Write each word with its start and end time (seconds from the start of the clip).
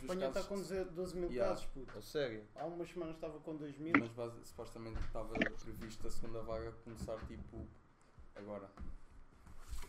Espanha 0.00 0.28
está 0.28 0.42
com 0.42 0.54
12 0.56 1.16
mil 1.16 1.30
Yeah. 1.30 1.50
casos, 1.54 1.66
puto. 1.66 1.98
A 1.98 2.02
sério? 2.02 2.42
Há 2.56 2.66
umas 2.66 2.88
semanas 2.90 3.14
estava 3.14 3.38
com 3.40 3.56
2 3.56 3.76
mil. 3.78 3.92
Mas 3.98 4.08
base- 4.10 4.44
supostamente 4.44 4.98
estava 5.00 5.32
previsto 5.64 6.06
a 6.06 6.10
segunda 6.10 6.40
vaga 6.42 6.72
começar 6.84 7.16
tipo 7.26 7.66
agora. 8.36 8.68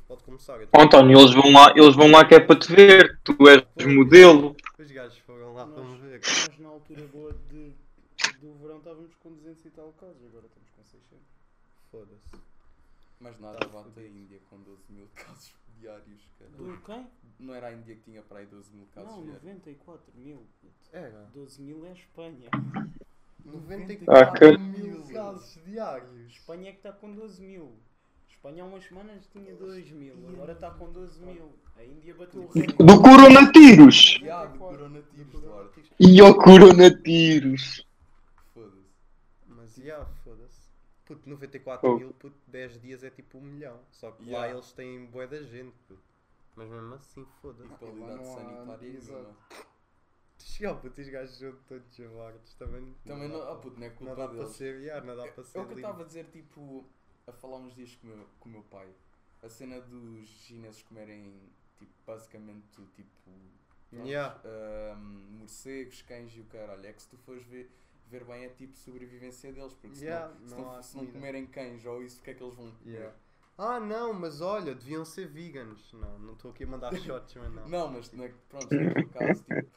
Pode 0.08 0.24
começar. 0.24 0.60
Oh, 0.76 0.82
António, 0.82 1.20
eles 1.20 1.34
vão 1.34 1.52
lá, 1.52 1.72
eles 1.76 1.96
vão 1.96 2.10
lá 2.12 2.26
que 2.26 2.34
é 2.36 2.40
para 2.40 2.60
te 2.60 2.74
ver. 2.76 3.20
Tu 3.24 3.36
és 3.48 3.86
modelo. 3.86 4.56
Os 4.78 4.92
gajos 4.92 5.18
foram 5.20 5.54
lá 5.54 5.68
para 5.68 5.84
me 5.84 5.90
Nós, 5.92 6.00
ver. 6.02 6.22
nós 6.48 6.60
na 6.60 6.70
altura 6.70 7.06
boa 7.08 7.34
de, 7.48 7.76
do 8.40 8.54
verão 8.56 8.78
estávamos 8.80 9.14
com 9.16 9.32
200 9.34 9.66
e 9.66 9.70
tal 9.70 9.94
casos, 9.94 10.24
agora 10.26 10.46
estamos 10.48 10.70
com 10.72 10.84
600. 10.84 11.28
Foda-se. 11.92 12.36
Mas 13.20 13.40
nada 13.40 13.58
Tá 13.60 13.68
bate 13.68 14.00
a 14.00 14.04
Índia 14.08 14.40
com 14.50 14.58
12 14.62 14.84
mil 14.90 15.08
casos 15.16 15.54
diários. 15.80 16.22
Cara. 16.38 16.52
Do 16.52 16.78
quem? 16.82 17.08
Não 17.40 17.54
era 17.54 17.68
a 17.68 17.74
Índia 17.74 17.96
que 17.96 18.02
tinha 18.04 18.22
para 18.22 18.40
aí 18.40 18.46
12 18.46 18.74
mil 18.74 18.86
casos 18.94 19.10
Não, 19.12 19.24
diários. 19.24 19.44
94 19.44 20.04
mil. 20.16 20.46
Era. 20.92 21.30
12 21.34 21.62
mil 21.62 21.86
é 21.86 21.92
Espanha. 21.94 22.50
94 23.46 24.56
Ah, 24.56 24.58
mil 24.58 25.04
casos 25.08 25.60
diários. 25.66 26.32
Espanha 26.32 26.70
é 26.70 26.72
que 26.72 26.78
está 26.80 26.92
com 26.92 27.14
12 27.14 27.42
mil. 27.42 27.74
Espanha 28.30 28.64
há 28.64 28.68
umas 28.68 28.86
semanas 28.86 29.28
tinha 29.34 29.54
2 29.56 29.92
mil, 29.92 30.16
agora 30.30 30.54
está 30.54 30.72
com 30.72 30.90
12 30.92 31.20
mil. 31.22 31.52
A 31.76 31.84
Índia 31.84 32.14
bateu 32.14 32.44
o 32.44 32.48
recorde. 32.48 32.74
Do 32.86 33.02
coronavírus. 33.02 34.20
Duarte. 35.32 35.84
E 36.00 36.22
ao 36.22 36.36
coronavírus. 36.36 37.86
Foda-se. 38.54 38.78
Mas 39.48 39.76
foda-se. 39.76 40.19
Puto, 41.10 41.28
94 41.28 41.90
Oh. 41.90 41.98
mil, 41.98 42.14
puto, 42.14 42.38
10 42.46 42.80
dias 42.80 43.04
é 43.04 43.10
tipo 43.10 43.40
um 43.40 43.42
milhão. 43.42 43.80
Só 43.92 44.12
que 44.12 44.22
Yeah. 44.26 44.46
lá 44.46 44.54
eles 44.54 44.72
têm 44.74 45.08
bué 45.08 45.26
da 45.26 45.42
gente, 45.42 45.76
puto. 45.88 46.00
Mas 46.56 46.70
mesmo 46.70 46.94
assim, 46.94 47.26
foda-se. 47.42 47.74
E 47.74 47.78
qualidade 47.78 48.16
não 48.16 48.24
sanitária 48.36 48.88
exato. 48.90 49.18
nenhuma. 49.24 49.36
Já, 50.38 50.76
puto, 50.76 51.02
os 51.02 51.10
gajos 51.10 51.36
são 51.40 51.56
todos 51.68 51.96
chavardos. 51.96 52.54
Também, 52.54 52.94
Também 53.06 53.28
dá 53.28 53.38
não, 53.38 53.42
ah, 53.42 53.46
para- 53.48 53.56
puto, 53.58 53.80
não 53.80 53.86
é 53.88 53.90
não 53.90 53.96
culpa 53.96 54.16
dá 54.16 54.28
para 54.28 54.38
deles. 54.38 54.52
ser, 54.56 54.80
yeah, 54.82 55.04
não 55.04 55.16
dá 55.16 55.28
para 55.32 55.44
ser 55.44 55.58
É 55.58 55.62
o 55.62 55.66
que 55.66 55.74
eu 55.74 55.78
estava 55.78 56.02
a 56.04 56.06
dizer, 56.06 56.26
tipo, 56.28 56.86
a 57.26 57.32
falar 57.34 57.58
uns 57.58 57.74
dias 57.74 57.96
com 57.96 58.06
o 58.06 58.10
meu, 58.12 58.28
com 58.40 58.50
o 58.50 58.52
meu 58.52 58.64
pai. 58.64 58.94
A 59.42 59.50
cena 59.50 59.82
dos 59.82 60.30
chineses 60.30 60.84
comerem, 60.84 61.42
tipo, 61.80 61.92
basicamente, 62.06 62.68
tipo, 62.96 63.10
pronto, 63.90 64.06
Yeah. 64.06 64.40
ahm, 64.46 65.40
morcegos, 65.40 66.04
cães 66.04 66.32
e 66.36 66.42
o 66.42 66.46
caralho. 66.46 66.86
É 66.86 66.94
que 66.94 67.02
se 67.02 67.10
tu 67.10 67.18
fores 67.18 67.44
ver, 67.48 67.72
ver 68.10 68.24
bem, 68.26 68.46
é 68.46 68.50
tipo 68.50 68.76
sobrevivência 68.78 69.52
deles. 69.54 69.74
Porque 69.74 69.96
se, 69.96 70.06
Yeah, 70.06 70.34
não, 70.42 70.82
se, 70.84 70.98
não 70.98 71.06
se 71.06 71.12
comerem 71.12 71.46
cães 71.48 71.86
ou 71.86 72.02
isso, 72.04 72.20
o 72.20 72.24
que 72.24 72.32
é 72.32 72.34
que 72.34 72.44
eles 72.44 72.56
vão 72.56 72.72
comer? 72.72 72.92
Yeah. 72.96 73.16
Ah, 73.58 73.80
não, 73.80 74.14
mas 74.14 74.40
olha, 74.42 74.74
deviam 74.74 75.04
ser 75.04 75.28
veganos. 75.28 75.92
Não, 75.94 76.18
não 76.20 76.34
estou 76.34 76.52
aqui 76.52 76.64
a 76.64 76.68
mandar 76.68 76.96
shots, 76.98 77.36
mas 77.36 77.54
não. 77.54 77.68
Não, 77.70 77.92
mas 77.92 78.12
não 78.14 78.24
é, 78.24 78.30
que- 78.30 78.36
pronto, 78.48 78.74
naquele 78.74 79.10
caso, 79.10 79.44
tipo, 79.44 79.70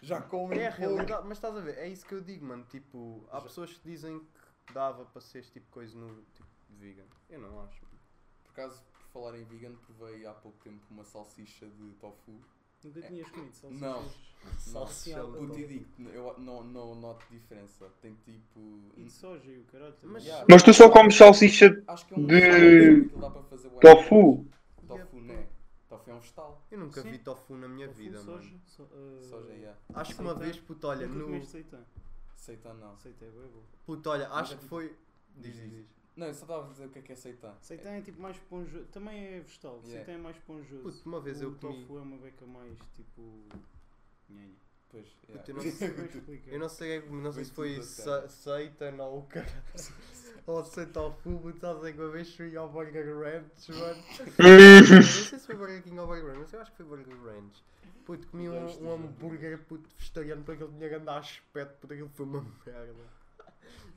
já 0.00 0.20
comem 0.22 0.60
É 0.60 0.68
a 0.68 0.70
realidade, 0.70 1.26
mas 1.26 1.38
estás 1.38 1.56
a 1.56 1.60
ver, 1.60 1.76
é 1.78 1.88
isso 1.88 2.06
que 2.06 2.14
eu 2.14 2.20
digo, 2.20 2.44
mano. 2.46 2.64
Tipo, 2.70 3.26
há 3.30 3.36
Já- 3.38 3.40
pessoas 3.42 3.72
que 3.74 3.80
dizem 3.88 4.20
que 4.66 4.72
dava 4.72 5.04
para 5.04 5.20
ser 5.20 5.40
este 5.40 5.52
tipo 5.54 5.66
de 5.66 5.72
coisa 5.72 5.98
no 5.98 6.22
tipo 6.32 6.48
vegan. 6.70 7.06
Eu 7.28 7.40
não 7.40 7.60
acho. 7.60 7.80
Por 8.44 8.50
acaso, 8.52 8.82
por 8.84 9.00
falar 9.12 9.36
em 9.38 9.44
vegan, 9.44 9.74
provei 9.74 10.24
há 10.24 10.32
pouco 10.32 10.56
tempo 10.58 10.84
uma 10.90 11.04
salsicha 11.04 11.66
de 11.66 11.92
tofu. 11.94 12.40
Nunca 12.84 13.02
tinhas 13.02 13.28
comido 13.30 13.54
salsichas? 13.54 13.80
Não. 13.80 14.04
Salsicha 14.58 15.20
tofu. 15.20 15.58
e 15.58 15.66
digo, 15.66 16.08
eu 16.10 16.34
não, 16.38 16.64
não 16.64 16.94
noto 16.94 17.24
diferença. 17.30 17.90
Tem 18.00 18.14
tipo. 18.24 18.58
E 18.96 19.04
de 19.04 19.10
soja 19.10 19.50
e 19.50 19.58
o 19.58 19.64
caralho 19.64 19.92
também. 19.94 20.14
Mas- 20.14 20.24
Yeah. 20.24 20.46
Mas 20.48 20.62
tu 20.62 20.72
só 20.72 20.88
comes 20.88 21.14
salsicha 21.14 21.82
Acho 21.86 22.06
que 22.06 22.14
é 22.14 22.16
um 22.16 22.26
de 22.26 23.08
tofu. 23.80 24.46
Tofu, 24.88 25.20
né? 25.20 25.46
Tofu 25.88 26.10
é 26.10 26.14
um 26.14 26.18
vegetal. 26.20 26.62
Eu 26.70 26.78
nunca 26.78 27.02
Sim. 27.02 27.10
vi 27.10 27.18
tofu 27.18 27.54
na 27.56 27.68
minha 27.68 27.86
Tofu, 27.88 27.98
vida, 28.00 28.18
soja, 28.20 28.48
mano. 28.48 28.60
so- 28.66 28.82
uh, 28.84 29.22
Soja, 29.28 29.52
yeah. 29.52 29.78
Acho 29.94 30.14
que 30.14 30.20
uma 30.20 30.30
Seitan. 30.30 30.44
vez, 30.46 30.56
puto, 30.60 30.86
olha, 30.86 31.06
Nunca 31.06 31.18
no. 31.18 31.24
comeste 31.26 31.48
seitã? 31.50 31.78
Seitan 32.36 32.74
não. 32.74 32.96
Seitã 32.96 33.26
é 33.26 33.30
bom. 33.30 33.62
Puto, 33.84 34.08
olha, 34.10 34.28
acho 34.30 34.54
é 34.54 34.56
que 34.56 34.64
foi. 34.64 34.96
Diz, 35.36 35.54
Diz, 35.54 35.70
diz. 35.70 35.86
Não, 36.20 36.26
eu 36.26 36.34
só 36.34 36.42
estava 36.44 36.66
a 36.66 36.68
dizer 36.70 36.84
o 36.86 36.90
que 36.90 36.98
é 36.98 37.02
que 37.02 37.12
é 37.12 37.16
seitan. 37.16 37.54
Seitã 37.62 37.90
é 37.90 38.02
tipo 38.02 38.20
mais 38.20 38.36
esponjoso. 38.36 38.84
Também 38.92 39.24
é 39.36 39.40
vegetal. 39.40 39.76
Yeah. 39.84 39.90
Seitã 40.04 40.12
é 40.12 40.18
mais 40.18 40.36
esponjoso. 40.36 40.82
Puto, 40.82 41.08
uma 41.08 41.20
vez 41.20 41.40
o 41.40 41.44
eu 41.44 41.54
comi. 41.54 41.80
tofu 41.80 41.96
é 41.98 42.00
uma 42.02 42.16
beca 42.18 42.46
mais 42.46 42.78
tipo. 42.94 43.46
Nhanha. 44.28 44.54
Pois, 44.90 45.06
yeah. 45.28 45.38
Puto, 45.38 45.50
eu 45.50 45.54
não 45.54 45.62
é 45.64 45.70
sei- 45.70 46.38
que 46.38 46.50
eu 46.50 46.58
não 46.58 46.68
sei, 46.68 47.00
não 47.08 47.32
sei 47.32 47.44
se 47.44 47.52
foi 47.52 47.70
tudo 47.70 47.80
a 47.80 47.84
se- 47.84 48.02
sério. 48.02 48.28
Seitan 48.30 49.02
ou 49.02 49.20
o 49.20 49.22
cara. 49.26 49.46
Ou 50.46 50.64
Seitan 50.64 51.12
Fubo, 51.22 51.50
estás 51.50 51.76
a 51.76 51.80
ver 51.80 51.92
que 51.94 52.00
uma 52.00 52.08
vez 52.10 52.34
fui 52.34 52.56
ao 52.56 52.68
Burger 52.68 53.16
Ranch, 53.18 53.68
mano. 53.68 54.02
não 54.96 55.02
sei 55.02 55.38
se 55.38 55.46
foi 55.46 55.54
Burger 55.54 55.82
King 55.82 55.98
ou 55.98 56.06
Burger 56.06 56.26
Ranch, 56.28 56.38
mas 56.40 56.52
eu 56.54 56.60
acho 56.62 56.70
que 56.72 56.76
foi 56.78 56.86
Burger 56.86 57.16
Ranch. 57.24 57.62
Puto, 58.04 58.26
comi 58.28 58.48
um, 58.48 58.66
um 58.82 58.92
hambúrguer 58.92 59.58
puto, 59.64 59.88
vegetariano 59.96 60.42
porque 60.42 60.64
ele 60.64 60.72
tinha 60.72 60.88
grande 60.88 61.08
aspecto, 61.10 61.76
puto, 61.80 61.92
aquilo 61.92 62.08
foi 62.08 62.26
uma 62.26 62.40
merda. 62.66 62.94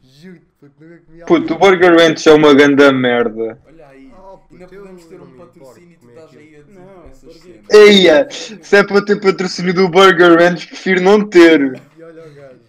Juro-te, 0.04 0.46
puto, 0.60 0.84
nunca 0.84 0.98
comi 1.06 1.22
algo- 1.22 1.34
Puto, 1.42 1.54
o 1.54 1.58
Burger 1.58 1.96
Ranch 1.98 2.28
é 2.28 2.34
uma 2.34 2.54
grande 2.54 2.92
merda. 2.92 3.60
Olha 3.66 3.88
aí, 3.88 4.14
Oh, 4.16 4.38
puto, 4.38 4.54
ainda 4.54 4.68
podemos 4.68 5.06
ter 5.06 5.22
um 5.22 5.38
patrocínio 5.38 5.92
e 5.92 5.96
tu 5.96 6.00
comer 6.02 6.14
estás 6.14 6.38
aí 6.38 6.56
a 6.56 6.62
dizer 6.64 6.80
Não, 6.80 7.06
essas 7.08 7.36
cenas. 7.36 7.70
Eia, 7.70 8.28
se 8.32 8.76
é 8.78 8.84
para 8.84 9.06
ter 9.06 9.22
patrocínio 9.22 9.74
do 9.74 9.90
Burger 9.90 10.38
Ranch, 10.38 10.68
prefiro 10.68 11.02
não 11.02 11.28
ter. 11.30 11.82
E 11.98 12.04
olha 12.04 12.26
o 12.28 12.34
gajo. 12.34 12.60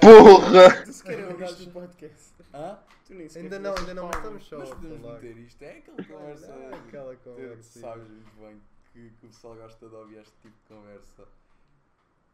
Porra! 0.00 0.82
Tu 0.84 0.92
sequer 0.92 1.18
Eu 1.20 1.30
ouviste 1.30 1.62
o 1.64 1.70
podcast. 1.70 2.32
Hã? 2.54 2.78
Tu 3.06 3.14
nem 3.14 3.28
sequer 3.28 3.42
Ainda 3.44 3.58
não, 3.58 3.74
ainda 3.76 3.94
não, 3.94 4.06
mas 4.06 4.16
estamos 4.16 4.44
só 4.44 4.58
Mas 4.58 4.68
podemos 4.70 5.00
meter 5.22 5.38
isto. 5.38 5.62
É 5.62 5.78
aquela 5.78 6.04
conversa. 6.04 6.52
É 6.52 6.74
aquela 6.74 7.16
conversa. 7.16 7.80
sabes 7.80 8.08
muito 8.08 8.30
bem 8.40 8.60
que, 8.92 9.12
o 9.24 9.28
pessoal 9.28 9.54
gosta 9.56 9.88
de 9.88 9.94
ouvir 9.94 10.18
este 10.18 10.32
tipo 10.42 10.54
de 10.68 10.74
conversa. 10.74 11.22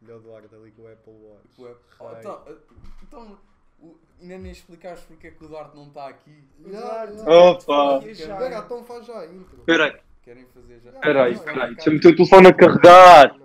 Olha 0.03 0.15
o 0.15 0.19
Eduardo 0.19 0.55
ali 0.55 0.71
com 0.71 0.81
o 0.83 0.87
Apple 0.91 1.13
Watch. 1.13 1.47
O 1.57 1.65
Apple- 1.67 2.07
Rei. 2.07 2.19
então, 2.19 2.43
eh, 2.47 2.55
então, 3.03 3.37
o- 3.81 3.97
ainda 4.21 4.37
nem 4.37 4.51
explicaste 4.51 5.05
porque 5.07 5.27
é 5.27 5.31
que 5.31 5.43
o 5.43 5.47
Duarte 5.47 5.75
não 5.75 5.87
está 5.87 6.07
aqui. 6.07 6.43
Já, 6.67 7.07
já. 7.07 7.29
Opa! 7.29 8.05
Espera, 8.07 8.57
então 8.59 8.83
faz 8.83 9.05
já 9.05 9.19
a 9.19 9.25
intro. 9.27 9.63
Peraí, 9.65 9.97
Querem 10.23 10.45
fazer 10.47 10.79
já? 10.81 10.91
peraí, 10.93 11.37
peraí. 11.39 11.75
Deixa-me 11.75 11.97
o 11.97 12.01
telefone 12.01 12.47
a 12.47 12.53
carregar. 12.53 13.35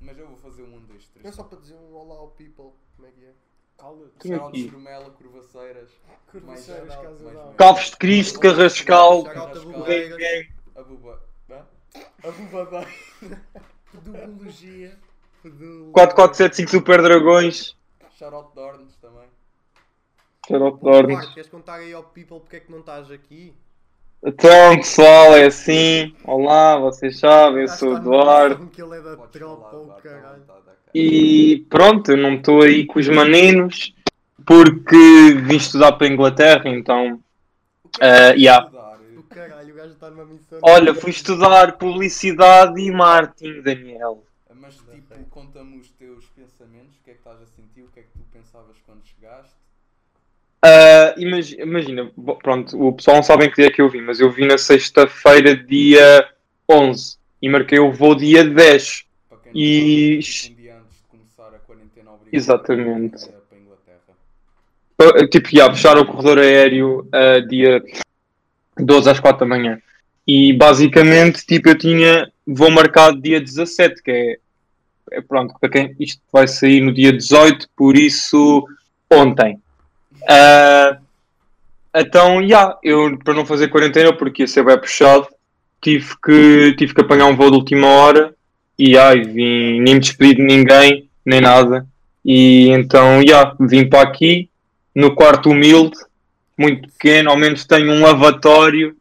Mas 0.00 0.18
eu 0.18 0.26
vou 0.28 0.36
fazer 0.38 0.62
um 0.62 0.76
1, 0.76 0.80
2, 0.80 1.06
3. 1.08 1.26
É 1.26 1.32
só 1.32 1.42
para 1.44 1.58
dizer 1.60 1.74
um 1.76 1.94
olá 1.94 2.16
ao 2.16 2.28
people. 2.28 2.72
Como 2.96 3.08
é 3.08 3.10
que 3.10 3.24
é? 3.24 3.32
Cala-te. 3.78 4.28
Shout 4.28 4.48
aqui. 4.48 4.62
de 4.64 4.68
Churumela, 4.70 5.10
Curvaceiras. 5.10 5.90
Curvaceiras, 6.30 6.88
mais- 6.88 7.20
d'Água. 7.20 7.54
Calvos 7.56 7.90
de 7.90 7.96
Cristo, 7.96 8.40
Carrascal. 8.40 9.24
Shout-out 9.24 9.50
a 9.50 9.54
Gang, 9.60 9.72
Bobeiras. 9.72 10.46
A 10.74 10.82
buba. 10.82 11.22
Hã? 11.50 11.66
A 12.24 12.30
buba 12.30 12.64
da. 12.66 12.86
Pedologia. 13.92 14.98
Pedul- 15.42 15.92
4475 15.92 16.70
Super 16.70 17.02
Dragões. 17.02 17.76
Shoutout 18.18 18.52
de 18.54 18.60
Ornes 18.60 18.95
Bom, 20.48 20.78
Marco, 21.08 21.34
queres 21.34 21.50
contar 21.50 21.74
aí 21.74 21.92
ao 21.92 22.04
people 22.04 22.38
porque 22.38 22.56
é 22.56 22.60
que 22.60 22.70
não 22.70 22.78
estás 22.78 23.10
aqui? 23.10 23.52
Então, 24.24 24.76
pessoal, 24.76 25.34
é 25.36 25.46
assim. 25.46 26.14
Olá, 26.22 26.78
vocês 26.78 27.18
sabem, 27.18 27.62
eu 27.62 27.68
sou 27.68 27.94
o 27.94 27.96
Eduardo. 27.96 28.68
que 28.68 28.80
ele 28.80 28.96
é 28.96 29.00
da 29.00 29.16
tropa 29.16 30.00
caralho. 30.00 30.44
E 30.94 31.66
pronto, 31.68 32.12
eu 32.12 32.16
não 32.16 32.34
estou 32.34 32.62
aí 32.62 32.86
com 32.86 33.00
os 33.00 33.08
maninos 33.08 33.92
porque 34.46 35.34
vim 35.42 35.56
estudar 35.56 35.92
para 35.92 36.06
a 36.06 36.10
Inglaterra, 36.10 36.68
então. 36.68 37.20
Eh, 38.00 38.28
vais 38.28 38.40
yeah. 38.40 38.70
caralho, 39.28 39.74
o 39.74 39.76
gajo 39.76 39.92
está 39.94 40.10
numa 40.10 40.26
missão. 40.26 40.60
Olha, 40.62 40.94
fui 40.94 41.10
estudar 41.10 41.76
publicidade 41.76 42.80
e 42.80 42.90
marketing, 42.92 43.62
Daniel. 43.62 44.22
Mas 44.54 44.76
tipo, 44.76 45.14
conta-me 45.28 45.78
os 45.78 45.90
teus 45.90 46.24
pensamentos, 46.26 46.96
o 46.96 47.02
que 47.02 47.10
é 47.10 47.14
que 47.14 47.18
estás 47.18 47.42
a 47.42 47.46
sentir, 47.46 47.82
o 47.82 47.88
que 47.88 47.98
é 47.98 48.02
que 48.04 48.10
tu 48.10 48.24
pensavas 48.32 48.76
quando 48.86 49.04
chegaste. 49.04 49.65
Imagi- 51.16 51.60
imagina, 51.60 52.10
bo- 52.16 52.36
pronto, 52.36 52.76
o 52.80 52.92
pessoal 52.92 53.16
não 53.16 53.22
sabe 53.22 53.44
em 53.46 53.50
que 53.50 53.56
dia 53.56 53.66
é 53.66 53.70
que 53.70 53.80
eu 53.80 53.88
vim, 53.88 54.00
mas 54.00 54.20
eu 54.20 54.30
vim 54.30 54.46
na 54.46 54.58
sexta-feira, 54.58 55.56
dia 55.56 56.28
11, 56.68 57.16
e 57.40 57.48
marquei 57.48 57.78
o 57.78 57.92
voo 57.92 58.14
dia 58.14 58.44
10. 58.44 59.04
Para 59.28 59.38
quem 59.38 59.52
E- 59.54 60.16
um 60.16 60.20
dia 60.54 60.76
antes 60.76 60.96
de 60.96 61.08
começar 61.08 61.54
a 61.54 61.58
quarentena 61.60 62.10
obrigatória 62.12 62.36
Exatamente. 62.36 63.18
para 63.28 63.32
para 63.48 63.56
a 63.56 63.60
Inglaterra. 63.60 65.28
Tipo, 65.28 65.48
já, 65.52 65.72
fecharam 65.72 66.02
o 66.02 66.06
corredor 66.06 66.38
aéreo 66.38 67.08
ah, 67.12 67.40
dia 67.40 67.82
12 68.78 69.08
às 69.10 69.20
4 69.20 69.40
da 69.40 69.46
manhã. 69.46 69.80
E 70.26 70.52
basicamente, 70.54 71.46
tipo, 71.46 71.68
eu 71.68 71.78
tinha 71.78 72.28
voo 72.44 72.70
marcado 72.70 73.20
dia 73.20 73.40
17, 73.40 74.02
que 74.02 74.10
é, 74.10 74.36
é 75.12 75.20
pronto, 75.20 75.54
para 75.60 75.70
quem 75.70 75.94
isto 76.00 76.20
vai 76.32 76.48
sair 76.48 76.80
no 76.80 76.92
dia 76.92 77.12
18, 77.12 77.68
por 77.76 77.96
isso 77.96 78.66
ontem. 79.08 79.60
Ah, 80.28 80.98
então, 81.94 82.46
já, 82.46 82.76
eu 82.82 83.18
para 83.18 83.34
não 83.34 83.46
fazer 83.46 83.68
quarentena, 83.68 84.12
porque 84.16 84.42
ia 84.42 84.46
ser 84.46 84.64
bem 84.64 84.78
puxado, 84.78 85.26
tive 85.80 86.14
que, 86.22 86.74
tive 86.76 86.94
que 86.94 87.00
apanhar 87.00 87.26
um 87.26 87.36
voo 87.36 87.50
de 87.50 87.56
última 87.56 87.86
hora 87.86 88.34
e 88.78 88.98
ai, 88.98 89.22
vim, 89.22 89.80
nem 89.80 89.94
me 89.94 90.00
despedi 90.00 90.34
de 90.36 90.42
ninguém, 90.42 91.08
nem 91.24 91.40
nada. 91.40 91.86
E 92.24 92.68
então, 92.70 93.22
já, 93.26 93.54
vim 93.60 93.88
para 93.88 94.02
aqui, 94.02 94.50
no 94.94 95.14
quarto 95.14 95.50
humilde, 95.50 95.96
muito 96.58 96.88
pequeno, 96.90 97.30
ao 97.30 97.36
menos 97.36 97.64
tenho 97.64 97.92
um 97.92 98.02
lavatório. 98.02 98.96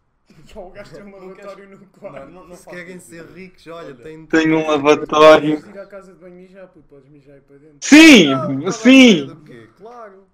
O 0.56 0.70
gajo 0.70 0.92
tem 0.92 1.04
um 1.04 1.12
lavatório 1.12 1.70
no 1.70 1.78
lavatório. 2.02 2.48
Não, 2.48 2.56
Se 2.56 2.70
querem 2.70 3.00
ser 3.00 3.26
ricos, 3.26 3.68
olha, 3.68 3.94
tem. 3.96 4.26
Tenho 4.28 4.58
um 4.60 4.68
lavatório. 4.68 5.56
Podes 5.56 5.76
ir 5.76 5.80
à 5.80 5.86
casa 5.86 6.14
de 6.14 6.20
banho 6.20 6.36
mijar, 6.36 6.70
podes 6.90 7.10
mijar 7.10 7.36
aí 7.36 7.42
para 7.42 7.58
dentro. 7.58 7.78
Sim, 7.82 8.34
Ah, 8.34 8.72
sim. 8.72 9.26
do 9.26 9.36
quê? 9.38 9.68
Claro. 9.78 10.28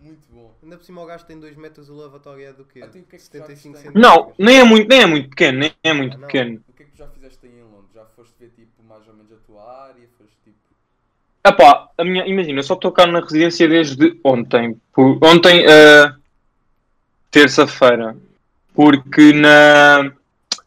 Muito 0.00 0.20
bom. 0.30 0.54
Ainda 0.68 0.76
por 0.76 0.84
cima 0.84 1.00
o 1.02 1.06
gajo 1.06 1.24
tem 1.24 1.40
2 1.40 1.56
metros, 1.56 1.88
o 1.88 1.94
lavatório 1.94 2.44
é 2.46 2.52
do 2.52 2.62
quê? 2.62 2.82
Ah, 2.84 2.88
tem 2.88 3.00
o 3.00 3.04
que 3.06 3.16
é 3.16 3.18
que 3.18 3.24
tu 3.24 3.38
já 3.38 3.44
75 3.46 3.48
viste 3.54 3.68
em- 3.68 3.72
centímetros. 3.90 4.02
Não, 4.02 4.34
nem 4.38 4.58
é 4.58 4.64
muito, 4.64 4.86
nem 4.86 5.00
é 5.00 5.06
muito 5.06 5.30
pequeno, 5.30 5.58
nem 5.60 5.72
é 5.82 5.92
muito 5.94 6.14
Ah, 6.18 6.20
pequeno. 6.26 6.60
O 6.68 6.72
que 6.74 6.82
é 6.82 6.84
que 6.84 6.92
tu 6.92 6.98
já 6.98 7.08
fizeste 7.08 7.38
aí 7.46 7.52
em 7.52 7.62
Londres? 7.62 7.88
Já 7.94 8.04
foste 8.14 8.34
ver 8.38 8.50
tipo 8.54 8.82
mais 8.86 9.08
ou 9.08 9.14
menos 9.14 9.32
a 9.32 9.36
tua 9.46 9.62
área? 9.86 10.06
Foste 10.18 10.36
tipo. 10.44 10.56
Epá, 11.42 11.88
a 11.96 12.04
minha, 12.04 12.26
imagina, 12.26 12.58
eu 12.58 12.62
só 12.62 12.74
estou 12.74 12.92
cá 12.92 13.06
na 13.06 13.20
residência 13.20 13.66
desde 13.66 14.20
ontem. 14.22 14.78
Por- 14.92 15.18
ontem, 15.24 15.64
eh, 15.66 16.12
terça-feira. 17.30 18.14
Porque 18.74 19.32
na, 19.32 20.12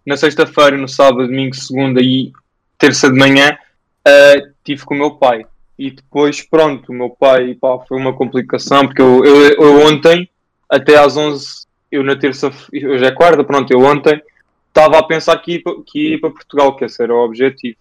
na 0.03 0.17
sexta-feira, 0.17 0.75
no 0.77 0.87
sábado, 0.87 1.27
domingo, 1.27 1.55
segunda 1.55 2.01
e 2.01 2.33
terça 2.79 3.07
de 3.07 3.19
manhã, 3.19 3.55
eh, 4.03 4.49
tive 4.63 4.83
com 4.83 4.95
o 4.95 4.97
meu 4.97 5.11
pai. 5.11 5.45
E 5.81 5.89
depois, 5.89 6.43
pronto, 6.43 6.91
o 6.91 6.93
meu 6.93 7.09
pai 7.09 7.55
pá, 7.55 7.79
foi 7.87 7.97
uma 7.97 8.13
complicação, 8.13 8.85
porque 8.85 9.01
eu, 9.01 9.25
eu, 9.25 9.49
eu 9.53 9.79
ontem, 9.87 10.29
até 10.69 10.95
às 10.95 11.17
11, 11.17 11.65
eu 11.91 12.03
na 12.03 12.15
terça, 12.15 12.51
hoje 12.71 13.03
é 13.03 13.09
quarta, 13.09 13.43
pronto, 13.43 13.73
eu 13.73 13.79
ontem 13.79 14.21
estava 14.67 14.99
a 14.99 15.03
pensar 15.03 15.35
que 15.39 15.53
ia, 15.53 15.61
que 15.83 16.09
ia 16.11 16.19
para 16.19 16.29
Portugal, 16.29 16.75
que 16.75 16.85
esse 16.85 17.01
era 17.01 17.11
o 17.11 17.25
objetivo. 17.25 17.75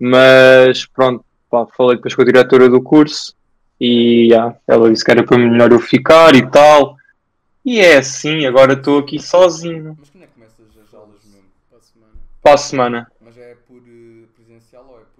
Mas 0.00 0.84
pronto, 0.84 1.24
pá, 1.48 1.64
falei 1.76 1.94
depois 1.94 2.16
com 2.16 2.22
a 2.22 2.24
diretora 2.24 2.68
do 2.68 2.82
curso 2.82 3.36
e 3.80 4.30
já, 4.30 4.56
ela 4.66 4.90
disse 4.90 5.04
que 5.04 5.12
era 5.12 5.22
para 5.22 5.38
melhor 5.38 5.70
eu 5.70 5.78
ficar 5.78 6.34
e 6.34 6.44
tal. 6.50 6.96
E 7.64 7.78
é 7.78 7.98
assim, 7.98 8.46
agora 8.46 8.72
estou 8.72 8.98
aqui 8.98 9.20
sozinho. 9.20 9.96
Mas 10.00 10.10
quando 10.10 10.24
é 10.24 10.26
que 10.26 10.32
começas 10.32 10.66
as 10.88 10.92
aulas 10.92 11.20
mesmo? 11.24 11.46
Para 11.70 11.78
a 11.78 11.82
semana. 11.82 12.12
Para 12.42 12.54
a 12.54 12.56
semana. 12.58 13.12
Mas 13.24 13.38
é 13.38 13.56
por 13.68 13.76
eh, 13.76 14.26
presencial 14.34 14.86
ou 14.90 14.98
é. 14.98 15.13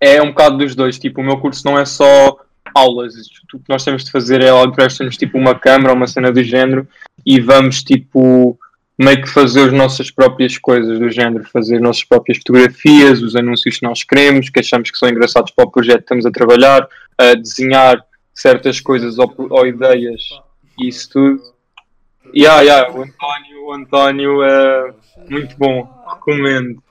É 0.00 0.20
um 0.22 0.28
bocado 0.28 0.58
dos 0.58 0.74
dois. 0.74 0.98
Tipo, 0.98 1.20
o 1.20 1.24
meu 1.24 1.38
curso 1.38 1.64
não 1.64 1.78
é 1.78 1.84
só 1.84 2.38
aulas. 2.74 3.14
O 3.54 3.58
que 3.58 3.68
nós 3.68 3.84
temos 3.84 4.04
de 4.04 4.10
fazer 4.10 4.42
é 4.42 4.50
emprestam-nos 4.62 5.16
tipo 5.16 5.38
uma 5.38 5.54
câmera, 5.54 5.94
uma 5.94 6.06
cena 6.06 6.32
do 6.32 6.42
género 6.42 6.86
e 7.24 7.40
vamos 7.40 7.82
tipo 7.82 8.58
meio 8.98 9.20
que 9.20 9.28
fazer 9.28 9.66
as 9.66 9.72
nossas 9.72 10.10
próprias 10.10 10.56
coisas 10.56 10.98
do 10.98 11.10
género, 11.10 11.44
fazer 11.44 11.76
as 11.76 11.82
nossas 11.82 12.04
próprias 12.04 12.38
fotografias, 12.38 13.20
os 13.20 13.36
anúncios 13.36 13.78
que 13.78 13.86
nós 13.86 14.02
queremos, 14.02 14.48
que 14.48 14.60
achamos 14.60 14.90
que 14.90 14.98
são 14.98 15.08
engraçados 15.08 15.50
para 15.50 15.66
o 15.66 15.70
projeto 15.70 15.98
que 15.98 16.04
estamos 16.04 16.24
a 16.24 16.30
trabalhar, 16.30 16.88
a 17.18 17.34
desenhar 17.34 18.02
certas 18.34 18.80
coisas 18.80 19.18
ou, 19.18 19.34
ou 19.50 19.66
ideias. 19.66 20.22
Isso 20.80 21.10
tudo. 21.10 21.42
Yeah, 22.34 22.62
yeah, 22.62 22.90
o 22.90 23.02
António, 23.02 23.66
o 23.66 23.72
António 23.72 24.42
é 24.42 24.94
muito 25.28 25.56
bom. 25.56 25.88
Recomendo. 26.14 26.82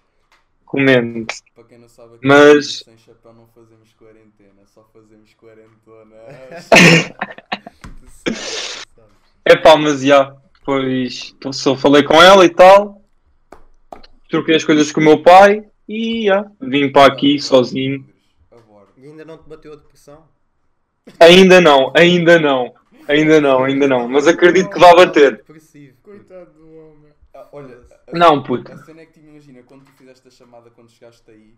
Recomendo. 0.79 1.27
Para 1.53 1.63
quem 1.63 1.77
não 1.77 1.87
sabe, 1.87 2.15
aqui 2.15 2.27
Mas- 2.27 2.79
sem 2.79 2.97
chapéu 2.97 3.33
não 3.33 3.47
fazemos 3.47 3.93
quarentena, 3.93 4.65
só 4.65 4.83
fazemos 4.93 5.33
sabes. 8.25 8.35
É 9.45 9.55
pá, 9.55 9.77
mas 9.77 10.01
já. 10.01 10.35
Pois 10.65 11.35
só 11.53 11.75
falei 11.75 12.03
com 12.03 12.21
ela 12.21 12.43
e 12.45 12.49
tal. 12.49 13.01
Troquei 14.29 14.55
as 14.55 14.63
coisas 14.65 14.91
com 14.91 14.99
o 14.99 15.03
meu 15.03 15.21
pai 15.21 15.63
e 15.87 16.25
já. 16.25 16.45
Vim 16.59 16.91
para 16.91 17.13
aqui 17.13 17.39
sozinho. 17.39 18.05
E 18.97 19.05
ainda 19.05 19.23
não 19.23 19.37
te 19.37 19.47
bateu 19.47 19.73
a 19.73 19.75
depressão? 19.75 20.23
Ainda 21.19 21.61
não, 21.61 21.93
ainda 21.95 22.39
não. 22.39 22.73
Ainda 23.07 23.39
não, 23.39 23.63
ainda 23.63 23.87
não. 23.87 24.09
Mas 24.09 24.27
acredito 24.27 24.69
que 24.71 24.79
vai 24.79 24.95
bater. 24.95 25.43
Coitado 26.01 26.51
do 26.53 26.75
homem. 26.75 27.11
Ah, 27.33 27.47
olha, 27.51 27.77
a- 28.07 28.17
Não, 28.17 28.41
puto. 28.41 28.71
A 28.71 28.77
cena 28.77 29.01
é 29.01 29.05
que 29.05 29.14
imagina, 29.35 29.63
quando 29.63 29.83
tu 29.83 29.91
fizeste 29.91 30.27
a 30.29 30.31
chamada 30.31 30.71
quando 30.71 30.89
chegaste 30.89 31.29
aí, 31.29 31.57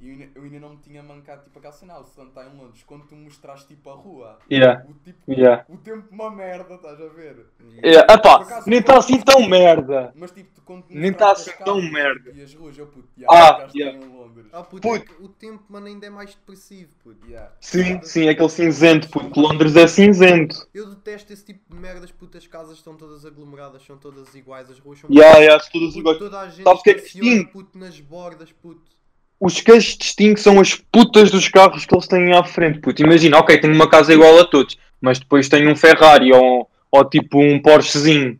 e 0.00 0.08
eu 0.08 0.12
ainda, 0.12 0.28
eu 0.36 0.42
ainda 0.44 0.60
não 0.60 0.70
me 0.70 0.76
tinha 0.78 1.02
mancado 1.02 1.42
tipo 1.44 1.58
aquela 1.58 1.72
cena, 1.72 1.94
ah, 1.94 2.00
o 2.00 2.04
Stan 2.04 2.24
está 2.28 2.44
em 2.46 2.56
Londres, 2.56 2.82
quando 2.86 3.04
tu 3.06 3.16
mostraste 3.16 3.66
tipo 3.68 3.90
a 3.90 3.94
rua, 3.94 4.38
Yeah, 4.50 4.84
o 4.88 4.94
tipo, 4.94 5.18
yeah. 5.32 5.64
o 5.68 5.76
tempo 5.76 6.06
uma 6.10 6.30
merda, 6.30 6.74
estás 6.74 7.00
a 7.00 7.08
ver? 7.08 7.46
Yeah. 7.84 8.12
Epá, 8.14 8.62
nem 8.66 8.78
está 8.80 8.98
assim 8.98 9.20
tão 9.20 9.48
merda. 9.48 10.12
Mas 10.14 10.30
tipo, 10.30 10.50
tu, 10.54 10.62
quando 10.62 10.84
tu 10.84 10.94
Nem 10.94 11.10
mostraste 11.10 11.18
tá 11.18 11.50
assim 11.50 11.50
as 11.50 11.64
tão 11.64 11.82
merda. 11.90 12.24
tipo, 12.24 12.36
E 12.38 12.42
as 12.42 12.54
ruas, 12.54 12.78
eu 12.78 12.86
puto, 12.86 13.08
Ah, 13.28 13.34
yeah, 13.34 13.56
ficaste 13.56 13.78
yeah. 13.78 13.98
em 13.98 14.08
Londres. 14.08 14.46
Ah, 14.52 14.62
puto, 14.62 14.88
Puto. 14.88 15.12
é 15.12 15.24
o 15.24 15.28
tempo, 15.28 15.64
mano, 15.68 15.86
ainda 15.86 16.06
é 16.06 16.10
mais 16.10 16.34
depressivo, 16.34 16.94
puto. 17.02 17.26
Yeah. 17.26 17.52
Sim, 17.60 18.00
sim, 18.02 18.28
aquele 18.28 18.48
cinzento, 18.48 19.08
puto. 19.10 19.40
Londres 19.40 19.76
é 19.76 19.86
cinzento. 19.86 20.66
Eu 20.72 20.90
detesto 20.90 21.32
esse 21.32 21.44
tipo 21.44 21.60
de 21.74 21.76
merdas, 21.80 22.12
puto. 22.12 22.38
As 22.38 22.46
casas 22.46 22.76
estão 22.76 22.96
todas 22.96 23.24
aglomeradas, 23.26 23.84
são 23.84 23.96
todas 23.98 24.34
iguais, 24.34 24.70
as 24.70 24.78
ruas 24.78 25.00
são 25.00 25.10
Yeah, 25.10 25.38
yeah, 25.38 25.64
todas 25.72 25.96
iguais. 25.96 26.18
toda 26.18 26.40
a 26.40 26.48
gente 26.48 26.64
Sabes 26.64 26.80
o 26.80 26.82
que 26.82 26.90
é 26.90 26.94
que 26.94 27.44
puto, 27.46 27.78
nas 27.78 27.98
bordas, 28.00 28.52
puto. 28.52 28.97
Os 29.40 29.60
que 29.60 29.70
as 29.70 29.84
distingue 29.84 30.40
são 30.40 30.60
as 30.60 30.74
putas 30.74 31.30
dos 31.30 31.48
carros 31.48 31.86
que 31.86 31.94
eles 31.94 32.08
têm 32.08 32.32
à 32.34 32.42
frente, 32.42 32.80
puto. 32.80 33.02
Imagina, 33.02 33.38
ok, 33.38 33.58
tenho 33.58 33.74
uma 33.74 33.88
casa 33.88 34.12
igual 34.12 34.38
a 34.40 34.44
todos, 34.44 34.76
mas 35.00 35.18
depois 35.18 35.48
tenho 35.48 35.70
um 35.70 35.76
Ferrari 35.76 36.32
ou, 36.32 36.68
ou 36.90 37.04
tipo 37.08 37.38
um 37.38 37.60
Porschezinho. 37.60 38.38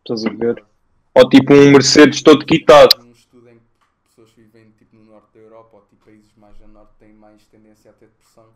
Estás 0.00 0.26
a 0.26 0.30
ver? 0.30 0.64
Ou 1.14 1.28
tipo 1.28 1.54
um 1.54 1.70
Mercedes 1.70 2.22
todo 2.22 2.44
quitado. 2.44 2.96
Um 3.04 3.12
estudo 3.12 3.48
em 3.48 3.54
que 3.54 3.60
pessoas 4.08 4.30
vivem 4.36 4.72
tipo 4.76 4.96
no 4.96 5.04
norte 5.04 5.28
da 5.34 5.40
Europa 5.40 5.76
ou 5.76 5.82
tipo 5.82 6.04
países 6.04 6.32
mais 6.36 6.60
a 6.62 6.66
norte 6.66 6.92
têm 6.98 7.12
mais 7.12 7.44
tendência 7.44 7.90
a 7.90 7.94
ter 7.94 8.06
depressão 8.06 8.46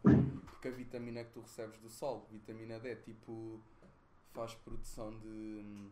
porque 0.56 0.68
a 0.68 0.70
vitamina 0.70 1.22
que 1.22 1.30
tu 1.32 1.40
recebes 1.40 1.78
do 1.80 1.88
sol, 1.88 2.26
vitamina 2.32 2.78
D, 2.80 2.96
tipo 2.96 3.60
faz 4.34 4.54
produção 4.54 5.10
de. 5.18 5.28
hum, 5.28 5.90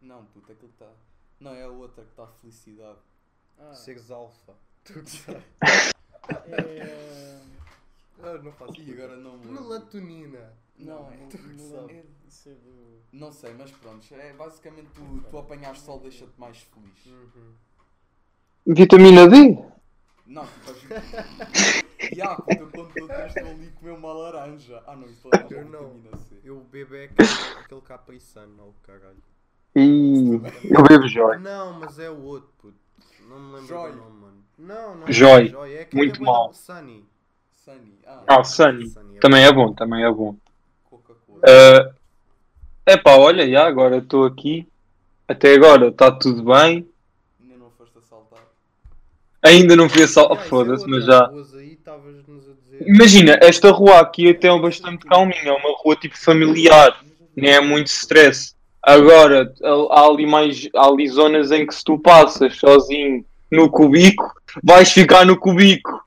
Não, 0.00 0.24
puta, 0.26 0.52
aquilo 0.52 0.70
está. 0.70 0.90
Não, 1.38 1.54
é 1.54 1.64
a 1.64 1.68
outra 1.68 2.04
que 2.04 2.10
está 2.10 2.26
felicidade. 2.26 2.98
Ah, 3.60 3.74
Seres 3.74 4.10
alfa. 4.10 4.52
Tu 4.84 5.02
que 5.02 5.10
sabes. 5.10 5.42
é... 6.48 7.40
Ah, 8.22 8.38
não 8.42 8.52
faço 8.52 8.80
E 8.80 8.92
agora 8.92 9.16
não 9.16 9.36
me 9.38 9.46
lembro. 9.46 9.62
Melatonina. 9.62 10.52
Não, 10.78 11.10
Não, 11.10 11.28
tu 11.28 11.36
que 11.38 11.48
não, 11.48 11.70
sabes. 11.88 12.46
é 12.46 12.50
do... 12.54 13.00
Não 13.12 13.32
sei, 13.32 13.52
mas 13.54 13.70
pronto, 13.70 14.06
é 14.14 14.32
basicamente 14.32 14.88
tu, 14.94 15.24
tu 15.28 15.38
apanhar 15.38 15.76
sol 15.76 16.00
deixa-te 16.00 16.32
mais 16.40 16.56
feliz. 16.58 17.04
Uhum. 17.06 17.52
Vitamina 18.66 19.28
D? 19.28 19.58
Não, 20.26 20.46
tipo, 20.46 20.94
as... 20.94 22.16
Ya, 22.16 22.34
puta, 22.36 22.66
quando 22.72 22.92
tu 22.94 23.06
tens 23.08 23.36
ali 23.36 23.70
comer 23.72 23.90
uma 23.92 24.12
laranja. 24.12 24.82
Ah 24.86 24.96
não, 24.96 25.08
isso 25.08 25.28
é 25.34 25.36
é 25.36 25.42
Eu 25.50 25.64
não. 25.68 25.90
vitamina 25.90 26.16
C. 26.16 26.40
Eu 26.42 26.60
bebo 26.60 26.94
é 26.94 27.04
aquele, 27.04 27.28
aquele 27.58 27.80
capriçano, 27.82 28.62
ou 28.64 28.74
caralho. 28.82 29.22
Ih, 29.76 30.40
eu 30.70 30.82
bebo 30.82 31.06
Joy. 31.08 31.38
Não, 31.38 31.78
mas 31.78 31.98
é 31.98 32.08
o 32.10 32.22
outro, 32.22 32.50
puto. 32.58 32.79
Não 33.30 33.38
me 33.38 33.52
lembro 33.54 33.66
Joy. 33.68 33.90
do 33.92 33.96
nome, 33.98 34.20
mano. 34.20 34.44
Não, 34.58 34.94
não 34.96 35.12
Joy. 35.12 35.46
é 35.46 35.48
Joy. 35.48 35.72
É 35.74 35.88
Muito 35.92 36.20
é 36.22 36.24
mau. 36.26 36.48
da- 36.48 36.54
Sunny. 36.54 37.04
Sunny. 37.64 37.94
Ah, 38.06 38.22
Ah, 38.26 38.44
Sunny. 38.44 38.88
Sunny, 38.88 39.16
é 39.16 39.20
Também 39.20 39.44
é 39.44 39.52
bom, 39.52 39.72
também 39.72 40.04
é 40.04 40.10
bom. 40.10 40.36
Coca-Cola. 40.90 41.40
Uh, 41.40 41.94
epá, 42.86 43.16
olha, 43.16 43.48
já, 43.48 43.66
agora 43.66 43.98
estou 43.98 44.24
aqui. 44.26 44.66
Até 45.28 45.54
agora 45.54 45.88
está 45.88 46.10
tudo 46.10 46.42
bem. 46.42 46.86
Ainda 47.40 47.56
não 47.56 47.70
foste 47.70 47.96
assaltar. 47.98 48.40
Ainda 49.42 49.76
não 49.76 49.88
fui. 49.88 50.00
Yeah, 50.00 50.10
isso 50.12 50.20
é 50.20 50.36
Foda-se, 50.48 50.86
mas 50.88 51.04
já. 51.04 51.28
Aí, 51.28 51.72
estavas-nos 51.72 52.48
a 52.48 52.52
dizer. 52.54 52.88
Imagina, 52.88 53.38
esta 53.40 53.70
rua 53.70 54.00
aqui 54.00 54.28
até 54.30 54.48
é 54.48 54.58
bastante 54.60 55.06
calminha. 55.06 55.50
É 55.50 55.52
uma 55.52 55.76
rua 55.78 55.94
tipo 55.96 56.18
familiar. 56.18 57.00
Nem 57.36 57.52
é 57.52 57.60
muito 57.60 57.86
stress. 57.86 58.54
Agora, 58.82 59.52
há 59.90 60.06
ali 60.06 60.26
mais. 60.26 60.68
Há 60.74 60.86
ali 60.86 61.06
zonas 61.08 61.50
em 61.50 61.66
que 61.66 61.74
se 61.74 61.84
tu 61.84 61.98
passas 61.98 62.56
sozinho 62.56 63.24
no 63.50 63.70
cubico, 63.70 64.24
vais 64.62 64.90
ficar 64.90 65.24
no 65.26 65.36
cubico. 65.38 66.02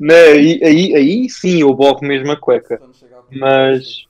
né? 0.00 0.14
aí, 0.32 0.60
aí, 0.64 0.94
aí 0.96 1.28
sim 1.30 1.60
eu 1.60 1.74
borro 1.74 2.00
mesmo 2.02 2.30
a 2.32 2.36
cueca. 2.36 2.80
Mas- 3.30 4.04
e 4.04 4.08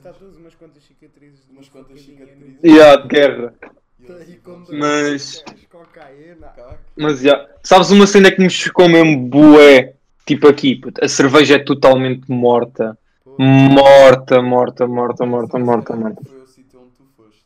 tatuos, 0.00 0.36
umas 0.36 0.54
quantas 0.54 0.82
cicatrizes. 0.84 1.40
de 1.46 1.52
Umas 1.52 1.66
uma 1.66 1.72
quantas 1.72 2.00
facadinha 2.00 2.26
cicatrizes. 2.26 2.62
no- 2.62 2.70
E 2.70 2.80
há 2.80 2.96
de 2.96 3.08
guerra. 3.08 3.54
Pronto, 4.42 4.74
Mas-. 4.74 5.44
Mas 6.96 7.20
já. 7.20 7.46
Sabes 7.62 7.90
uma 7.90 8.06
cena 8.06 8.30
que 8.32 8.40
me 8.40 8.50
chocou 8.50 8.88
mesmo 8.88 9.28
bué? 9.28 9.94
Tipo 10.26 10.48
aqui, 10.48 10.80
a 11.00 11.08
cerveja 11.08 11.56
é 11.56 11.58
totalmente 11.58 12.30
morta. 12.30 12.96
Morta, 13.38 14.42
morta, 14.42 14.86
morta, 14.86 15.26
morta, 15.26 15.58
morta, 15.58 15.96
morta. 15.96 16.22
Foi 16.24 16.40
o 16.42 16.46
sítio 16.46 16.80
onde 16.80 16.90
tu 16.90 17.04
foste. 17.16 17.44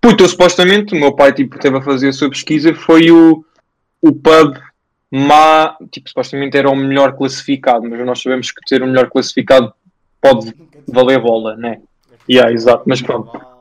Puto, 0.00 0.24
eu 0.24 0.28
supostamente, 0.28 0.94
o 0.94 0.98
meu 0.98 1.14
pai 1.14 1.32
tipo, 1.32 1.58
teve 1.58 1.76
a 1.76 1.82
fazer 1.82 2.08
a 2.08 2.12
sua 2.12 2.30
pesquisa, 2.30 2.74
foi 2.74 3.10
o, 3.10 3.44
o 4.00 4.12
pub 4.12 4.56
má, 5.10 5.76
tipo, 5.90 6.08
supostamente 6.08 6.56
era 6.56 6.70
o 6.70 6.76
melhor 6.76 7.16
classificado, 7.16 7.88
mas 7.88 8.04
nós 8.04 8.20
sabemos 8.22 8.50
que 8.50 8.60
ter 8.66 8.82
o 8.82 8.86
melhor 8.86 9.08
classificado 9.08 9.72
pode 10.20 10.54
valer 10.86 11.20
bola, 11.20 11.56
né? 11.56 11.80
aqui 12.12 12.34
Yeah, 12.34 12.52
exato, 12.52 12.84
mas 12.86 13.00
pronto. 13.00 13.36
lá. 13.36 13.56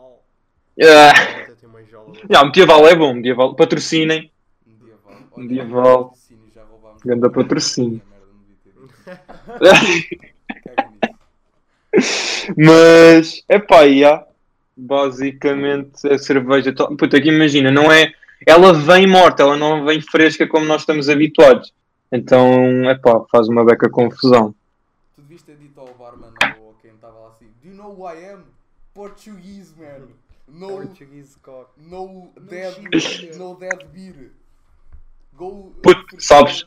yeah, 0.77 2.43
medieval 2.46 2.88
é 2.88 2.96
bom, 2.96 3.13
medieval. 3.13 3.55
Patrocinem. 3.55 4.29
Medieval. 4.65 5.38
Medieval. 5.38 6.13
Ganda 7.05 7.29
patrocínio. 7.29 8.01
Minha 8.07 8.12
merda, 8.12 8.27
não 8.34 8.39
devia 8.41 8.57
ter 8.63 8.72
dito. 8.74 8.93
Caga 10.74 10.91
nisso. 10.91 11.17
Mas, 12.56 13.44
é 13.50 13.60
pá, 13.60 13.82
yeah. 13.82 14.25
basicamente 14.75 16.08
a 16.08 16.18
cerveja. 16.18 16.72
to- 16.74 16.96
Puta, 16.96 17.20
que 17.22 17.30
imagina, 17.30 17.72
não 17.72 17.92
é. 17.92 18.13
Ela 18.46 18.72
vem 18.74 19.08
morta, 19.08 19.44
ela 19.44 19.58
não 19.58 19.84
vem 19.86 20.00
fresca 20.01 20.48
como 20.48 20.66
nós 20.66 20.82
estamos 20.82 21.10
habituados. 21.10 21.74
Então, 22.12 22.89
é 22.89 22.96
pá, 22.96 23.22
faz 23.32 23.48
uma 23.50 23.66
beca 23.66 23.89
confusão. 23.89 24.54
Tu 25.16 25.22
devias 25.22 25.42
ter 25.42 25.56
dito 25.58 25.80
ao 25.80 25.88
barman 25.96 26.32
ou 26.62 26.72
a 26.77 26.82
quem 26.82 26.92
estava 26.92 27.18
lá 27.18 27.30
assim: 27.30 27.48
Do 27.62 27.68
you 27.70 27.75
know 27.75 27.92
who 27.92 28.08
I 28.08 28.34
am? 28.34 28.44
Portuguese, 28.94 29.74
man. 29.77 30.08
No, 30.48 30.68
Portuguese 30.70 31.36
cock. 31.42 31.72
no 31.77 32.30
dead, 32.39 32.77
no 33.38 33.56
dead 33.60 33.86
beer. 33.94 34.32
Go. 35.36 35.74
Puto, 35.84 36.16
sabes, 36.20 36.66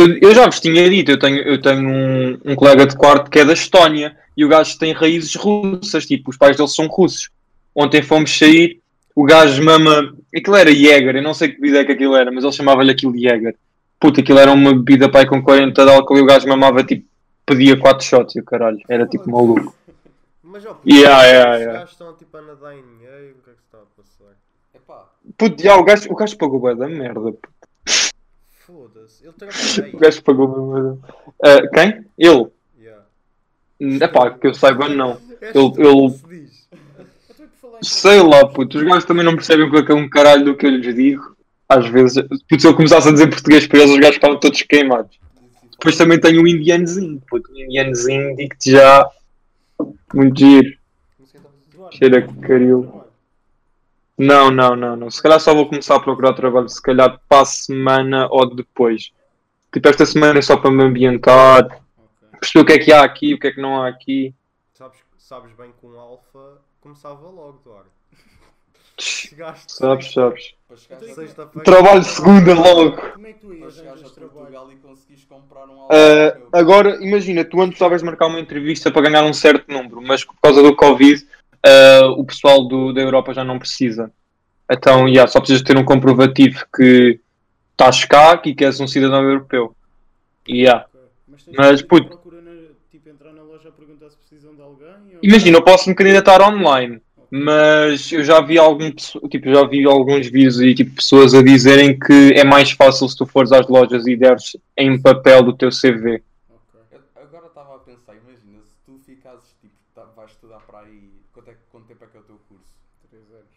Eu, 0.00 0.18
eu 0.30 0.34
já 0.34 0.46
vos 0.46 0.60
tinha 0.60 0.88
dito, 0.88 1.10
eu 1.10 1.18
tenho, 1.18 1.38
eu 1.42 1.60
tenho 1.60 1.86
um, 1.86 2.38
um 2.44 2.54
colega 2.54 2.86
de 2.86 2.96
quarto 2.96 3.30
que 3.30 3.38
é 3.38 3.44
da 3.44 3.52
Estónia 3.52 4.16
e 4.34 4.44
o 4.44 4.48
gajo 4.48 4.78
tem 4.78 4.92
raízes 4.92 5.34
russas, 5.34 6.06
tipo, 6.06 6.30
os 6.30 6.38
pais 6.38 6.56
dele 6.56 6.68
são 6.68 6.86
russos. 6.86 7.28
Ontem 7.74 8.02
fomos 8.02 8.36
sair, 8.36 8.80
o 9.14 9.24
gajo 9.24 9.62
mama. 9.62 10.14
Aquilo 10.34 10.56
era 10.56 10.72
Jäger, 10.72 11.16
eu 11.16 11.22
não 11.22 11.34
sei 11.34 11.48
que 11.50 11.60
bebida 11.60 11.80
é 11.80 11.84
que 11.84 11.92
aquilo 11.92 12.16
era, 12.16 12.32
mas 12.32 12.44
ele 12.44 12.52
chamava-lhe 12.52 12.90
aquilo 12.90 13.12
de 13.12 13.22
Jäger. 13.22 13.54
Puta, 13.98 14.22
aquilo 14.22 14.38
era 14.38 14.50
uma 14.50 14.72
bebida 14.72 15.10
pai 15.10 15.26
com 15.26 15.42
40 15.42 15.84
de 15.84 15.90
álcool 15.90 16.16
e 16.16 16.22
o 16.22 16.26
gajo 16.26 16.48
mamava 16.48 16.82
tipo, 16.82 17.06
pedia 17.44 17.76
4 17.76 18.06
shots 18.06 18.36
e 18.36 18.40
o 18.40 18.44
caralho, 18.44 18.80
era 18.88 19.06
tipo 19.06 19.30
maluco. 19.30 19.74
Mas 20.42 20.64
ó, 20.64 20.80
Yeah, 20.86 21.24
yeah, 21.24 21.50
os 21.50 21.60
yeah. 21.60 21.78
gajos 21.80 21.92
estão 21.92 22.14
tipo 22.14 22.36
a 22.38 22.42
nadar 22.42 22.72
em 22.72 22.82
dinheiro, 22.82 23.36
o 23.38 23.44
que 23.44 23.50
é 23.50 23.52
que 23.52 23.60
se 23.60 23.66
está 23.66 23.78
a 23.78 23.86
passar? 23.96 24.34
Epá, 24.74 25.04
Puto, 25.36 25.62
já, 25.62 25.76
o 25.76 25.84
gajo, 25.84 26.10
o 26.10 26.16
gajo 26.16 26.36
pagou 26.38 26.58
bué 26.58 26.74
da 26.74 26.88
merda. 26.88 27.20
puto. 27.20 27.59
Foda-se, 29.00 29.24
ele 29.24 29.32
trabalha 29.32 29.90
O 29.94 29.98
gajo 29.98 30.22
pagou 30.22 30.72
merda. 30.72 30.98
Ah, 31.42 31.68
quem? 31.74 32.04
Ele? 32.18 32.46
Yeah. 32.78 33.04
Epá, 34.04 34.30
que 34.30 34.46
eu 34.46 34.54
saiba, 34.54 34.88
não. 34.88 35.18
Ele- 35.40 35.52
tu 35.52 35.74
ele- 35.78 36.20
Sei 37.82 38.20
lá, 38.22 38.46
puto, 38.46 38.76
os 38.76 38.84
gajos 38.84 39.06
também 39.06 39.24
não 39.24 39.34
percebem 39.34 39.64
o 39.66 39.84
que 39.84 39.90
é 39.90 39.94
um 39.94 40.08
caralho 40.08 40.44
do 40.44 40.54
que 40.54 40.66
eu 40.66 40.70
lhes 40.70 40.94
digo. 40.94 41.34
Às 41.66 41.88
vezes, 41.88 42.22
puto, 42.46 42.60
se 42.60 42.66
eu 42.66 42.74
começasse 42.76 43.08
a 43.08 43.12
dizer 43.12 43.28
português 43.30 43.66
para 43.66 43.78
eles, 43.78 43.90
os 43.92 43.98
gajos 43.98 44.16
ficavam 44.16 44.38
todos 44.38 44.60
queimados. 44.62 45.18
Depois 45.72 45.96
também 45.96 46.20
tenho 46.20 46.42
o 46.42 46.46
indianozinho, 46.48 47.22
puto, 47.26 47.50
o 47.50 47.58
indianozinho, 47.58 48.36
digo-te 48.36 48.72
já, 48.72 49.08
muito 50.12 50.38
giro. 50.38 50.74
A 51.86 51.90
Cheira 51.92 52.20
trabalho. 52.22 52.40
caril. 52.46 52.99
Não, 54.20 54.50
não, 54.50 54.76
não, 54.76 54.96
não. 54.96 55.10
Se 55.10 55.22
calhar 55.22 55.40
só 55.40 55.54
vou 55.54 55.66
começar 55.66 55.96
a 55.96 56.00
procurar 56.00 56.34
trabalho, 56.34 56.68
se 56.68 56.82
calhar 56.82 57.18
para 57.26 57.40
a 57.40 57.44
semana 57.46 58.28
ou 58.30 58.54
depois. 58.54 59.12
Tipo, 59.72 59.88
esta 59.88 60.04
semana 60.04 60.38
é 60.38 60.42
só 60.42 60.58
para 60.58 60.70
me 60.70 60.82
ambientar, 60.82 61.64
Ok. 61.64 62.38
perceber 62.38 62.62
o 62.62 62.66
que 62.66 62.72
é 62.72 62.78
que 62.78 62.92
há 62.92 63.02
aqui, 63.02 63.32
o 63.32 63.38
que 63.38 63.46
é 63.46 63.52
que 63.52 63.60
não 63.62 63.82
há 63.82 63.88
aqui. 63.88 64.34
Sabes, 64.74 64.98
sabes 65.16 65.52
bem 65.52 65.72
que 65.78 65.86
um 65.86 65.98
alfa 65.98 66.58
começava 66.80 67.28
logo, 67.28 67.60
Duarte. 67.64 67.88
Chegaste 68.98 69.72
Sabes, 69.72 70.12
sabes. 70.12 70.54
Então, 70.86 70.98
a, 70.98 71.14
sexta-feira. 71.14 71.64
Trabalho 71.64 72.04
segunda 72.04 72.54
logo. 72.54 72.96
Como 73.12 73.26
é 73.26 73.32
que 73.32 73.40
tu 73.40 73.54
ias 73.54 73.78
a? 73.80 73.92
Portugal 73.92 74.70
e 74.70 74.76
conseguires 74.76 75.24
comprar 75.24 75.66
um 75.66 75.86
Uh, 75.86 76.48
agora, 76.52 77.02
imagina, 77.02 77.42
tu 77.44 77.60
antes 77.62 77.74
estavas 77.74 78.02
marcar 78.02 78.26
uma 78.26 78.38
entrevista 78.38 78.90
para 78.90 79.08
ganhar 79.08 79.24
um 79.24 79.32
certo 79.32 79.72
número, 79.72 80.02
mas 80.02 80.24
por 80.24 80.34
causa 80.42 80.62
do 80.62 80.76
Covid, 80.76 81.26
uh, 81.66 82.10
o 82.18 82.24
pessoal 82.24 82.66
do- 82.66 82.92
da 82.92 83.00
Europa 83.00 83.32
já 83.34 83.44
não 83.44 83.58
precisa. 83.58 84.10
Então, 84.70 85.08
yeah, 85.08 85.30
só 85.30 85.40
precisas 85.40 85.62
ter 85.62 85.76
um 85.76 85.84
comprovativo 85.84 86.64
que 86.74 87.20
estás 87.72 88.04
cá 88.04 88.40
e 88.44 88.54
que 88.54 88.64
és 88.64 88.78
um 88.80 88.86
cidadão 88.86 89.22
europeu. 89.22 89.74
Yeah. 90.48 90.86
Mas, 91.28 91.44
Mas, 91.56 91.82
puto. 91.82 92.06
procura 92.08 92.40
na, 92.40 92.50
tipo, 92.90 93.08
entrar 93.08 93.32
na 93.32 93.42
loja 93.42 93.68
a 93.68 93.72
perguntar 93.72 94.10
se 94.10 94.16
precisam 94.16 94.54
de 94.54 94.62
alguém? 94.62 94.86
ou- 94.88 95.18
Imagina, 95.22 95.58
eu 95.58 95.62
posso 95.64 95.88
me 95.88 95.94
candidatar 95.94 96.40
online, 96.40 97.00
mas 97.30 98.10
eu 98.12 98.22
já 98.22 98.40
vi 98.40 98.58
algum, 98.58 98.90
tipo, 98.92 99.52
já 99.52 99.64
vi 99.66 99.84
alguns 99.86 100.26
vídeos 100.28 100.60
e 100.60 100.74
tipo, 100.74 100.94
pessoas 100.96 101.34
a 101.34 101.42
dizerem 101.42 101.98
que 101.98 102.32
é 102.34 102.44
mais 102.44 102.70
fácil 102.70 103.08
se 103.08 103.16
tu 103.16 103.26
fores 103.26 103.50
às 103.52 103.66
lojas 103.68 104.06
e 104.06 104.16
deres 104.16 104.56
em 104.76 105.00
papel 105.00 105.42
do 105.42 105.52
teu 105.56 105.70
CV. 105.70 106.22
Ok. 106.48 106.80
Eu- 106.92 107.22
Agora 107.22 107.46
estava 107.46 107.74
a 107.74 107.78
pensar, 107.80 108.14
imagina, 108.14 108.58
se 108.64 108.74
tu 108.86 109.00
ficasses, 109.04 109.50
tipo, 109.60 109.74
tá- 109.94 110.06
vais 110.16 110.30
estudar 110.30 110.58
para 110.60 110.80
aí, 110.80 111.10
quanto, 111.32 111.50
é, 111.50 111.52
que- 111.54 111.58
quanto 111.72 111.86
tempo 111.86 112.04
é 112.04 112.06
que 112.06 112.16
é 112.16 112.20
o 112.20 112.24
teu 112.24 112.40
curso? 112.48 112.64
Três 113.10 113.24
anos. 113.32 113.50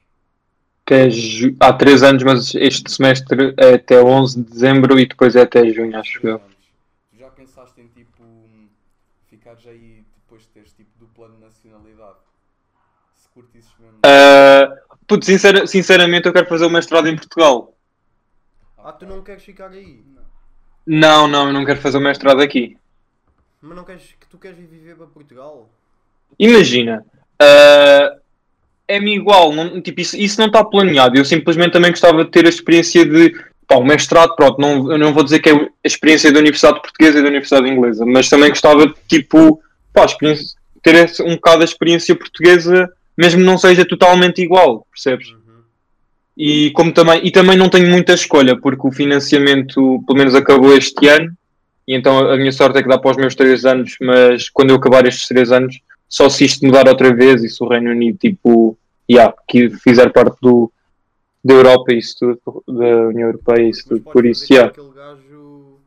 Que 0.94 1.08
é 1.08 1.10
ju- 1.10 1.56
há 1.60 1.74
3 1.74 2.04
anos, 2.04 2.24
mas 2.24 2.54
este 2.56 2.92
semestre 2.92 3.54
é 3.58 3.76
até 3.76 4.02
11 4.02 4.42
de 4.44 4.50
dezembro 4.52 5.00
e 5.00 5.06
depois 5.08 5.36
é 5.36 5.42
até 5.42 5.68
junho, 5.72 5.98
acho 5.98 6.20
Três 6.20 6.34
eu. 6.36 6.42
já 7.20 7.30
pensaste 7.30 7.82
em, 7.82 7.88
tipo, 7.88 8.24
ficares 9.30 9.66
aí 9.68 10.04
depois 10.16 10.44
de 10.44 10.48
teres, 10.50 10.72
tipo, 10.74 10.90
dupla 11.00 11.30
de 11.30 11.38
nacionalidade? 11.42 12.18
Se 13.16 13.28
curtisses 13.30 13.72
mesmo. 13.80 13.98
Ah, 14.06 14.72
puto, 15.08 15.26
sincera- 15.26 15.66
sinceramente, 15.66 16.28
eu 16.28 16.34
quero 16.34 16.48
fazer 16.48 16.66
o 16.66 16.70
mestrado 16.70 17.08
em 17.08 17.16
Portugal. 17.16 17.74
Ah, 18.78 18.92
tu 18.92 19.06
não 19.06 19.22
queres 19.24 19.44
ficar 19.44 19.72
aí? 19.72 20.04
Não. 20.06 20.24
Não, 20.86 21.28
não, 21.28 21.48
eu 21.48 21.54
não 21.54 21.66
quero 21.66 21.80
fazer 21.82 21.98
o 21.98 22.02
mestrado 22.02 22.42
aqui. 22.42 22.78
Mas 23.62 23.76
não 23.78 23.86
queres 23.86 24.04
que 24.20 24.28
tu 24.28 24.38
queres 24.38 24.60
ir 24.60 24.66
viver 24.68 24.96
para 24.98 25.08
Portugal? 25.08 25.70
Imagina, 26.38 27.06
ah, 27.40 28.18
é-me 28.96 29.16
igual, 29.16 29.52
não- 29.52 29.82
tipo, 29.82 30.02
isso, 30.02 30.16
isso 30.18 30.40
não 30.40 30.48
está 30.48 30.64
planeado. 30.64 31.18
Eu 31.18 31.26
simplesmente 31.26 31.72
também 31.72 31.92
gostava 31.92 32.24
de 32.24 32.32
ter 32.32 32.46
a 32.46 32.50
experiência 32.50 33.06
de. 33.06 33.34
Pá, 33.68 33.76
o 33.76 33.84
mestrado, 33.84 34.36
pronto, 34.36 34.60
não, 34.60 34.92
eu 34.92 34.98
não 34.98 35.14
vou 35.14 35.24
dizer 35.24 35.40
que 35.40 35.50
é 35.50 35.54
a 35.54 35.68
experiência 35.86 36.32
da 36.32 36.40
Universidade 36.40 36.82
Portuguesa 36.82 37.20
e 37.20 37.22
da 37.22 37.30
Universidade 37.30 37.70
Inglesa, 37.70 38.06
mas 38.06 38.30
também 38.30 38.50
gostava 38.50 38.88
de, 38.88 38.94
tipo, 39.08 39.62
pá, 39.94 40.06
ter 40.84 41.10
um 41.22 41.36
bocado 41.36 41.62
a 41.62 41.66
experiência 41.66 42.14
portuguesa, 42.14 42.92
mesmo 43.18 43.42
não 43.42 43.58
seja 43.58 43.86
totalmente 43.86 44.42
igual, 44.42 44.86
percebes? 44.92 45.30
Uhum. 45.30 45.62
E, 46.38 46.72
como 46.72 46.92
também, 46.92 47.22
e 47.24 47.32
também 47.32 47.58
não 47.58 47.70
tenho 47.70 47.88
muita 47.88 48.14
escolha, 48.14 48.60
porque 48.60 48.86
o 48.86 48.92
financiamento, 48.92 50.04
pelo 50.06 50.18
menos, 50.18 50.36
acabou 50.36 50.76
este 50.76 51.08
ano. 51.08 51.32
E 51.88 51.96
então 51.96 52.18
a 52.30 52.38
minha 52.38 52.52
sorte 52.52 52.80
é 52.80 52.84
que 52.84 52.90
dá 52.90 52.98
para 52.98 53.12
os 53.12 53.18
meus 53.18 53.36
3 53.36 53.66
anos, 53.66 53.96
mas 54.02 54.50
quando 54.50 54.72
eu 54.72 54.76
acabar 54.76 55.06
estes 55.06 55.28
3 55.28 55.52
anos, 55.52 55.80
só 56.08 56.30
se 56.30 56.46
isto 56.46 56.66
mudar 56.66 56.88
outra 56.88 57.14
vez 57.14 57.44
e 57.44 57.50
se 57.50 57.64
o 57.64 57.68
Reino 57.68 57.92
Unido, 57.92 58.18
tipo, 58.18 58.78
yeah, 59.10 59.34
que 59.48 59.70
fizer 59.70 60.12
parte 60.12 60.38
do, 60.42 60.72
da 61.44 61.54
Europa 61.54 61.94
e 61.94 61.98
isso 61.98 62.16
tudo, 62.20 62.64
da 62.68 63.08
União 63.08 63.28
Europeia 63.28 63.66
e 63.66 63.70
isso 63.70 63.88
tudo. 63.88 64.02
Por 64.04 64.26
isso, 64.26 64.48
como 64.48 64.60
yeah. 64.60 64.72
aquele 64.72 64.94
gajo. 64.94 65.80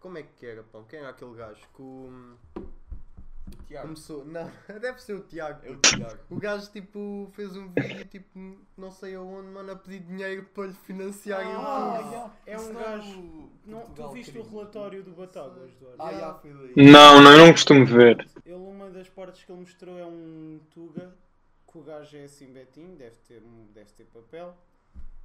Como 0.00 0.18
é 0.18 0.22
que 0.22 0.46
era, 0.46 0.62
pão? 0.64 0.84
Quem 0.88 0.98
era 0.98 1.10
aquele 1.10 1.34
gajo? 1.34 1.60
Que 1.74 1.82
o. 1.82 2.36
Tiago, 3.66 3.88
Começou. 3.88 4.24
Não, 4.24 4.50
deve 4.80 5.00
ser 5.00 5.14
o 5.14 5.20
Tiago. 5.20 5.60
é 5.64 5.70
o 5.70 5.76
Tiago. 5.76 6.18
O 6.30 6.36
gajo 6.36 6.70
tipo 6.70 7.30
fez 7.34 7.56
um 7.56 7.68
vídeo 7.68 8.04
tipo 8.04 8.56
não 8.76 8.90
sei 8.90 9.14
aonde, 9.14 9.48
mano, 9.48 9.72
a 9.72 9.76
pedir 9.76 10.00
dinheiro 10.00 10.46
para 10.54 10.66
lhe 10.66 10.74
financiarem 10.74 11.54
o 11.54 11.58
Ah. 11.58 12.30
É 12.46 12.58
um 12.58 12.72
não 12.72 12.82
gajo. 12.82 13.50
Não, 13.64 13.80
tu 13.90 14.08
viste 14.10 14.36
o 14.36 14.42
relatório 14.42 15.02
do 15.02 15.12
Batáguas, 15.12 15.70
Eduardo? 15.72 16.02
Ah, 16.02 16.12
já, 16.12 16.32
daí. 16.32 16.90
Não, 16.90 17.20
não, 17.22 17.32
eu 17.32 17.46
não 17.46 17.52
costumo 17.52 17.86
ver. 17.86 18.26
Ele, 18.44 18.54
uma 18.54 18.90
das 18.90 19.08
partes 19.08 19.42
que 19.44 19.50
ele 19.50 19.60
mostrou 19.60 19.98
é 19.98 20.04
um 20.04 20.60
Tuga, 20.74 21.14
que 21.72 21.78
o 21.78 21.82
gajo 21.82 22.16
é 22.16 22.24
assim 22.24 22.52
betinho, 22.52 22.94
deve 22.96 23.16
ter, 23.26 23.40
deve 23.72 23.90
ter 23.92 24.04
papel. 24.04 24.54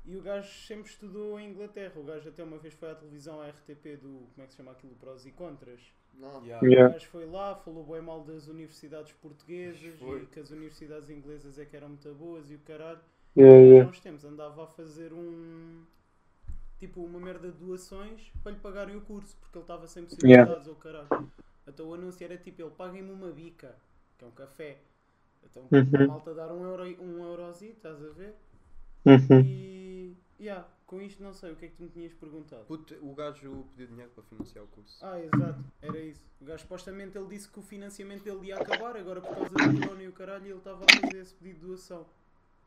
E 0.06 0.16
o 0.16 0.22
gajo 0.22 0.50
sempre 0.66 0.90
estudou 0.90 1.38
em 1.38 1.50
Inglaterra. 1.52 1.92
O 1.98 2.04
gajo 2.04 2.30
até 2.30 2.42
uma 2.42 2.58
vez 2.58 2.74
foi 2.74 2.90
à 2.90 2.96
televisão, 2.96 3.42
à 3.42 3.50
RTP, 3.50 3.98
do. 3.98 4.26
Como 4.34 4.42
é 4.42 4.46
que 4.46 4.52
se 4.54 4.58
chama 4.58 4.72
aquilo? 4.72 4.96
Prós 4.96 5.26
e 5.26 5.32
Contras. 5.32 5.82
Não. 6.14 6.42
Yeah. 6.44 6.66
O 6.66 6.70
Yeah. 6.70 6.94
gajo 6.94 7.08
foi 7.08 7.26
lá, 7.26 7.56
falou 7.56 7.86
bem 7.86 8.02
mal 8.02 8.24
das 8.24 8.48
universidades 8.48 9.12
portuguesas 9.14 10.00
Foi. 10.00 10.24
e 10.24 10.26
que 10.26 10.40
as 10.40 10.50
universidades 10.50 11.10
inglesas 11.10 11.60
é 11.60 11.66
que 11.66 11.76
eram 11.76 11.90
muito 11.90 12.12
boas 12.16 12.50
e 12.50 12.56
o 12.56 12.60
caralho. 12.60 13.00
Yeah, 13.38 13.58
E 13.60 13.66
yeah. 13.66 13.86
há 13.86 13.90
uns 13.90 14.00
tempos 14.00 14.24
andava 14.24 14.64
a 14.64 14.68
fazer 14.68 15.12
um. 15.14 15.84
Tipo, 16.80 17.04
uma 17.04 17.20
merda 17.20 17.52
de 17.52 17.58
doações 17.58 18.32
para 18.42 18.52
lhe 18.54 18.60
pagarem 18.60 18.96
o 18.96 19.02
curso, 19.02 19.36
porque 19.42 19.58
ele 19.58 19.64
estava 19.64 19.88
sem 19.88 20.04
possibilidades 20.06 20.68
ou 20.68 20.76
caralho. 20.76 21.08
Então 21.68 21.88
o 21.90 21.94
anúncio 21.94 22.24
era 22.24 22.38
tipo: 22.38 22.62
ele 22.62 22.72
paguem-me 22.72 23.12
uma 23.12 23.32
bica, 23.32 23.76
que 24.18 24.24
é 24.24 24.28
um 24.28 24.32
café. 24.32 24.78
Então 25.44 25.64
Uhum. 25.72 26.04
a 26.04 26.08
malta 26.08 26.34
dar 26.34 26.52
um, 26.52 26.64
euro, 26.64 26.84
um 27.02 27.24
eurozinho, 27.24 27.74
estás 27.74 28.04
a 28.04 28.10
ver? 28.10 28.36
Uhum. 29.06 29.42
E. 29.46 30.16
Yeah, 30.40 30.68
com 30.86 31.02
isto 31.02 31.24
não 31.24 31.34
sei, 31.34 31.52
o 31.52 31.56
que 31.56 31.66
é 31.66 31.68
que 31.68 31.76
tu 31.76 31.84
me 31.84 31.90
tinhas 31.90 32.14
perguntado? 32.14 32.64
Puto, 32.66 32.94
o 33.02 33.16
gajo 33.16 33.66
pediu 33.72 33.88
dinheiro 33.88 34.12
para 34.14 34.24
financiar 34.24 34.64
o 34.64 34.68
curso. 34.68 35.04
Ah, 35.04 35.20
exato, 35.20 35.64
era 35.82 35.98
isso. 36.00 36.22
O 36.40 36.46
gajo 36.46 36.62
supostamente 36.62 37.18
ele 37.18 37.28
disse 37.28 37.50
que 37.50 37.58
o 37.58 37.64
financiamento 37.64 38.24
dele 38.24 38.48
ia 38.48 38.56
acabar, 38.56 38.96
agora 38.96 39.20
por 39.20 39.34
causa 39.34 39.50
do 39.50 39.80
corona 39.82 40.04
e 40.04 40.08
o 40.08 40.12
caralho, 40.12 40.46
ele 40.46 40.58
estava 40.58 40.86
a 40.86 41.02
fazer 41.02 41.18
esse 41.22 41.34
pedido 41.34 41.62
de 41.62 41.66
doação. 41.66 42.06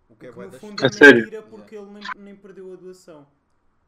O 0.09 0.17
que 0.17 0.27
é 0.27 0.29
que 0.31 0.35
bué 0.35 0.47
no 0.47 0.53
fundo 0.55 0.83
A 0.83 0.87
é 0.87 0.91
sério? 0.91 1.19
mentira 1.19 1.43
porque 1.43 1.77
ele 1.77 1.91
nem, 1.93 2.03
nem 2.19 2.35
perdeu 2.35 2.73
a 2.73 2.77
doação. 2.77 3.25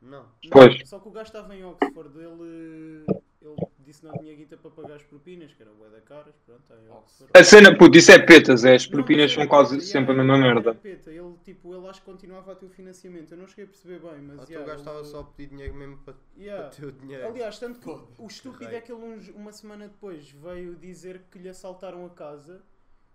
Não. 0.01 0.23
Não, 0.23 0.29
Pois. 0.53 0.89
Só 0.89 1.01
que 1.01 1.09
o 1.09 1.11
gajo 1.11 1.27
estava 1.27 1.55
em 1.57 1.65
Oxford, 1.65 2.17
ele 2.19 3.05
ele 3.43 3.57
disse 3.83 4.05
não 4.05 4.13
tinha 4.19 4.35
guita 4.35 4.57
para 4.57 4.71
pagar 4.71 4.95
as 4.95 5.03
propinas, 5.03 5.53
que 5.53 5.63
era 5.63 5.71
bué 5.73 5.89
da 5.91 6.01
caras, 6.01 6.35
pronto, 6.47 6.63
aí 6.73 6.89
Oh, 6.91 7.03
A 7.39 7.45
cena, 7.45 7.77
puto, 7.77 7.99
isso 7.99 8.11
é 8.13 8.19
petas, 8.19 8.65
é. 8.65 8.75
As 8.75 8.85
Não, 8.87 8.93
propinas 8.93 9.23
mas 9.25 9.33
são 9.33 9.41
era 9.43 9.51
quase 9.51 9.81
sempre 9.81 10.13
a 10.13 10.15
mesma 10.17 10.37
era 10.37 10.55
merda. 10.55 10.75
peta. 10.75 11.11
Ele, 11.11 11.35
tipo, 11.45 11.75
ele 11.75 11.87
acho 11.89 12.01
que 12.01 12.07
continuava 12.07 12.53
a 12.53 12.55
ter 12.55 12.67
o 12.67 12.71
financiamento. 12.71 13.33
Eu 13.33 13.39
não 13.39 13.47
cheguei 13.47 13.65
a 13.65 13.69
perceber 13.69 13.99
bem, 14.01 14.21
mas. 14.23 14.41
Ah, 14.41 14.45
tu 14.47 14.51
yeah, 14.53 14.65
o 14.65 14.69
gajo 14.69 14.81
estava 14.81 14.99
ele- 15.01 15.09
só 15.09 15.21
a 15.21 15.25
pedir 15.25 15.49
dinheiro 15.51 15.75
mesmo 15.75 15.99
para, 15.99 16.15
Yeah. 16.37 16.63
para 16.69 16.77
ter 16.77 16.87
o 16.87 16.93
dinheiro. 16.93 17.27
Aliás, 17.27 17.59
tanto 17.59 17.79
que 17.79 17.85
Foda-se, 17.85 18.23
o 18.23 18.27
estúpido 18.27 18.65
rei. 18.71 18.79
é 18.79 18.81
que 18.81 18.93
ele 18.93 19.03
uns- 19.05 19.29
uma 19.31 19.53
semana 19.53 19.89
depois 19.89 20.31
veio 20.31 20.75
dizer 20.77 21.23
que 21.31 21.39
lhe 21.39 21.49
assaltaram 21.49 22.05
a 22.07 22.11
casa 22.11 22.63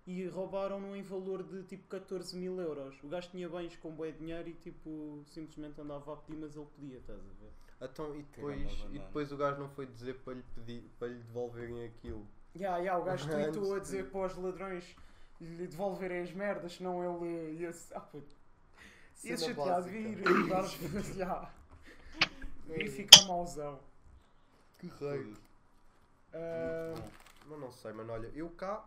e 0.06 0.26
roubaram-no 0.28 0.96
em 0.96 1.02
valor 1.02 1.44
de 1.44 1.64
tipo 1.64 1.86
14 1.88 2.36
mil 2.38 2.60
euros. 2.62 2.96
O 3.04 3.08
gajo 3.10 3.30
tinha 3.30 3.50
bens 3.50 3.76
com 3.76 3.92
bué 3.92 4.12
dinheiro 4.12 4.48
e 4.48 4.54
tipo 4.54 5.22
simplesmente 5.26 5.82
andava 5.82 6.14
a 6.14 6.16
pedir, 6.18 6.40
mas 6.40 6.56
ele 6.56 6.66
podia, 6.74 6.98
estás 6.98 7.20
a 7.20 7.22
ver? 7.42 7.52
Então, 7.80 8.16
e 8.16 8.24
depois, 8.24 8.72
e 8.92 8.98
depois 9.00 9.32
o 9.32 9.38
gajo 9.38 9.60
não 9.60 9.70
foi 9.70 9.86
dizer 9.86 10.16
para 10.22 10.34
lhe, 10.34 10.44
pedir, 10.56 10.82
para 10.98 11.08
lhe 11.10 11.20
devolverem 11.20 11.86
aquilo. 11.86 12.28
Ya, 12.56 12.78
ya, 12.78 12.98
o 12.98 13.04
gajo 13.04 13.30
tweetou 13.30 13.74
a 13.74 13.78
de- 13.78 13.82
dizer 13.82 14.10
para 14.10 14.26
os 14.26 14.36
ladrões 14.36 14.96
lhe 15.40 15.68
devolverem 15.68 16.22
as 16.24 16.32
merdas, 16.34 16.74
senão 16.74 17.24
ele 17.24 17.60
ia. 17.60 17.72
se- 17.72 17.94
Ah, 17.94 18.00
puto. 18.00 18.36
Ia 19.24 19.38
Cena 19.38 19.54
chateado 19.56 19.70
básica. 19.70 19.92
vir 19.92 20.20
e 20.20 20.50
dar 20.50 20.64
ya. 21.16 21.52
E 22.70 22.90
ficar 22.90 23.26
mauzão. 23.28 23.80
Que 24.80 24.88
rei. 25.00 25.34
Ah, 26.34 26.94
Mas 27.48 27.60
não 27.60 27.72
sei, 27.72 27.94
mano, 27.94 28.12
olha, 28.14 28.28
eu 28.36 28.50
cá 28.50 28.84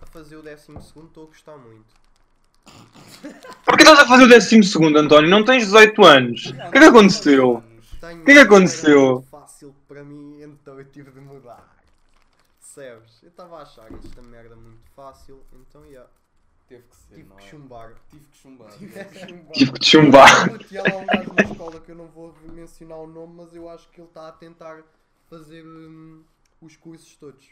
a 0.00 0.06
fazer 0.06 0.36
o 0.36 0.42
décimo 0.42 0.80
segundo 0.80 1.08
estou 1.08 1.24
a 1.24 1.26
gostar 1.26 1.56
muito. 1.58 1.94
Porquê 3.64 3.82
estás 3.82 3.98
a 4.00 4.06
fazer 4.06 4.24
o 4.24 4.28
décimo 4.28 4.62
segundo, 4.64 4.98
António? 4.98 5.28
Não 5.30 5.44
tens 5.44 5.64
18 5.64 6.04
anos. 6.04 6.46
O 6.46 6.70
que 6.70 6.78
é 6.78 6.80
que 6.80 6.86
aconteceu? 6.86 7.52
O 7.56 8.24
que 8.24 8.30
é 8.30 8.34
que 8.34 8.38
aconteceu? 8.40 9.24
fácil 9.30 9.74
para 9.86 10.02
mim, 10.02 10.40
então 10.42 10.78
eu 10.78 10.84
tive 10.86 11.10
de 11.10 11.20
mudar. 11.20 11.76
Percebes? 12.58 13.22
Eu 13.22 13.28
estava 13.28 13.58
a 13.58 13.62
achar 13.62 13.88
esta 13.92 14.22
merda 14.22 14.56
muito 14.56 14.80
fácil, 14.96 15.42
então 15.52 15.82
já. 15.90 16.06
Teve 16.68 16.84
que 16.84 16.96
ser, 16.96 17.14
Tive 17.16 17.28
não 17.28 17.36
que 17.36 17.44
é? 17.44 17.48
chumbar. 17.48 17.94
Tive 18.10 18.24
que 18.30 18.38
chumbar. 18.38 18.70
Tive 19.52 19.72
que 19.72 19.84
chumbar. 19.84 20.48
Puto, 20.48 20.66
e 20.72 20.78
há 20.78 20.82
lá 20.84 20.96
um 20.98 21.06
gajo 21.06 21.32
na 21.34 21.42
escola 21.42 21.80
que 21.80 21.90
eu 21.90 21.96
não 21.96 22.06
vou 22.06 22.32
mencionar 22.52 22.98
o 22.98 23.08
nome, 23.08 23.34
mas 23.38 23.54
eu 23.56 23.68
acho 23.68 23.88
que 23.88 24.00
ele 24.00 24.06
está 24.06 24.28
a 24.28 24.32
tentar 24.32 24.82
fazer 25.28 25.64
hum, 25.64 26.22
os 26.60 26.76
cursos 26.76 27.16
todos. 27.16 27.44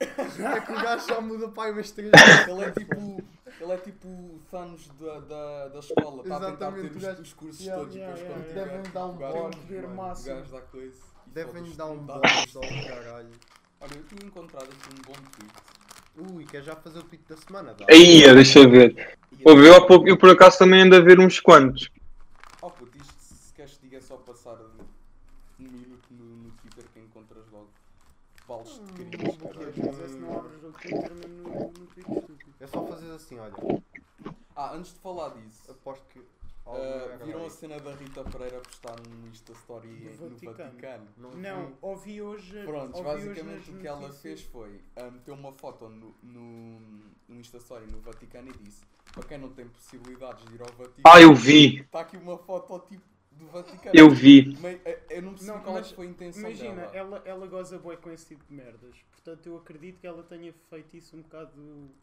É 0.00 0.60
que 0.60 0.72
o 0.72 0.74
gajo 0.74 1.06
já 1.08 1.20
muda 1.20 1.48
para 1.48 1.64
aí 1.64 1.72
umas 1.72 1.90
três 1.90 2.10
vezes. 2.10 2.48
Ele 2.48 2.64
é 2.64 2.70
tipo, 2.70 3.24
ele 3.60 3.72
é 3.72 3.76
tipo 3.78 4.08
o 4.08 4.40
Thanos 4.50 4.88
da, 5.00 5.20
da, 5.20 5.68
da 5.68 5.78
escola, 5.78 6.22
está 6.22 6.36
a 6.36 6.40
tentar 6.40 6.48
Exatamente, 6.48 6.88
ter 6.90 6.96
os, 6.96 7.02
gajo- 7.04 7.22
os 7.22 7.32
cursos 7.32 7.60
Yeah, 7.60 7.80
todos 7.82 7.96
yeah, 7.96 8.16
yeah, 8.18 8.36
yeah. 8.44 8.54
Devem 8.72 8.92
dar 8.92 9.06
um 9.06 9.12
bónus, 9.14 9.56
ver 9.68 9.82
mano. 9.82 9.94
O 9.94 9.96
máximo. 9.96 10.36
gajo 10.36 10.52
dá 10.52 10.60
coisa. 10.62 10.96
Devem-lhe 11.26 11.70
foda-se, 11.74 11.76
dar 11.76 11.86
um 11.86 12.04
dois. 12.06 12.56
ao 12.56 12.62
caralho. 12.62 13.30
Olha, 13.80 13.94
eu 13.94 14.02
tinha 14.04 14.26
encontrado 14.26 14.64
aqui 14.64 14.88
um 14.94 15.02
bom 15.02 15.12
tweet. 15.32 16.32
Ui, 16.34 16.44
quer 16.44 16.62
já 16.62 16.76
fazer 16.76 16.98
o 16.98 17.04
pico 17.04 17.24
da 17.28 17.36
semana? 17.36 17.72
Dá. 17.74 17.86
Aí, 17.88 18.22
deixa 18.34 18.58
eu 18.58 18.70
ver. 18.70 19.18
E 19.38 19.48
Ouve, 19.48 19.66
eu, 19.66 19.86
pouco- 19.86 20.08
eu 20.08 20.18
por 20.18 20.30
acaso 20.30 20.58
também 20.58 20.82
ando 20.82 20.94
a 20.96 21.00
ver 21.00 21.18
uns 21.18 21.40
quantos. 21.40 21.88
Oh 22.60 22.70
puto, 22.70 22.96
isto 22.98 23.12
se 23.18 23.52
queres 23.54 23.72
que 23.76 23.82
diga 23.82 23.96
é 23.98 24.00
só 24.00 24.16
passar 24.16 24.56
um 25.58 25.64
minuto 25.64 26.06
no, 26.10 26.24
no 26.24 26.50
Twitter 26.50 26.84
que 26.92 27.00
encontras 27.00 27.44
balas 28.46 28.80
de 28.84 28.92
carinhos, 28.92 29.36
caralho. 29.36 29.72
Mas 29.76 29.98
esse 30.00 30.16
não 30.18 30.38
abre 30.38 30.56
o 30.56 30.60
jogo 30.60 30.78
de 30.78 30.88
Twitter 30.88 31.14
mesmo 31.14 31.42
no, 31.42 31.60
no 31.66 31.86
Twitter 31.86 32.16
estúpido. 32.18 32.54
É 32.60 32.66
só 32.66 32.86
fazer 32.86 33.10
assim, 33.12 33.38
olha. 33.38 33.54
Ah, 34.54 34.74
antes 34.74 34.92
de 34.92 34.98
falar 35.00 35.30
disso, 35.30 35.70
Aposto 35.70 36.04
que. 36.08 36.20
algum 36.64 37.24
viram 37.24 37.46
a 37.46 37.50
cena 37.50 37.80
da 37.80 37.94
Rita 37.94 38.22
Pereira 38.24 38.60
postar 38.60 38.96
um 39.00 39.28
Insta 39.28 39.52
Story 39.52 39.88
no 39.88 40.28
Vaticano. 40.28 40.56
Vaticano? 40.70 41.08
Não, 41.16 41.30
Não, 41.32 41.66
vi. 41.68 41.74
ouvi 41.80 42.22
hoje. 42.22 42.62
Pronto, 42.64 42.96
ouvi 42.98 43.08
hoje 43.08 43.28
basicamente 43.28 43.70
nas 43.70 43.76
o 43.76 43.80
que 43.80 43.86
ela 43.88 44.00
notícias- 44.00 44.22
fez 44.22 44.42
foi 44.42 44.80
meter 45.12 45.30
uma 45.32 45.52
foto 45.52 45.88
no, 45.88 46.14
no, 46.22 46.80
no 47.28 47.36
Insta 47.40 47.56
Story 47.58 47.86
no 47.90 48.00
Vaticano 48.00 48.48
e 48.50 48.52
disse 48.64 48.82
para 49.12 49.24
quem 49.24 49.38
não 49.38 49.50
tem 49.50 49.66
possibilidades 49.68 50.44
de 50.46 50.54
ir 50.54 50.60
ao 50.62 50.68
Vaticano, 50.68 51.02
Ah, 51.04 51.20
eu 51.20 51.34
vi. 51.34 51.80
está 51.80 52.00
aqui 52.00 52.16
uma 52.16 52.38
foto 52.38 52.78
tipo 52.88 53.02
do 53.44 53.50
Vaticano. 53.50 53.90
Eu 53.94 54.10
vi. 54.10 54.56
Meio- 54.60 54.80
eu- 54.84 54.98
eu 55.10 55.22
não 55.22 55.30
percebi 55.32 55.50
Não, 55.52 55.60
qual 55.62 55.76
é 55.76 55.80
mas 55.80 55.88
que 55.88 55.94
foi 55.94 56.06
a 56.06 56.10
intenção 56.10 56.40
Imagina, 56.42 56.74
dela. 56.86 56.90
ela, 56.94 57.22
ela 57.24 57.46
goza 57.46 57.78
bué 57.78 57.96
com 57.96 58.10
esse 58.10 58.26
tipo 58.26 58.44
de 58.48 58.54
merdas. 58.54 58.96
Portanto, 59.12 59.46
eu 59.46 59.56
acredito 59.56 60.00
que 60.00 60.06
ela 60.06 60.22
tenha 60.24 60.52
feito 60.68 60.96
isso 60.96 61.16
um 61.16 61.22
bocado 61.22 61.52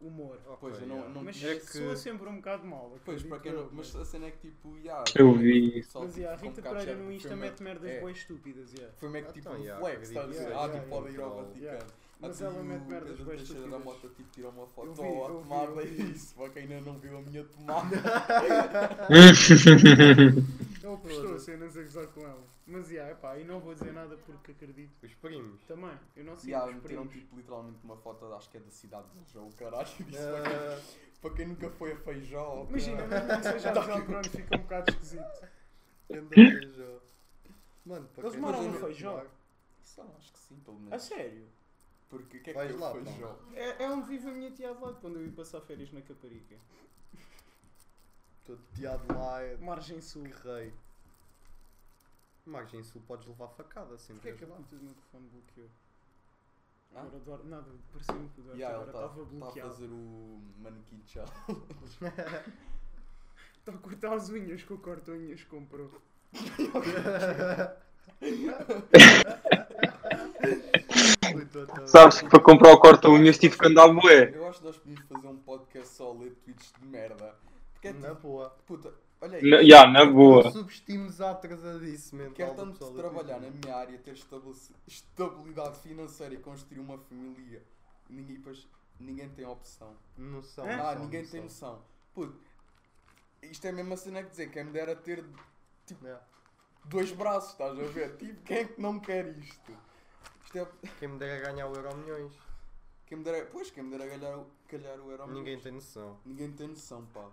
humor. 0.00 0.38
Ok, 0.46 0.56
Pois, 0.60 0.80
eu 0.80 0.86
não- 0.86 1.08
não- 1.10 1.22
Mas 1.22 1.42
é 1.44 1.54
que- 1.56 1.66
soa 1.66 1.94
sempre 1.96 2.26
um 2.28 2.36
bocado 2.36 2.66
mal. 2.66 2.96
Pois, 3.04 3.22
para 3.22 3.38
quem 3.40 3.52
não, 3.52 3.68
mas 3.72 3.94
a 3.94 4.04
cena 4.06 4.26
é 4.26 4.30
que 4.30 4.38
tipo, 4.48 4.74
yeah, 4.78 5.04
Eu 5.14 5.34
meio 5.36 5.72
vi. 5.72 5.82
só, 5.82 6.00
Mas 6.00 6.08
tipo, 6.10 6.20
yeah, 6.20 6.40
a 6.40 6.42
Rita 6.42 6.62
Pereira 6.62 6.94
no 6.94 7.12
Insta 7.12 7.36
mete 7.36 7.62
merdas 7.62 7.90
é, 7.90 8.00
bué 8.00 8.12
estúpidas. 8.12 8.72
Yeah. 8.72 8.94
Foi 8.98 9.08
meio 9.10 9.26
que 9.26 9.32
tipo 9.34 9.48
Então, 9.48 9.60
um 9.60 9.62
yeah, 9.62 9.80
flex, 9.84 10.08
estás 10.08 10.24
a 10.26 10.28
dizer? 10.30 10.52
Ah, 10.56 10.68
tipo, 10.70 10.86
podem 10.88 11.12
ir 11.14 11.20
ao. 11.20 11.36
Vaticano. 11.44 11.86
Mas 12.22 12.40
ela 12.42 12.62
mete 12.62 12.84
merdas 12.86 13.18
bué 13.20 13.36
Teixeira 13.36 13.60
da 13.62 13.66
estúpidas. 13.78 13.84
Mota 14.02 14.08
tipo, 14.14 14.30
tirou 14.30 14.50
uma 14.52 14.66
foto 14.66 14.86
Eu 14.88 14.94
vi, 14.94 15.02
vi, 15.02 15.42
tomada 15.48 15.82
e 15.82 15.86
vi. 15.86 16.12
isso, 16.12 16.34
para 16.34 16.48
quem 16.50 16.62
ainda 16.62 16.80
não 16.80 16.98
viu 16.98 17.16
a 17.18 17.20
minha 17.22 17.44
tomada. 17.52 17.96
Ele 20.82 20.96
postou 20.96 21.38
cenas 21.38 21.76
a 21.76 21.82
gozar 21.82 22.06
com 22.08 22.20
ela. 22.22 22.42
Mas 22.66 22.90
yeah, 22.90 23.12
epá, 23.12 23.36
e 23.38 23.44
não 23.44 23.60
vou 23.60 23.74
dizer 23.74 23.92
nada 23.92 24.16
porque 24.16 24.52
acredito. 24.52 24.90
Os 25.04 25.14
primos. 25.14 25.62
Também, 25.64 25.98
eu 26.16 26.24
não 26.24 26.36
sei 26.36 26.50
E 26.50 26.52
yeah, 26.52 26.68
os 26.70 26.82
meteram 26.82 27.06
primos. 27.06 27.22
tipo 27.24 27.36
literalmente 27.36 27.78
uma 27.84 27.96
foto, 27.96 28.24
acho 28.34 28.48
que 28.50 28.56
é 28.56 28.60
da 28.60 28.70
cidade 28.70 29.06
de 29.08 29.24
Feijó, 29.32 29.46
o 29.46 29.52
caralho. 29.54 29.86
Isso 30.08 30.30
para, 30.30 30.42
quem, 30.42 30.54
Ah, 30.54 30.80
para 31.20 31.30
quem 31.34 31.46
nunca 31.48 31.70
foi 31.70 31.92
a 31.92 31.96
Feijó. 31.96 32.66
Imagina, 32.68 33.06
mesmo 33.06 33.28
que 33.36 33.42
seja 33.42 33.70
a 33.78 33.82
João 33.82 34.04
Crono, 34.06 34.24
fica 34.30 34.56
um 34.56 34.62
bocado 34.62 34.90
esquisito. 34.90 35.48
ganda 36.10 36.34
feijó. 36.34 36.98
Mano, 37.84 38.08
para 38.14 38.22
Eles 38.22 38.32
quem 38.32 38.40
moram 38.40 38.62
no 38.64 38.78
Feijó? 38.80 39.24
Sei 39.82 40.04
lá, 40.04 40.10
acho 40.18 40.32
que 40.32 40.38
sim, 40.38 40.56
pelo 40.64 40.76
A 40.76 40.80
menos. 40.80 41.02
sério? 41.02 41.46
Porque 42.08 42.38
o 42.38 42.42
que 42.42 42.50
é 42.50 42.52
que 42.52 42.58
Vais 42.58 42.74
é 42.74 42.78
lá, 42.78 42.90
o 42.92 42.94
pá. 42.94 43.04
Feijó? 43.04 43.38
É, 43.54 43.84
é 43.84 43.90
onde 43.90 44.08
vive 44.08 44.28
a 44.28 44.32
minha 44.32 44.50
tia 44.50 44.74
de 44.74 44.80
lado 44.80 44.98
quando 45.00 45.16
eu 45.18 45.26
ia 45.26 45.32
passar 45.32 45.60
férias 45.60 45.92
na 45.92 46.00
Caparica. 46.02 46.56
Todo 48.50 48.62
teado 48.74 49.16
lá 49.16 49.40
é 49.42 49.56
Margem 49.58 50.00
Sul. 50.00 50.24
que 50.24 50.48
rei. 50.48 50.74
Margem 52.44 52.82
Sul 52.82 53.00
podes 53.06 53.28
levar 53.28 53.46
facada 53.46 53.94
assim. 53.94 54.14
Porquê 54.14 54.30
é 54.30 54.32
que 54.32 54.42
a 54.42 54.48
lá. 54.48 54.56
puta 54.56 54.74
do 54.74 54.82
microfone 54.82 55.28
bloqueou? 55.28 55.68
Ah? 56.92 57.02
Agora 57.02 57.16
Eduardo, 57.18 57.48
nada, 57.48 57.66
parecia-me 57.92 58.28
que 58.30 58.40
o 58.40 58.42
Eduardo 58.42 58.58
Yeah, 58.58 58.82
agora 58.82 58.90
está 58.90 59.06
estava 59.06 59.14
tá 59.14 59.22
a 59.22 59.24
bloqueado. 59.38 59.70
fazer 59.70 59.86
o 59.86 60.40
manequim 60.58 61.00
challenge. 61.06 61.32
Está 63.60 63.72
a 63.72 63.78
cortar 63.78 64.12
as 64.14 64.28
unhas 64.30 64.64
com 64.64 64.74
o 64.74 64.78
corta-unhas 64.78 65.44
que 65.44 65.46
comprou. 65.46 65.88
Sabes 71.86 72.20
que 72.22 72.28
para 72.28 72.40
comprar 72.40 72.72
o 72.72 72.80
corta-unhas 72.80 73.38
tive 73.38 73.56
que 73.56 73.68
andar 73.68 73.86
bué. 73.92 74.32
Eu 74.34 74.48
acho 74.48 74.58
que 74.58 74.64
nós 74.64 74.76
podíamos 74.76 75.06
fazer 75.06 75.28
um 75.28 75.36
podcast 75.36 75.94
só 75.94 76.10
a 76.10 76.14
ler 76.14 76.34
tweets 76.42 76.72
de 76.80 76.86
merda. 76.86 77.36
Porque 77.80 77.88
é 77.88 77.92
Na 77.94 78.10
tipo, 78.10 78.20
boa. 78.28 78.50
puta, 78.66 78.94
olha 79.22 79.38
aí. 79.38 79.50
Na, 79.50 79.56
ya, 79.60 79.86
na 79.88 80.04
boa. 80.04 80.44
Não 80.44 80.52
subestimes 80.52 81.18
a 81.20 81.30
atrasadice 81.30 82.14
mental 82.14 82.34
Quero 82.34 82.50
do 82.50 82.56
tanto 82.56 82.72
pessoal 82.72 82.92
trabalhar 82.92 83.40
na 83.40 83.48
minha 83.50 83.74
área, 83.74 83.98
ter 83.98 84.12
estabeleci- 84.12 84.74
estabilidade 84.86 85.78
financeira 85.78 86.34
e 86.34 86.38
construir 86.38 86.78
uma 86.80 86.98
família. 86.98 87.64
Ninguém, 88.10 88.36
depois, 88.36 88.68
ninguém 88.98 89.30
tem 89.30 89.46
opção. 89.46 89.96
Noção. 90.18 90.64
Hã? 90.66 90.72
Ah, 90.74 90.76
noção, 90.88 91.04
ninguém 91.04 91.26
tem 91.26 91.40
noção. 91.42 91.82
Puto, 92.12 92.38
isto 93.42 93.64
é 93.64 93.70
a 93.70 93.72
mesma 93.72 93.96
cena 93.96 94.22
que 94.22 94.28
dizer, 94.30 94.50
quem 94.50 94.64
me 94.64 94.72
dera 94.72 94.94
ter 94.94 95.24
Yeah. 96.02 96.22
dois 96.84 97.10
braços, 97.12 97.52
estás 97.52 97.78
a 97.78 97.82
ver? 97.82 98.16
Tipo, 98.18 98.42
quem 98.42 98.58
é 98.58 98.64
que 98.66 98.80
não 98.80 99.00
quer 99.00 99.26
isto? 99.38 99.72
Isto 100.44 100.58
é. 100.58 100.68
Quem 100.98 101.08
me 101.08 101.18
dera 101.18 101.50
ganhar 101.50 101.66
o 101.66 101.74
Euro 101.74 101.96
Milhões. 101.96 102.32
Quem 103.06 103.16
me 103.18 103.24
dera. 103.24 103.44
Pois, 103.50 103.70
quem 103.70 103.82
me 103.82 103.90
dera 103.96 104.08
calhar, 104.08 104.38
o- 104.38 104.46
calhar 104.68 105.00
o 105.00 105.10
Euro 105.10 105.26
Ninguém 105.32 105.58
tem 105.58 105.72
noção. 105.72 106.18
Ninguém 106.26 106.52
tem 106.52 106.68
noção, 106.68 107.04
pá. 107.06 107.28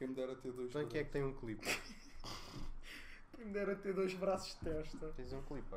Quem 0.00 0.08
me 0.08 0.14
dera 0.14 0.34
ter 0.34 0.50
dois 0.50 0.70
Então 0.70 0.88
quem 0.88 1.00
é 1.02 1.04
que 1.04 1.10
tem 1.10 1.22
um 1.22 1.34
clipe? 1.34 1.62
Quem 3.36 3.44
me 3.44 3.52
dera 3.52 3.76
ter 3.76 3.92
dois 3.92 4.14
braços 4.14 4.54
de 4.54 4.60
testa. 4.70 5.12
Tens 5.14 5.30
um 5.34 5.42
clipe. 5.42 5.68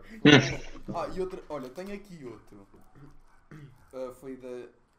Ah, 0.96 1.08
e 1.14 1.20
outra, 1.20 1.44
olha, 1.50 1.70
tenho 1.70 1.94
aqui 1.94 2.24
outro. 2.24 2.66
Ah, 3.94 4.14
foi 4.20 4.38
da 4.38 4.48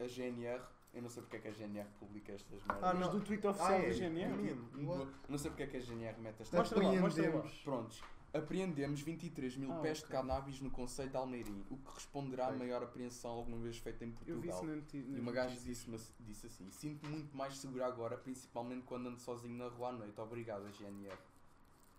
a 0.05 0.07
GNR. 0.07 0.61
Eu 0.93 1.01
não 1.03 1.09
sei 1.09 1.23
porque 1.23 1.37
é 1.37 1.41
que 1.41 1.49
a 1.49 1.53
GNR 1.53 1.89
publica 1.99 2.33
estas 2.33 2.63
merdas. 2.67 2.85
Ah, 2.85 2.93
Mas 2.95 3.01
não. 3.01 3.19
do 3.19 3.21
tweet 3.25 3.47
oficial 3.47 3.71
Ah, 3.71 3.75
é? 3.79 3.87
da 3.89 3.93
GNR? 3.95 4.25
É 4.33 4.37
mesmo? 4.37 4.69
Não- 4.75 5.09
Não 5.27 5.39
sei 5.39 5.51
porque 5.51 5.63
é 5.63 5.67
que 5.69 5.77
a 5.79 5.81
GNR 5.81 6.21
mete 6.21 6.43
estas 6.43 6.59
Mostra 6.59 6.83
lá, 6.87 6.93
mostra 7.01 7.35
lá. 7.35 7.51
Prontos. 7.65 8.03
Apreendemos 8.35 9.01
23 9.01 9.57
mil 9.57 9.73
Ah, 9.73 9.77
pés 9.81 9.99
de 9.99 10.05
ok. 10.07 10.17
cannabis 10.17 10.61
no 10.61 10.69
Conselho 10.69 11.09
de 11.09 11.17
Almeirim, 11.17 11.65
o 11.71 11.77
que 11.77 11.95
responderá 11.95 12.49
à 12.49 12.53
maior 12.53 12.83
apreensão 12.83 13.31
alguma 13.31 13.59
vez 13.59 13.79
feita 13.79 14.05
em 14.05 14.13
Eu 14.27 14.41
vi 14.41 14.49
isso 14.49 14.59
Portugal. 14.59 14.83
na 14.93 14.99
E 15.17 15.21
uma 15.21 15.31
gaja 15.31 15.55
disse, 15.55 15.89
disse 16.19 16.47
assim: 16.49 16.69
Sinto 16.73 17.07
muito 17.09 17.37
mais 17.37 17.57
segura 17.57 17.87
agora, 17.87 18.17
principalmente 18.17 18.83
quando 18.87 19.07
ando 19.07 19.21
sozinho 19.21 19.57
na 19.57 19.69
rua 19.69 19.91
à 19.91 19.93
noite. 19.93 20.21
Obrigada, 20.21 20.69
GNR. 20.73 21.17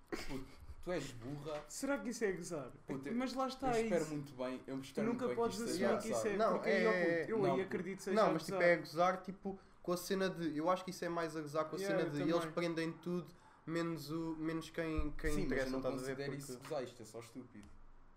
Puto, 0.09 0.45
tu 0.83 0.91
és 0.91 1.09
burra. 1.11 1.63
Será 1.69 1.97
que 1.99 2.09
isso 2.09 2.25
é 2.25 2.33
gozar? 2.33 2.69
Mas 3.15 3.33
lá 3.33 3.47
está 3.47 3.67
eu 3.77 3.83
espero 3.83 4.01
isso. 4.03 4.11
muito 4.13 4.33
bem. 4.35 4.61
Eu 4.67 4.77
Tu 4.79 4.83
espero 4.83 5.07
nunca 5.07 5.25
muito 5.27 5.27
bem 5.29 5.35
podes 5.37 5.57
que 5.57 5.63
assumir 5.63 5.79
seja 5.87 5.97
que 6.01 6.09
isso 6.11 6.27
é. 6.27 6.35
Não, 6.37 6.55
é- 6.65 7.19
puto, 7.19 7.31
eu 7.31 7.37
não, 7.39 7.55
aí 7.55 7.61
acredito 7.61 7.97
que 7.99 8.03
seja 8.03 8.21
Não, 8.21 8.33
mas 8.33 8.43
tipo 8.45 8.61
é 8.61 8.73
a 8.73 8.77
gozar 8.77 9.21
tipo 9.21 9.57
com 9.81 9.91
a 9.93 9.97
cena 9.97 10.29
de. 10.29 10.57
Eu 10.57 10.69
acho 10.69 10.83
que 10.83 10.89
isso 10.89 11.05
é 11.05 11.09
mais 11.09 11.33
a 11.37 11.39
gozar 11.41 11.63
com 11.69 11.77
a 11.77 11.79
Yeah, 11.79 11.97
cena 11.97 12.09
eu 12.09 12.13
de 12.13 12.21
eles 12.29 12.35
também. 12.39 12.51
prendem 12.53 12.91
tudo 12.91 13.25
menos, 13.65 14.09
o, 14.11 14.35
menos 14.37 14.69
quem, 14.69 15.11
quem 15.11 15.31
Sim, 15.31 15.35
mas 15.35 15.37
eu 15.37 15.43
interessa, 15.45 15.69
não 15.71 15.81
considero 15.81 16.15
Porque... 16.31 16.37
isso 16.37 16.59
gozar, 16.59 16.83
isto 16.83 17.01
é 17.01 17.05
só 17.05 17.19
estúpido. 17.19 17.65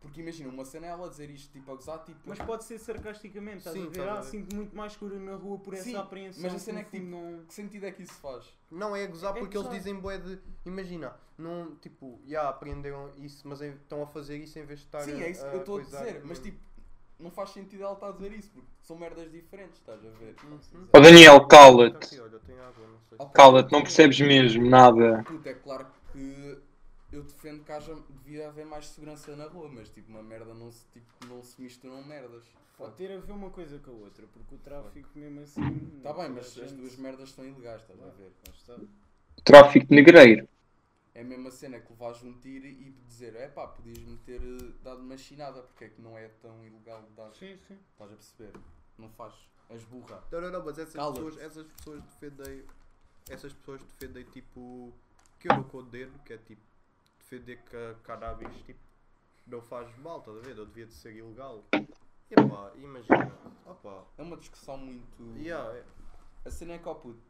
Porque 0.01 0.21
imagina, 0.21 0.49
uma 0.49 0.65
cena 0.65 0.87
é 0.87 0.91
ela 0.91 1.09
dizer 1.09 1.29
isto 1.29 1.51
tipo 1.51 1.73
a 1.73 1.75
gozar, 1.75 2.05
tipo. 2.05 2.21
Mas 2.25 2.39
pode 2.39 2.63
ser 2.63 2.79
sarcasticamente, 2.79 3.59
estás 3.59 3.75
Sim, 3.75 3.83
a 3.87 3.91
ver? 3.91 3.99
estás 3.99 4.09
a 4.09 4.13
Ah, 4.13 4.21
ver. 4.23 4.31
sinto 4.31 4.55
muito 4.55 4.77
mais 4.77 4.93
seguro 4.93 5.19
na 5.19 5.35
rua 5.35 5.59
por 5.59 5.75
essa 5.75 5.83
Sim, 5.83 5.97
apreensão. 5.97 6.41
mas 6.41 6.55
a 6.55 6.59
cena 6.61 6.79
é 6.81 6.85
que, 6.85 7.01
fundo, 7.01 7.11
não... 7.11 7.45
Que 7.47 7.53
sentido 7.55 7.85
é 7.85 7.91
que 7.91 8.03
isso 8.05 8.15
faz? 8.15 8.45
Não, 8.71 8.95
é 8.95 9.05
gozar 9.09 9.37
É 9.37 9.41
porque 9.41 9.57
eles 9.57 9.67
gozar. 9.67 9.77
dizem 9.81 9.99
bué 9.99 10.19
de. 10.19 10.39
Imagina, 10.65 11.17
não, 11.37 11.75
tipo, 11.77 12.21
já 12.29 12.49
aprenderam 12.49 13.11
isso, 13.17 13.49
mas 13.49 13.61
estão 13.61 14.01
a 14.03 14.07
fazer 14.07 14.37
isso 14.39 14.57
em 14.61 14.65
vez 14.65 14.79
de 14.79 14.87
estar 14.87 15.01
Sim, 15.01 15.21
é 15.21 15.31
isso 15.31 15.45
que 15.49 15.57
eu 15.57 15.61
estou 15.61 15.79
a 15.79 15.83
dizer, 15.83 16.23
mas 16.25 16.39
tipo, 16.39 16.61
não 17.19 17.31
faz 17.31 17.51
sentido 17.51 17.83
ela 17.83 17.95
estar 17.95 18.09
a 18.09 18.13
dizer 18.13 18.33
isso, 18.33 18.51
porque 18.51 18.69
são 18.83 18.97
merdas 18.97 19.31
diferentes, 19.31 19.79
estás 19.79 20.01
a 20.05 20.11
ver? 20.11 20.35
Uhum. 20.45 20.89
Ó 20.93 21.01
Daniel, 21.01 21.41
Tá 21.41 21.47
cala-te. 21.47 22.21
Opa, 23.19 23.33
Cala-te, 23.33 23.73
não 23.73 23.83
percebes 23.83 24.21
mesmo 24.21 24.69
nada. 24.69 25.25
Puta, 25.25 25.49
é 25.51 25.55
claro 25.55 25.87
que 26.13 26.59
eu 27.13 27.23
defendo 27.23 27.65
que 27.65 27.73
haja, 27.73 27.97
devia 28.23 28.49
haver 28.49 28.65
mais 28.65 28.87
segurança 28.89 29.35
na 29.35 29.47
rua, 29.47 29.69
mas 29.69 29.89
tipo, 29.89 30.11
uma 30.11 30.23
merda 30.23 30.55
não 30.55 30.71
se, 30.71 30.85
tipo, 30.93 31.07
não 31.27 31.43
se 31.43 31.61
misturam 31.61 32.05
merdas. 32.05 32.45
Pode 32.77 32.95
ter 32.95 33.11
a 33.11 33.19
ver 33.19 33.33
uma 33.33 33.51
coisa 33.51 33.77
com 33.81 33.91
a 33.91 33.95
outra, 33.95 34.25
porque 34.33 34.55
o 34.55 34.59
tráfico 34.59 35.09
mesmo 35.17 35.41
assim. 35.41 35.91
Está 35.97 36.15
Tá 36.15 36.23
bem, 36.23 36.31
mas 36.31 36.57
as 36.59 36.71
duas 36.71 36.97
merdas 36.97 37.31
estão 37.31 37.45
ilegais, 37.45 37.83
estás 37.83 38.01
a 38.01 38.11
ver? 38.11 38.33
Tráfico 39.43 39.93
negreiro. 39.93 40.49
É 41.19 41.23
a 41.23 41.25
mesma 41.25 41.51
cena 41.51 41.81
que 41.81 41.91
levas 41.91 42.23
um 42.23 42.33
tiro 42.39 42.65
e 42.65 42.93
dizer, 43.09 43.35
é 43.35 43.49
pá, 43.49 43.67
podias-me 43.67 44.17
ter 44.19 44.41
eh, 44.41 44.73
dado 44.85 45.01
uma 45.01 45.17
chinada, 45.17 45.61
porque 45.65 45.87
é 45.87 45.89
que 45.89 46.01
não 46.01 46.17
é 46.17 46.29
tão 46.41 46.65
ilegal 46.65 47.03
dar, 47.17 47.35
Sim, 47.35 47.59
sim. 47.67 47.77
estás 47.91 48.13
a 48.13 48.15
perceber? 48.15 48.53
Não 48.97 49.11
faz, 49.11 49.35
és 49.69 49.83
burra. 49.83 50.23
Não, 50.31 50.41
não, 50.41 50.51
não, 50.53 50.65
mas 50.65 50.79
essas 50.79 50.95
Cala-te. 50.95 51.17
pessoas, 51.21 51.39
essas 51.43 51.67
pessoas 51.73 52.03
defendem. 52.05 52.65
Essas 53.29 53.53
pessoas 53.53 53.83
defendem 53.83 54.23
tipo. 54.27 54.93
Que 55.41 55.49
eu 55.51 55.57
não 55.57 55.65
condeno, 55.65 56.17
que 56.21 56.35
é 56.35 56.39
tipo. 56.39 56.63
Defender 57.19 57.57
que 57.65 57.77
a 57.77 57.95
cannabis 58.05 58.57
tipo, 58.63 58.79
não 59.45 59.61
faz 59.61 59.93
mal, 59.99 60.21
estás 60.21 60.37
a 60.37 60.41
ver? 60.41 60.55
Não 60.55 60.67
devia 60.67 60.87
de 60.87 60.93
ser 60.95 61.17
ilegal. 61.17 61.65
E 62.31 62.35
pá, 62.49 62.71
imagina. 62.77 63.33
Opá. 63.67 64.05
É 64.17 64.23
uma 64.23 64.37
discussão 64.37 64.77
muito. 64.79 65.21
Yeah, 65.37 65.69
é- 65.79 65.85
A 66.45 66.51
cena 66.53 66.75
é 66.75 66.79
que, 66.79 66.89
ó 66.89 66.95
puto, 66.95 67.21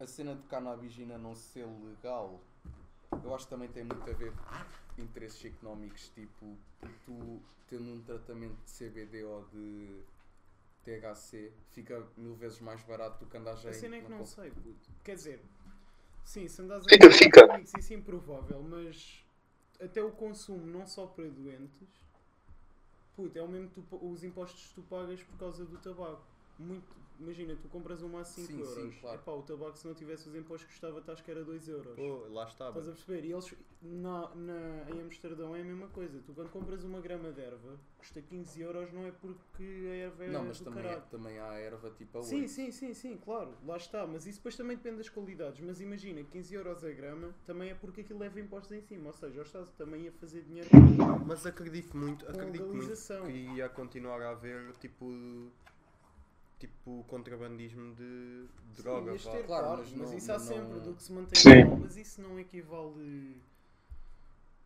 a 0.00 0.06
cena 0.06 0.34
de 0.34 0.42
cannabisina 0.44 1.18
não 1.18 1.34
ser 1.34 1.66
legal, 1.84 2.40
eu 3.22 3.34
acho 3.34 3.44
que 3.44 3.50
também 3.50 3.68
tem 3.68 3.84
muito 3.84 4.08
a 4.10 4.14
ver 4.14 4.32
com 4.94 5.02
interesses 5.02 5.44
económicos, 5.44 6.08
tipo, 6.14 6.56
tu 7.04 7.40
tendo 7.68 7.84
um 7.84 8.02
tratamento 8.02 8.56
de 8.64 8.70
CBD 8.70 9.22
ou 9.24 9.44
de 9.52 10.02
THC, 10.84 11.52
fica 11.72 12.04
mil 12.16 12.34
vezes 12.34 12.60
mais 12.60 12.82
barato 12.82 13.24
do 13.24 13.30
que 13.30 13.36
andares 13.36 13.64
A 13.64 13.68
aí 13.68 13.74
cena 13.74 13.96
é 13.96 14.00
que 14.00 14.08
não 14.10 14.18
con- 14.18 14.26
sei, 14.26 14.50
puto. 14.50 14.90
Quer 15.04 15.14
dizer, 15.16 15.44
sim, 16.24 16.48
se 16.48 16.62
andas 16.62 16.86
a 16.86 16.88
Fica, 16.88 17.10
fica. 17.10 17.60
isso 17.60 17.92
é 17.92 17.96
improvável, 17.96 18.62
mas 18.62 19.24
até 19.80 20.02
o 20.02 20.10
consumo, 20.12 20.64
não 20.66 20.86
só 20.86 21.06
para 21.06 21.28
doentes, 21.28 21.88
puto, 23.14 23.38
é 23.38 23.42
o 23.42 23.48
mesmo 23.48 23.68
que 23.70 23.82
tu 23.82 23.96
os 24.06 24.24
impostos 24.24 24.68
que 24.68 24.74
tu 24.74 24.82
pagas 24.82 25.22
por 25.22 25.36
causa 25.38 25.64
do 25.64 25.76
tabaco. 25.78 26.22
Muito, 26.60 26.94
imagina, 27.18 27.56
tu 27.56 27.68
compras 27.68 28.02
uma 28.02 28.20
a 28.20 28.24
5 28.24 28.46
Sim, 28.46 28.52
sim, 28.52 28.80
euros. 28.80 28.98
claro. 29.00 29.18
Epá, 29.18 29.32
o 29.32 29.42
tabaco, 29.42 29.78
se 29.78 29.86
não 29.86 29.94
tivesse 29.94 30.28
os 30.28 30.34
impostos 30.34 30.64
que 30.64 30.72
custava, 30.72 31.02
acho 31.10 31.24
que 31.24 31.30
era 31.30 31.42
2 31.42 31.68
euros. 31.68 31.96
Pô, 31.96 32.26
lá 32.28 32.44
está. 32.44 32.68
Estás 32.68 32.86
a 32.86 32.92
perceber? 32.92 33.24
E 33.26 33.32
eles 33.32 33.54
na, 33.80 34.28
na, 34.34 34.90
em 34.90 35.00
Amsterdão 35.00 35.56
é 35.56 35.62
a 35.62 35.64
mesma 35.64 35.88
coisa. 35.88 36.20
Tu 36.26 36.34
quando 36.34 36.50
compras 36.50 36.84
uma 36.84 37.00
grama 37.00 37.32
de 37.32 37.40
erva, 37.40 37.78
custa 37.96 38.20
15 38.20 38.60
euros, 38.60 38.92
não 38.92 39.06
é 39.06 39.10
porque 39.10 39.62
a 39.62 39.94
erva 39.94 40.24
é 40.24 40.28
Não, 40.28 40.44
mas 40.44 40.60
também, 40.60 40.86
é, 40.86 40.96
também 41.10 41.38
há 41.38 41.54
erva 41.54 41.90
tipo 41.96 42.18
a 42.18 42.22
Sim, 42.22 42.40
oito. 42.40 42.50
sim, 42.50 42.70
sim, 42.70 42.92
sim, 42.92 43.16
claro, 43.16 43.54
lá 43.64 43.78
está. 43.78 44.06
Mas 44.06 44.26
isso 44.26 44.38
depois 44.38 44.54
também 44.54 44.76
depende 44.76 44.98
das 44.98 45.08
qualidades. 45.08 45.60
Mas 45.60 45.80
imagina, 45.80 46.22
15 46.22 46.54
euros 46.54 46.84
a 46.84 46.90
grama 46.90 47.34
também 47.46 47.70
é 47.70 47.74
porque 47.74 48.02
aquilo 48.02 48.18
leva 48.18 48.38
impostos 48.38 48.72
em 48.72 48.82
cima. 48.82 49.06
Ou 49.06 49.14
seja, 49.14 49.40
o 49.40 49.42
Estado 49.42 49.68
também 49.78 50.02
ia 50.02 50.12
fazer 50.12 50.42
dinheiro 50.42 50.68
Mas 51.26 51.46
acredito 51.46 51.96
muito, 51.96 52.28
acredito 52.28 52.66
muito 52.66 52.92
que 53.26 53.32
ia 53.56 53.68
continuar 53.70 54.20
a 54.20 54.30
haver 54.30 54.72
tipo. 54.76 55.50
Tipo 56.60 57.04
contrabandismo 57.08 57.94
de 57.94 58.44
droga. 58.82 59.14
vá. 59.16 59.30
ter, 59.32 59.42
Claro, 59.44 59.78
mas 59.78 59.90
mas, 59.96 60.10
não- 60.10 60.16
isso 60.18 60.30
há 60.30 60.34
mas 60.34 60.42
sempre 60.42 60.62
não- 60.76 60.84
do 60.84 60.94
que 60.94 61.02
se 61.02 61.12
mantém 61.12 61.40
Sim. 61.40 61.48
legal, 61.50 61.76
mas 61.80 61.96
isso 61.96 62.20
não 62.22 62.38
equivale. 62.38 63.36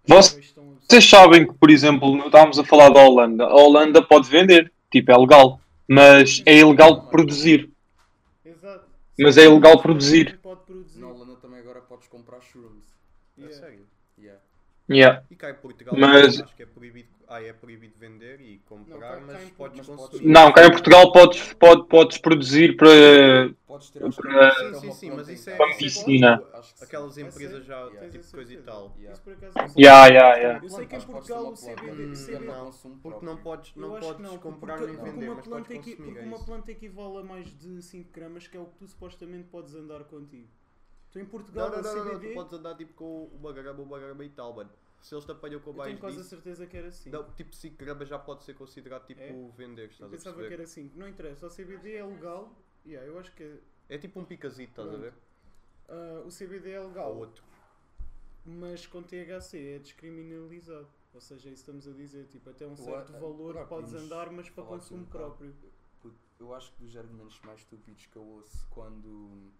Vocês-. 0.07 0.54
Vocês 0.87 1.09
sabem 1.09 1.46
que, 1.46 1.54
por 1.54 1.70
exemplo, 1.70 2.18
estávamos 2.26 2.59
a 2.59 2.64
falar 2.64 2.90
da 2.90 3.00
Holanda. 3.00 3.44
A 3.46 3.54
Holanda 3.54 4.02
pode 4.02 4.28
vender, 4.28 4.72
tipo, 4.90 5.11
é 5.11 5.16
legal. 5.16 5.61
Mas 5.88 6.42
é 6.46 6.59
ilegal 6.59 7.07
produzir. 7.09 7.70
Exato. 8.44 8.87
Mas 9.18 9.37
é 9.37 9.44
ilegal 9.44 9.80
produzir. 9.80 10.38
Na 10.96 11.09
Holanda 11.09 11.37
também 11.37 11.61
agora 11.61 11.80
podes 11.80 12.09
comprar 12.09 12.40
shrooms. 12.40 12.85
É 13.38 13.48
sério. 13.50 13.87
Yeah. 14.18 14.40
Yeah. 14.90 15.22
E 15.30 15.37
cá 15.37 15.50
em 15.50 15.54
Portugal 15.54 15.94
Mas- 15.96 16.40
acho 16.40 16.54
que 16.57 16.62
é 16.62 16.66
proibido, 16.66 17.09
ah, 17.35 17.42
é 17.42 17.53
proibido 17.53 17.94
vender 17.99 18.40
e 18.40 18.59
comprar, 18.61 19.20
Não, 19.20 19.27
cá 19.29 19.33
mas 19.35 19.42
em 19.44 19.49
podes 19.51 19.87
Portugal- 19.87 20.09
consumir. 20.09 20.33
Não, 20.33 20.53
cá 20.53 20.66
em 20.66 20.70
Portugal 20.70 21.12
podes, 21.12 21.53
pode, 21.55 21.85
podes 21.88 22.18
produzir 22.18 22.77
para. 22.77 22.88
Podes 23.66 23.90
ter 23.90 23.99
Para- 24.14 24.47
é 24.49 24.53
Sim, 24.75 24.81
sim, 24.81 24.92
sim, 24.92 25.11
mas 25.11 25.29
isso 25.29 25.51
é, 25.51 25.57
Para 25.57 25.66
é. 25.66 25.75
Aquelas 26.83 27.18
É 27.18 27.23
empresas 27.23 27.64
já, 27.64 27.81
Yeah. 27.85 28.09
Tipo 28.11 28.31
coisa 28.31 28.53
e 28.55 28.57
tal. 28.59 28.94
Yeah. 28.97 29.12
Isso 29.12 29.23
por 29.23 29.33
acaso 29.33 29.53
não 29.59 29.68
sei. 29.68 29.83
Yeah, 29.85 30.07
yeah, 30.07 30.37
yeah. 30.37 30.64
Eu 30.64 30.70
sei 30.70 30.87
que 30.87 30.97
em 30.97 31.01
podes 31.01 31.05
Portugal 31.29 31.53
o 31.53 31.57
CBD, 31.57 32.05
Hum, 32.05 32.12
o 32.12 32.16
CBD 32.16 32.44
não. 32.47 32.70
Porque 33.03 33.27
não 33.27 33.37
podes, 33.38 33.73
não 33.75 33.90
podes 33.90 34.09
não, 34.20 34.31
porque- 34.31 34.38
comprar 34.38 34.77
porque, 34.79 34.87
nem 34.92 34.97
porque 34.97 35.11
vender, 35.12 35.27
uma 35.29 35.35
mas 35.37 35.44
planta 35.47 35.64
podes 35.68 35.79
consumir. 35.94 35.97
porque 36.07 36.18
é 36.18 36.23
uma 36.29 36.44
planta 36.44 36.70
equivale 36.73 37.16
a 37.18 37.23
mais 37.25 37.59
de 37.59 37.83
5 37.83 38.12
gramas, 38.12 38.47
que 38.47 38.57
é 38.57 38.61
o 38.61 38.66
que 38.66 38.79
tu 38.79 38.87
supostamente 38.87 39.49
podes 39.49 39.75
andar 39.75 40.05
contigo. 40.05 40.49
Tu 41.11 41.18
em 41.20 41.25
Portugal, 41.25 41.70
Não, 41.70 41.77
não, 41.77 41.83
não, 41.83 41.90
o 41.92 41.94
não, 41.97 42.05
não, 42.05 42.11
CBD, 42.12 42.29
tu 42.29 42.35
podes 42.35 42.53
andar 42.53 42.75
tipo 42.77 42.92
com 42.94 43.31
grama, 43.53 43.83
uma 43.83 43.99
grama 43.99 44.25
e 44.25 44.29
tal, 44.29 44.53
mano. 44.55 44.70
Se 45.05 45.14
eles 45.14 45.27
te 45.27 45.33
apanham 45.33 45.61
com 45.61 45.69
eu 45.69 45.75
mais 45.75 45.88
tenho 45.90 46.01
quase 46.01 46.17
a 46.17 46.21
disso, 46.23 46.31
certeza 46.35 46.67
que 46.67 46.75
era 46.79 46.88
assim. 46.88 47.11
não, 47.11 47.31
tipo 47.33 47.55
5 47.55 47.77
gramas 47.77 48.09
já 48.09 48.19
pode 48.19 48.43
ser 48.43 48.55
considerado 48.55 49.05
tipo 49.07 49.21
É? 49.21 49.51
vender, 49.55 49.83
eu 49.83 49.87
estás 49.90 50.09
a 50.09 50.17
pensava 50.17 50.37
que 50.47 50.53
era 50.55 50.62
assim. 50.62 50.90
Não 50.95 51.07
interessa, 51.07 51.47
o 51.47 51.51
CBD 51.51 51.97
é 51.97 52.05
legal. 52.07 52.57
Yeah, 52.87 53.07
eu 53.07 53.19
acho 53.19 53.31
que 53.35 53.61
É 53.90 53.99
tipo 53.99 54.19
um 54.19 54.25
picazito, 54.25 54.71
estás 54.71 54.88
a 54.88 54.93
Pronto. 54.93 55.03
ver? 55.03 55.14
ah, 55.90 56.23
o 56.27 56.31
CBD 56.31 56.71
é 56.71 56.81
Ou 56.81 56.88
legal, 56.88 57.14
outro. 57.17 57.45
mas 58.47 58.87
com 58.87 59.03
THC 59.03 59.75
é 59.75 59.79
descriminalizado. 59.79 60.88
Ou 61.12 61.21
seja, 61.21 61.51
isso 61.51 61.61
estamos 61.61 61.87
a 61.87 61.93
dizer, 61.93 62.27
tipo, 62.29 62.49
até 62.49 62.67
um 62.67 62.71
Eu 62.71 62.77
certo 62.77 63.14
a- 63.14 63.19
valor 63.21 63.51
agora 63.51 63.67
podes 63.67 63.93
andar, 63.93 64.31
mas 64.33 64.49
para 64.49 64.64
consumo 64.64 65.03
um 65.03 65.07
próprio. 65.07 65.55
Eu 66.40 66.55
acho 66.55 66.73
que 66.73 66.83
dos 66.83 66.97
argumentos 66.97 67.38
mais 67.43 67.61
estúpidos 67.61 68.07
que 68.07 68.17
eu 68.17 68.25
ouço 68.25 68.67
quando, 68.71 69.51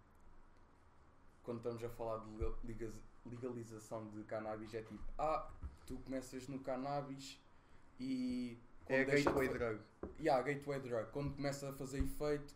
quando 1.43 1.57
estamos 1.57 1.83
a 1.83 1.89
falar 1.89 2.17
de 2.25 2.43
legalização 3.29 4.07
de 4.09 4.23
cannabis 4.23 4.73
é 4.73 4.81
tipo, 4.81 4.99
ah, 5.17 5.49
tu 5.85 5.97
começas 5.97 6.47
no 6.47 6.59
cannabis 6.59 7.39
e 7.99 8.57
É 8.87 9.01
a 9.01 9.03
de 9.03 9.11
gateway 9.23 9.47
fa- 9.47 9.53
drug. 9.53 9.79
Yeah, 10.19 10.41
gateway 10.43 10.79
drug. 10.79 11.11
Quando 11.11 11.33
começa 11.35 11.69
a 11.69 11.73
fazer 11.73 11.99
efeito, 11.99 12.53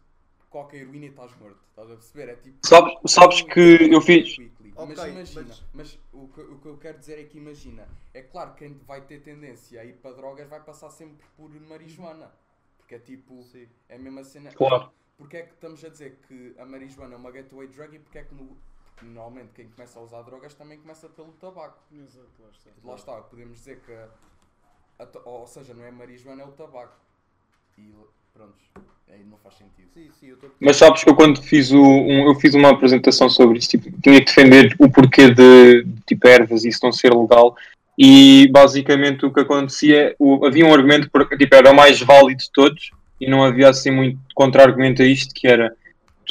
qualquer 0.50 0.82
heroína 0.82 1.06
e 1.06 1.10
estás 1.10 1.36
morto. 1.38 1.60
Estás 1.70 1.90
a 1.92 1.94
perceber? 1.96 2.30
É 2.30 2.36
tipo. 2.36 2.58
Sabes, 2.66 2.94
sabes 3.08 3.42
que 3.42 3.60
eu 3.94 4.02
fiz. 4.02 4.36
Quickly. 4.36 4.74
Ok, 4.76 4.96
mas 4.96 5.08
imagina, 5.10 5.44
mas- 5.48 5.64
mas, 5.74 6.00
o, 6.14 6.28
que, 6.30 6.42
o 6.42 6.58
que 6.60 6.66
eu 6.68 6.78
quero 6.78 6.98
dizer 7.00 7.20
é 7.20 7.24
que 7.26 7.38
imagina, 7.38 7.88
é 8.14 8.22
claro 8.22 8.54
que 8.54 8.66
quem 8.66 8.78
vai 8.86 9.02
ter 9.02 9.22
tendência 9.22 9.82
a 9.82 9.86
ir 9.86 9.94
para 9.98 10.16
drogas 10.16 10.48
vai 10.48 10.62
passar 10.62 10.90
sempre 10.90 11.26
por 11.36 11.50
marijuana. 11.62 12.32
Porque 12.78 12.96
é 12.96 13.00
tipo, 13.00 13.44
Sim. 13.44 13.68
é 13.88 13.96
a 13.96 14.00
mesma 14.00 14.24
cena. 14.24 14.52
Claro. 14.52 14.92
Porque 15.18 15.38
é 15.38 15.42
que 15.44 15.54
estamos 15.54 15.84
a 15.84 15.90
dizer 15.90 16.18
que 16.28 16.56
a 16.58 16.66
marijuana 16.66 17.14
é 17.14 17.18
uma 17.18 17.30
gateway 17.30 17.68
drug 17.68 17.96
e 17.96 18.00
porque 18.00 18.18
é 18.20 18.24
que 18.24 18.34
no- 18.34 18.58
normalmente 19.02 19.50
quem 19.56 19.68
começa 19.70 20.00
a 20.00 20.02
usar 20.04 20.22
drogas 20.24 20.54
também 20.54 20.78
começa 20.80 21.08
pelo 21.10 21.32
tabaco. 21.34 21.78
Exato, 21.92 22.28
lá 22.40 22.50
está. 22.52 22.70
Lá 22.84 22.96
está, 22.96 23.14
podemos 23.30 23.58
dizer 23.58 23.80
que, 23.86 23.94
a- 23.94 25.08
ou 25.26 25.48
seja, 25.48 25.74
não 25.74 25.84
é 25.84 25.92
marijuana, 25.92 26.44
é 26.44 26.46
o 26.46 26.52
tabaco. 26.52 26.96
E 27.78 27.94
pronto, 28.34 28.56
aí 29.10 29.24
não 29.24 29.38
faz 29.38 29.56
sentido. 29.56 29.90
Sim, 29.94 30.10
sim, 30.20 30.28
eu 30.28 30.36
estou 30.36 30.52
Mas 30.60 30.78
sabes 30.78 31.04
que 31.04 31.10
eu 31.10 31.16
quando 31.16 31.42
fiz, 31.42 31.72
o, 31.72 31.82
um, 31.82 32.28
eu 32.28 32.36
fiz 32.36 32.54
uma 32.54 32.70
apresentação 32.72 33.30
sobre 33.30 33.60
isso, 33.60 33.70
tipo, 33.70 33.90
tinha 34.02 34.20
que 34.20 34.26
defender 34.26 34.76
o 34.80 34.90
porquê 34.90 35.30
de, 35.34 35.86
tipo, 36.06 36.28
ervas 36.28 36.64
e 36.64 36.70
isso 36.70 36.80
não 36.84 36.92
ser 36.92 37.14
legal. 37.14 37.56
E 37.98 38.48
basicamente 38.50 39.26
o 39.26 39.34
que 39.34 39.42
acontecia, 39.42 40.16
o, 40.18 40.46
havia 40.46 40.66
um 40.66 40.74
argumento 40.74 41.10
porque 41.12 41.38
tipo, 41.38 41.54
era 41.54 41.72
o 41.72 41.76
mais 41.76 42.00
válido 42.00 42.42
de 42.42 42.52
todos 42.52 42.92
e 43.20 43.30
não 43.30 43.44
havia 43.44 43.70
assim 43.70 43.92
muito 43.92 44.20
contra-argumento 44.34 45.02
a 45.02 45.06
isto, 45.06 45.34
que 45.34 45.48
era 45.48 45.76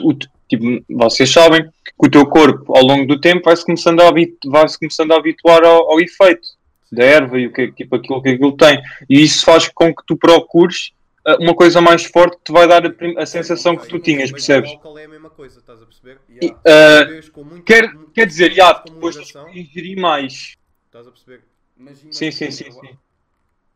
o, 0.01 0.15
tipo, 0.49 0.85
vocês 0.89 1.31
sabem 1.31 1.65
que 1.65 2.07
o 2.07 2.11
teu 2.11 2.27
corpo 2.27 2.77
ao 2.77 2.83
longo 2.85 3.07
do 3.07 3.21
tempo 3.21 3.45
vai-se 3.45 3.65
começando 3.65 4.01
a, 4.01 4.09
habitu- 4.09 4.51
vai-se 4.51 4.79
começando 4.79 5.13
a 5.13 5.17
habituar 5.17 5.65
ao, 5.65 5.93
ao 5.93 6.01
efeito 6.01 6.49
da 6.91 7.05
erva 7.05 7.39
e 7.39 7.47
o 7.47 7.53
que, 7.53 7.71
tipo, 7.73 7.97
aquilo 7.97 8.23
que 8.23 8.31
aquilo 8.31 8.57
tem. 8.57 8.81
E 9.09 9.23
isso 9.23 9.45
faz 9.45 9.69
com 9.69 9.95
que 9.95 10.03
tu 10.07 10.17
procures 10.17 10.93
ah, 11.27 11.37
uma 11.41 11.55
coisa 11.55 11.81
mais 11.81 12.05
forte 12.05 12.37
que 12.39 12.45
te 12.45 12.53
vai 12.53 12.67
dar 12.67 12.85
a, 12.87 12.91
a 13.23 13.27
sensação 13.27 13.77
que 13.77 13.87
tu 13.87 13.99
tinhas, 13.99 14.31
percebes? 14.31 14.71
O 14.71 14.75
álcool 14.75 14.99
é 14.99 15.05
a 15.05 15.09
mesma 15.09 15.31
coisa, 15.31 15.59
estás 15.59 15.83
a 15.83 15.85
perceber? 15.87 16.19
Yeah. 16.31 17.21
Muito- 17.37 17.63
quer, 17.65 17.93
muito- 17.93 18.11
quer 18.13 18.27
dizer, 18.27 18.53
já, 18.53 18.73
depois 18.73 19.17
ingerir 19.55 19.99
mais. 20.01 20.57
Estás 20.87 21.07
a 21.07 21.11
perceber? 21.11 21.43
Mas 21.77 21.99
Sim, 22.11 22.31
sim, 22.31 22.45
imagina, 22.47 22.51
sim, 22.51 22.73
sim. 22.81 22.99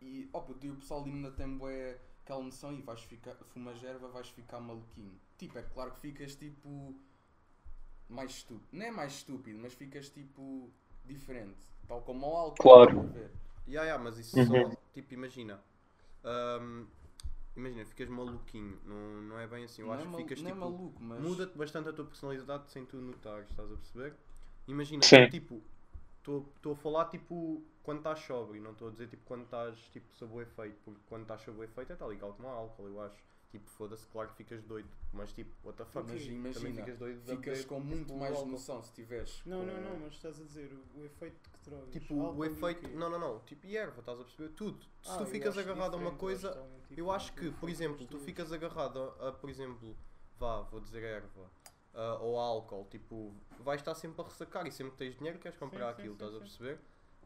E, 0.00 0.28
oh, 0.32 0.38
o 0.38 0.74
pessoal 0.76 1.04
ainda 1.04 1.30
tem 1.30 1.46
bué 1.48 1.96
aquela 2.24 2.42
noção 2.42 2.72
e 2.72 2.80
vais 2.82 3.00
ficar, 3.02 3.34
fumas 3.52 3.82
erva, 3.82 4.08
vais 4.08 4.28
ficar 4.28 4.60
maluquinho. 4.60 5.18
Tipo, 5.38 5.58
é 5.58 5.62
claro 5.62 5.92
que 5.92 6.00
ficas 6.00 6.34
tipo 6.34 6.94
mais 8.08 8.30
estúpido. 8.30 8.68
Não 8.72 8.86
é 8.86 8.90
mais 8.90 9.12
estúpido, 9.12 9.58
mas 9.58 9.74
ficas 9.74 10.08
tipo 10.08 10.70
diferente. 11.04 11.58
Tal 11.88 12.00
como 12.02 12.26
o 12.26 12.36
álcool. 12.36 12.62
Claro. 12.62 12.90
estás 12.90 13.10
a 13.10 13.12
ver? 13.18 13.30
Yeah, 13.66 13.86
yeah, 13.86 14.02
mas 14.02 14.18
isso 14.18 14.38
Uhum. 14.38 14.70
só, 14.70 14.76
tipo, 14.92 15.14
imagina. 15.14 15.60
ahm, 16.24 16.84
imagina, 17.56 17.84
ficas 17.84 18.08
maluquinho. 18.08 18.78
Não, 18.84 19.22
não 19.22 19.38
é 19.38 19.46
bem 19.46 19.64
assim. 19.64 19.82
Eu 19.82 19.88
não 19.88 19.94
acho 19.94 20.06
é 20.06 20.10
que 20.10 20.16
ficas 20.16 20.42
não 20.42 20.50
é 20.50 20.52
tipo. 20.52 20.64
maluco, 20.64 21.02
mas. 21.02 21.20
Muda-te 21.20 21.58
bastante 21.58 21.88
a 21.88 21.92
tua 21.92 22.04
personalidade 22.04 22.70
sem 22.70 22.84
tu 22.86 22.96
notares, 22.98 23.48
estás 23.50 23.70
a 23.70 23.74
perceber? 23.76 24.14
Imagina, 24.68 25.02
Sim. 25.02 25.28
tipo, 25.28 25.60
estou 26.20 26.72
a 26.72 26.76
falar 26.76 27.06
tipo 27.06 27.62
quando 27.82 27.98
estás 27.98 28.18
sóbrio, 28.20 28.62
não 28.62 28.72
estou 28.72 28.88
a 28.88 28.90
dizer 28.90 29.08
tipo 29.08 29.24
quando 29.24 29.44
estás 29.44 29.76
tipo 29.90 30.14
sob 30.14 30.34
o 30.34 30.40
efeito, 30.40 30.78
porque 30.84 31.00
quando 31.08 31.22
estás 31.22 31.40
sob 31.42 31.58
o 31.58 31.64
efeito 31.64 31.92
é 31.92 31.96
tal 31.96 32.12
igual 32.12 32.32
como 32.34 32.48
álcool, 32.48 32.86
eu 32.88 33.00
acho. 33.00 33.32
Tipo, 33.50 33.68
foda-se, 33.68 34.06
claro 34.06 34.30
que 34.30 34.36
ficas 34.36 34.62
doido, 34.64 34.88
mas 35.12 35.30
tipo, 35.30 35.54
what 35.62 35.76
the 35.76 35.84
fuck, 35.84 36.06
Mas 36.10 36.22
também 36.22 36.36
imagina, 36.36 36.72
ficas 36.84 36.98
doido 36.98 37.20
de 37.22 37.36
ficas 37.36 37.64
com 37.66 37.80
muito 37.80 38.06
tipo, 38.06 38.18
mais 38.18 38.34
álcool. 38.34 38.50
noção 38.50 38.82
se 38.82 38.94
tiveres. 38.94 39.42
Não, 39.44 39.58
com- 39.58 39.66
não, 39.66 39.80
não, 39.82 39.98
mas 40.00 40.14
estás 40.14 40.40
a 40.40 40.44
dizer 40.44 40.72
o, 40.72 41.00
o 41.00 41.04
efeito 41.04 41.50
que 41.50 41.68
drogas. 41.68 41.90
Tipo, 41.90 42.18
Álcool 42.22 42.38
o 42.40 42.44
efeito. 42.46 42.88
Não, 42.96 43.10
não, 43.10 43.18
não. 43.18 43.40
Tipo, 43.40 43.66
e 43.66 43.76
erva, 43.76 44.00
estás 44.00 44.18
a 44.18 44.24
perceber? 44.24 44.48
Tudo. 44.54 44.82
Se 45.02 45.10
Ah, 45.10 45.16
tu 45.18 45.26
ficas 45.26 45.58
agarrado 45.58 45.94
a 45.94 45.96
uma 45.98 46.12
coisa. 46.12 46.48
totalmente 46.48 46.98
Eu 46.98 47.10
acho 47.10 47.34
que, 47.34 47.50
por 47.50 47.68
exemplo, 47.68 48.06
tu 48.06 48.18
ficas 48.20 48.50
agarrado 48.54 48.98
a, 49.20 49.32
por 49.32 49.50
exemplo, 49.50 49.94
vá, 50.38 50.62
vou 50.62 50.80
dizer 50.80 51.02
erva, 51.02 51.50
a- 51.92 52.14
ou 52.22 52.38
álcool, 52.38 52.86
tipo, 52.90 53.34
vais 53.60 53.82
estar 53.82 53.94
sempre 53.94 54.22
a 54.22 54.24
ressacar 54.24 54.66
e 54.66 54.72
sempre 54.72 54.92
que 54.92 54.96
tens 54.98 55.14
dinheiro 55.18 55.38
queres 55.38 55.58
comprar 55.58 55.92
sim, 55.94 56.00
aquilo, 56.00 56.14
sim, 56.14 56.24
estás 56.24 56.30
a 56.30 56.34
sim. 56.36 56.40
perceber? 56.44 56.80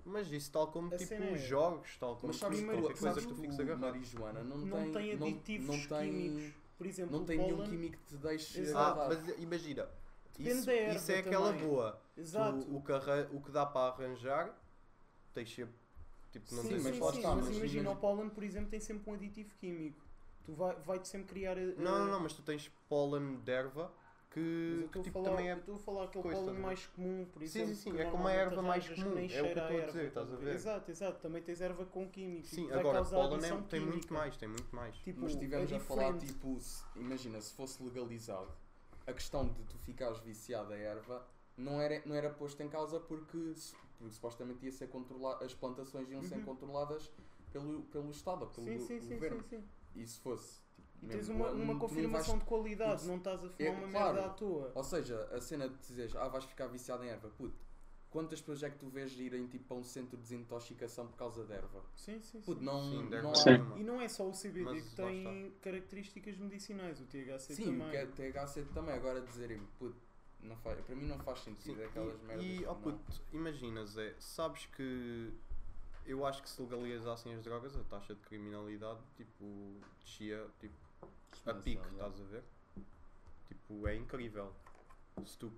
Mas 0.08 0.30
isso 0.30 0.52
tal 0.52 0.68
como 0.68 0.94
A 0.94 0.96
tipo 0.96 1.12
é- 1.14 1.36
jogos, 1.36 1.96
tal 1.98 2.14
como 2.14 2.28
Mas 2.28 2.36
sabes, 2.36 2.58
tipo, 2.58 2.68
primeiro- 2.70 2.82
qualquer 2.94 3.00
coisa 3.00 3.14
sabes 3.20 3.24
que 3.24 3.28
tu 3.28 3.34
que 3.34 3.40
fiques 3.42 3.58
agarrado. 3.60 3.80
marijuana 3.80 4.44
não, 4.44 4.56
não 4.58 4.76
tem, 4.82 4.92
tem 4.92 5.16
não- 5.16 5.26
aditivos 5.26 5.66
não, 5.66 5.98
tem, 5.98 6.12
químicos. 6.12 6.54
Por 6.78 6.86
exemplo, 6.86 7.18
não 7.18 7.24
tem 7.24 7.38
nenhum 7.38 7.64
químico 7.64 7.96
que 7.96 8.04
te 8.04 8.16
deixe 8.16 8.60
Exato. 8.60 9.00
Ah, 9.00 9.08
mas 9.08 9.38
imagina, 9.38 9.88
Depende 10.36 10.50
isso, 10.58 10.66
da 10.66 10.72
erva 10.74 10.96
isso 10.96 11.12
é 11.12 11.18
aquela 11.18 11.52
também. 11.52 11.66
boa. 11.68 12.00
Exato. 12.16 12.64
Tu, 12.64 12.76
o, 12.76 12.82
que 12.82 12.92
arran- 12.92 13.28
o 13.32 13.40
que 13.40 13.50
dá 13.50 13.66
para 13.66 13.92
arranjar, 13.94 14.54
tens 15.34 15.52
sempre, 15.54 15.74
tipo, 16.30 16.54
não 16.54 16.62
sim, 16.62 16.68
tens 16.68 16.82
sim, 16.82 16.84
mas 16.84 16.96
sim, 16.96 17.16
está, 17.18 17.28
mas 17.30 17.36
mas 17.46 17.56
imagina, 17.56 17.56
imagina- 17.56 17.90
o 17.90 17.96
pólen, 17.96 18.28
por 18.28 18.44
exemplo, 18.44 18.70
tem 18.70 18.78
sempre 18.80 19.10
um 19.10 19.14
aditivo 19.14 19.54
químico. 19.58 20.04
Tu 20.44 20.52
vai- 20.52 20.76
vai-te 20.76 21.08
sempre 21.08 21.26
criar. 21.34 21.58
eh, 21.58 21.74
Não, 21.78 21.98
não, 21.98 22.06
não, 22.06 22.20
mas 22.20 22.32
tu 22.32 22.42
tens 22.42 22.70
pólen 22.88 23.40
de 23.40 23.50
erva 23.50 23.90
Mas 23.90 24.05
que, 24.36 24.80
eu 24.82 24.88
que, 24.90 25.00
tipo, 25.00 25.12
falar, 25.14 25.30
também 25.30 25.46
eu 25.48 25.56
é. 25.56 25.58
estou 25.58 25.74
a 25.76 25.78
falar 25.78 26.04
aquele 26.04 26.22
coisa, 26.22 26.40
pólen 26.44 26.60
mais 26.60 26.86
comum, 26.88 27.24
por 27.32 27.40
Sim, 27.40 27.46
exemplo. 27.46 27.74
sim, 27.74 27.74
sim, 27.74 27.92
que 27.92 28.00
é 28.02 28.10
como 28.10 28.28
a 28.28 28.32
erva 28.32 28.62
mais 28.62 28.86
que 28.86 28.94
comum, 29.02 29.16
é 29.16 29.22
o 29.22 29.28
que 29.28 29.34
eu 29.34 29.46
estou 29.46 29.62
a 29.62 29.86
dizer, 29.86 30.08
estás 30.08 30.32
a 30.32 30.36
ver? 30.36 30.54
Exato, 30.54 30.90
exato. 30.90 31.20
Também 31.22 31.42
tens 31.42 31.60
erva 31.62 31.86
com 31.86 32.10
químicos. 32.10 32.50
Sim, 32.50 32.66
que 32.66 32.72
agora, 32.74 32.98
causar 32.98 33.16
pólen 33.28 33.44
é- 33.50 33.62
tem 33.62 33.80
muito 33.80 34.12
mais, 34.12 34.36
tem 34.36 34.48
muito 34.48 34.76
mais. 34.76 34.94
Tipo, 34.98 35.20
Mas 35.22 35.32
estivemos 35.32 35.72
é 35.72 35.76
a 35.76 35.80
falar, 35.80 36.18
tipo, 36.18 36.60
se- 36.60 36.84
imagina, 36.96 37.40
se 37.40 37.54
fosse 37.54 37.82
legalizado, 37.82 38.50
a 39.06 39.12
questão 39.14 39.46
de 39.48 39.62
tu 39.64 39.78
ficares 39.78 40.18
viciado 40.18 40.72
a 40.74 40.76
erva 40.76 41.26
não 41.56 41.80
era, 41.80 42.02
não 42.04 42.14
era 42.14 42.28
posto 42.28 42.62
em 42.62 42.68
causa 42.68 43.00
porque, 43.00 43.54
porque 43.98 44.12
supostamente 44.12 44.66
ia 44.66 44.72
ser 44.72 44.88
controla 44.88 45.42
as 45.42 45.54
plantações 45.54 46.10
iam 46.10 46.22
ser 46.22 46.36
Uhum. 46.36 46.44
controladas 46.44 47.10
pelo, 47.50 47.84
pelo 47.84 48.10
Estado, 48.10 48.46
pelo 48.48 48.66
Sim, 48.66 48.78
sim, 48.80 49.00
sim, 49.00 49.14
governo. 49.14 49.42
sim, 49.44 49.48
sim. 49.60 49.64
E 49.94 50.06
se 50.06 50.20
fosse. 50.20 50.65
E 51.02 51.06
tens 51.08 51.28
uma, 51.28 51.50
uma 51.50 51.78
confirmação 51.78 52.34
vais- 52.34 52.40
de 52.40 52.48
qualidade, 52.48 53.06
não 53.06 53.16
estás 53.18 53.44
a 53.44 53.48
fumar 53.50 53.58
É, 53.60 53.70
uma 53.70 53.88
claro. 53.88 54.14
merda 54.14 54.26
à 54.28 54.30
toa. 54.30 54.72
Ou 54.74 54.84
seja, 54.84 55.22
a 55.32 55.40
cena 55.40 55.68
de 55.68 55.76
dizeres, 55.78 56.14
ah, 56.16 56.28
vais 56.28 56.44
ficar 56.44 56.66
viciado 56.68 57.04
em 57.04 57.08
erva, 57.08 57.28
puto. 57.30 57.64
Quantas 58.10 58.40
pessoas 58.40 58.62
é 58.62 58.70
que 58.70 58.78
tu 58.78 58.88
vês 58.88 59.12
irem 59.18 59.46
tipo 59.46 59.74
a 59.74 59.76
um 59.76 59.84
centro 59.84 60.16
de 60.16 60.22
desintoxicação 60.22 61.06
por 61.06 61.16
causa 61.18 61.44
de 61.44 61.52
erva? 61.52 61.82
Sim, 61.94 62.20
sim, 62.22 62.40
Puto, 62.40 62.60
sim. 62.60 62.64
não, 62.64 62.80
Sim, 62.82 63.08
não 63.10 63.30
há. 63.30 63.34
Sim. 63.34 63.72
E 63.76 63.84
não 63.84 64.00
é 64.00 64.08
só 64.08 64.26
o 64.26 64.32
CBD 64.32 64.64
Mas 64.64 64.84
que 64.88 64.96
tem 64.96 65.52
características 65.60 66.36
medicinais, 66.38 66.98
o 67.00 67.04
THC 67.04 67.54
Sim, 67.54 67.64
também. 67.78 67.86
o 67.88 67.90
que 67.90 67.96
é 67.96 68.06
THC 68.32 68.62
também. 68.72 68.94
Agora 68.94 69.20
dizerem, 69.20 69.60
puto, 69.78 69.96
não 70.40 70.56
faz, 70.56 70.80
para 70.80 70.94
mim 70.96 71.06
não 71.06 71.18
faz 71.18 71.40
sentido 71.40 71.76
Sim, 71.76 71.84
aquelas 71.84 72.18
merdas. 72.22 72.44
e, 72.46 72.62
e 72.62 72.66
oh 72.66 72.74
puto, 72.76 72.98
imagina 73.32 73.84
Zé, 73.84 74.14
sabes 74.18 74.64
que 74.66 75.32
eu 76.06 76.24
acho 76.24 76.40
que 76.42 76.48
se 76.48 76.62
legalizassem 76.62 77.34
as 77.34 77.42
drogas 77.42 77.76
a 77.76 77.82
taxa 77.84 78.14
de 78.14 78.20
criminalidade 78.22 79.00
tipo 79.16 79.44
descia 80.00 80.46
tipo, 80.60 80.74
a 81.46 81.54
pique, 81.54 81.80
Exponencial, 81.80 82.10
estás 82.10 82.20
a 82.20 82.24
ver? 82.30 82.44
Tipo, 83.48 83.88
é 83.88 83.96
incrível. 83.96 84.52
Se 85.24 85.38
tu 85.38 85.52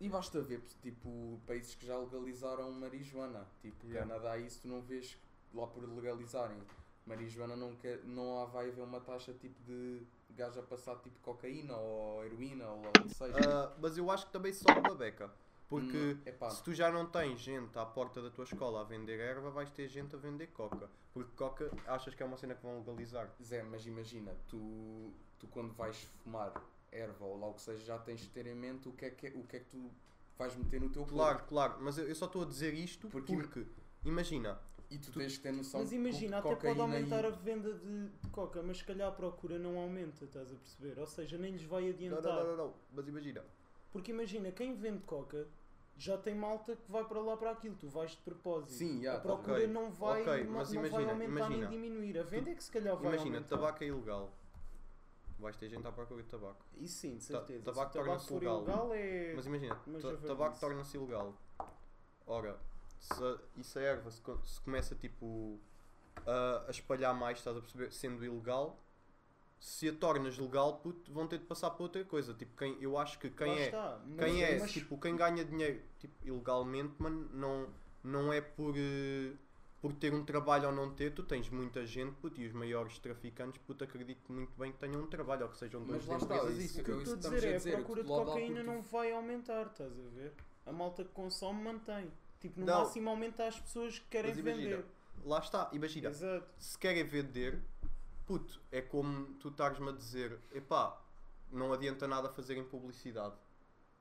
E 0.00 0.08
basta 0.08 0.40
ver, 0.40 0.60
tipo, 0.82 1.40
países 1.46 1.74
que 1.74 1.86
já 1.86 1.96
legalizaram 1.96 2.70
marijuana. 2.72 3.46
Tipo, 3.62 3.86
Yeah. 3.86 4.06
Canadá, 4.08 4.38
isso 4.38 4.62
tu 4.62 4.68
não 4.68 4.80
vês 4.82 5.16
lá 5.54 5.66
por 5.66 5.82
legalizarem. 5.82 6.58
Marijuana 7.06 7.56
não, 7.56 7.74
quer, 7.76 8.04
não 8.04 8.38
há, 8.40 8.44
vai 8.44 8.68
haver 8.68 8.82
uma 8.84 9.00
taxa 9.00 9.32
tipo 9.32 9.60
de 9.64 10.02
gajo 10.30 10.60
a 10.60 10.62
passar 10.62 10.96
tipo 10.96 11.18
cocaína 11.20 11.74
ou 11.74 12.24
heroína 12.24 12.68
ou 12.68 12.82
o 12.86 12.92
que 12.92 13.14
seja. 13.14 13.34
Ah, 13.48 13.74
mas 13.80 13.96
eu 13.96 14.10
acho 14.10 14.26
que 14.26 14.32
também 14.32 14.52
sobe 14.52 14.78
uma 14.78 14.94
beca. 14.94 15.30
Porque 15.68 16.16
Hum, 16.42 16.50
se 16.50 16.62
tu 16.62 16.72
já 16.72 16.90
não 16.90 17.04
tens 17.06 17.40
gente 17.40 17.78
à 17.78 17.84
porta 17.84 18.22
da 18.22 18.30
tua 18.30 18.44
escola 18.44 18.80
a 18.80 18.84
vender 18.84 19.20
erva, 19.20 19.50
vais 19.50 19.70
ter 19.70 19.86
gente 19.88 20.14
a 20.14 20.18
vender 20.18 20.46
coca. 20.48 20.88
Porque 21.12 21.30
coca 21.36 21.70
achas 21.86 22.14
que 22.14 22.22
é 22.22 22.26
uma 22.26 22.36
cena 22.38 22.54
que 22.54 22.62
vão 22.62 22.78
legalizar. 22.78 23.30
Zé, 23.42 23.62
mas 23.62 23.86
imagina, 23.86 24.34
tu, 24.48 25.12
tu 25.38 25.46
quando 25.48 25.74
vais 25.74 25.96
fumar 26.22 26.52
erva 26.90 27.24
ou 27.26 27.38
lá 27.38 27.48
o 27.48 27.54
que 27.54 27.60
seja, 27.60 27.84
já 27.84 27.98
tens 27.98 28.20
de 28.20 28.28
ter 28.30 28.46
em 28.46 28.54
mente 28.54 28.88
o 28.88 28.92
que 28.92 29.04
é 29.04 29.10
que, 29.10 29.26
é- 29.26 29.30
o 29.34 29.42
que, 29.42 29.56
é 29.56 29.60
que 29.60 29.66
tu 29.66 29.90
vais 30.38 30.56
meter 30.56 30.80
no 30.80 30.88
teu 30.88 31.02
corpo. 31.02 31.16
Claro, 31.16 31.44
claro, 31.46 31.76
mas 31.82 31.98
eu, 31.98 32.08
eu 32.08 32.14
só 32.14 32.24
estou 32.24 32.42
a 32.42 32.46
dizer 32.46 32.72
isto 32.72 33.06
Porque- 33.08 33.34
porque, 33.34 33.66
imagina, 34.04 34.58
E 34.90 34.96
tu, 34.98 35.12
Tu- 35.12 35.18
tens 35.18 35.36
que 35.36 35.42
ter 35.42 35.52
noção 35.52 35.80
Mas 35.80 35.92
imagina, 35.92 36.38
até 36.38 36.56
pode 36.56 36.80
aumentar 36.80 37.22
e- 37.22 37.26
a 37.26 37.30
venda 37.30 37.74
de, 37.74 38.08
de 38.08 38.28
coca, 38.30 38.62
mas 38.62 38.78
se 38.78 38.84
calhar 38.84 39.06
a 39.06 39.12
procura 39.12 39.58
não 39.58 39.76
aumenta, 39.78 40.24
estás 40.24 40.50
a 40.50 40.56
perceber? 40.56 40.98
Ou 40.98 41.06
seja, 41.06 41.36
nem 41.36 41.52
lhes 41.52 41.64
vai 41.64 41.82
não, 41.82 41.90
adiantar. 41.90 42.22
não, 42.22 42.32
não, 42.44 42.56
não, 42.56 42.56
não, 42.68 42.74
mas 42.94 43.06
imagina, 43.06 43.44
Porque 43.92 44.12
imagina, 44.12 44.50
quem 44.50 44.74
vende 44.74 45.00
coca 45.02 45.46
já 45.98 46.16
tem 46.16 46.34
malta 46.34 46.76
que 46.76 46.90
vai 46.90 47.04
para 47.04 47.20
lá 47.20 47.36
para 47.36 47.50
aquilo, 47.50 47.74
tu 47.76 47.88
vais 47.88 48.12
de 48.12 48.18
propósito. 48.18 48.72
Sim, 48.72 49.02
já, 49.02 49.16
a 49.16 49.20
procura 49.20 49.54
ok. 49.56 49.66
não 49.66 49.90
vai, 49.90 50.22
Ok, 50.22 50.44
ma- 50.44 50.58
mas 50.58 50.72
não 50.72 50.80
vai 50.82 50.88
imagina, 50.90 51.12
aumentar 51.12 51.32
imagina. 51.32 51.68
nem 51.68 51.80
diminuir. 51.82 52.18
A 52.18 52.22
venda 52.22 52.50
é 52.50 52.54
que 52.54 52.62
se 52.64 52.70
calhar 52.70 52.96
vai 52.96 53.12
imagina, 53.14 53.36
aumentar. 53.38 53.56
tabaco 53.56 53.82
é 53.84 53.86
ilegal. 53.88 54.32
Vais 55.40 55.56
ter 55.56 55.68
gente 55.68 55.86
à 55.86 55.92
procura 55.92 56.22
de 56.22 56.28
tabaco. 56.28 56.64
Isso 56.76 56.98
sim, 57.00 57.16
de 57.16 57.26
Ta- 57.28 57.38
certeza. 57.38 57.64
tabaco 57.64 57.90
o 57.90 57.92
tabaco 57.92 58.04
torna-se 58.06 58.26
for 58.28 58.38
legal. 58.40 58.56
ilegal 58.62 58.94
é... 58.94 59.32
Mas 59.36 59.46
imagina, 59.46 59.80
Mas 59.86 60.02
ta- 60.02 60.16
tabaco 60.16 60.52
isso. 60.52 60.60
torna-se 60.60 60.96
ilegal. 60.96 61.34
Ora, 62.26 62.58
se, 63.00 63.38
e 63.56 63.64
se 63.64 63.78
a 63.78 63.82
erva 63.82 64.10
se, 64.10 64.20
se 64.44 64.60
começa 64.60 64.94
tipo 64.96 65.58
a, 66.26 66.64
a 66.66 66.70
espalhar 66.70 67.14
mais, 67.14 67.38
estás 67.38 67.56
a 67.56 67.60
perceber, 67.60 67.92
sendo 67.92 68.24
ilegal, 68.24 68.78
se 69.60 69.88
a 69.88 69.92
tornas 69.92 70.38
legal, 70.38 70.78
puto, 70.78 71.12
vão 71.12 71.26
ter 71.26 71.38
de 71.38 71.44
passar 71.44 71.70
para 71.70 71.82
outra 71.82 72.04
coisa. 72.04 72.32
Tipo, 72.34 72.56
quem, 72.56 72.76
eu 72.80 72.96
acho 72.98 73.18
que 73.18 73.28
quem 73.30 73.48
Lá 73.48 73.54
é, 73.58 73.64
está. 73.66 74.00
Quem 74.18 74.42
é, 74.44 74.58
mas- 74.58 74.72
tipo, 74.72 74.98
quem 74.98 75.16
ganha 75.16 75.44
dinheiro 75.44 75.80
tipo, 75.98 76.14
ilegalmente, 76.26 76.94
mano, 76.98 77.28
não, 77.32 77.68
não 78.04 78.32
é 78.32 78.40
por, 78.40 78.74
eh, 78.76 79.32
por 79.80 79.92
ter 79.92 80.12
um 80.14 80.24
trabalho 80.24 80.68
ou 80.68 80.74
não 80.74 80.90
ter, 80.94 81.12
tu 81.12 81.22
tens 81.22 81.48
muita 81.50 81.84
gente, 81.86 82.12
puto, 82.16 82.40
e 82.40 82.46
os 82.46 82.52
maiores 82.52 82.98
traficantes, 82.98 83.60
puto, 83.66 83.82
acredito 83.84 84.32
muito 84.32 84.52
bem 84.58 84.70
que 84.72 84.78
tenham 84.78 85.02
um 85.02 85.06
trabalho 85.06 85.44
ou 85.46 85.48
que 85.50 85.58
sejam 85.58 85.82
donos 85.84 86.06
Mas 86.06 86.08
lá 86.08 86.16
está, 86.16 86.36
empresas. 86.44 86.64
isso- 86.64 86.80
O 86.80 86.84
que 86.84 86.90
eu 86.90 87.02
estou 87.02 87.14
a 87.14 87.34
dizer 87.34 87.48
a 87.48 87.50
é 87.50 87.56
dizer, 87.56 87.72
a 87.74 87.76
procura 87.78 88.02
de 88.02 88.08
cocaína 88.08 88.62
não 88.62 88.82
tu- 88.82 88.88
vai 88.90 89.12
aumentar, 89.12 89.66
estás 89.66 89.92
a 89.92 90.08
ver? 90.14 90.32
A 90.66 90.72
malta 90.72 91.02
que 91.04 91.10
consome 91.10 91.62
mantém. 91.62 92.10
Tipo, 92.40 92.60
no 92.60 92.66
Não. 92.66 92.78
máximo 92.84 93.10
aumenta 93.10 93.46
as 93.48 93.58
pessoas 93.58 93.98
que 93.98 94.06
querem 94.06 94.30
Mas 94.30 94.38
imagina, 94.38 94.76
vender. 94.76 94.84
Lá 95.24 95.38
está, 95.40 95.68
imagina, 95.72 96.10
Exato. 96.10 96.46
se 96.58 96.78
querem 96.78 97.02
vender, 97.04 97.60
puto, 98.28 98.60
é 98.70 98.82
como 98.82 99.32
tu 99.40 99.48
estares-me 99.48 99.88
a 99.88 99.92
dizer, 99.92 100.38
epá, 100.54 101.00
não 101.50 101.72
adianta 101.72 102.06
nada 102.06 102.28
fazerem 102.28 102.62
publicidade. 102.62 103.34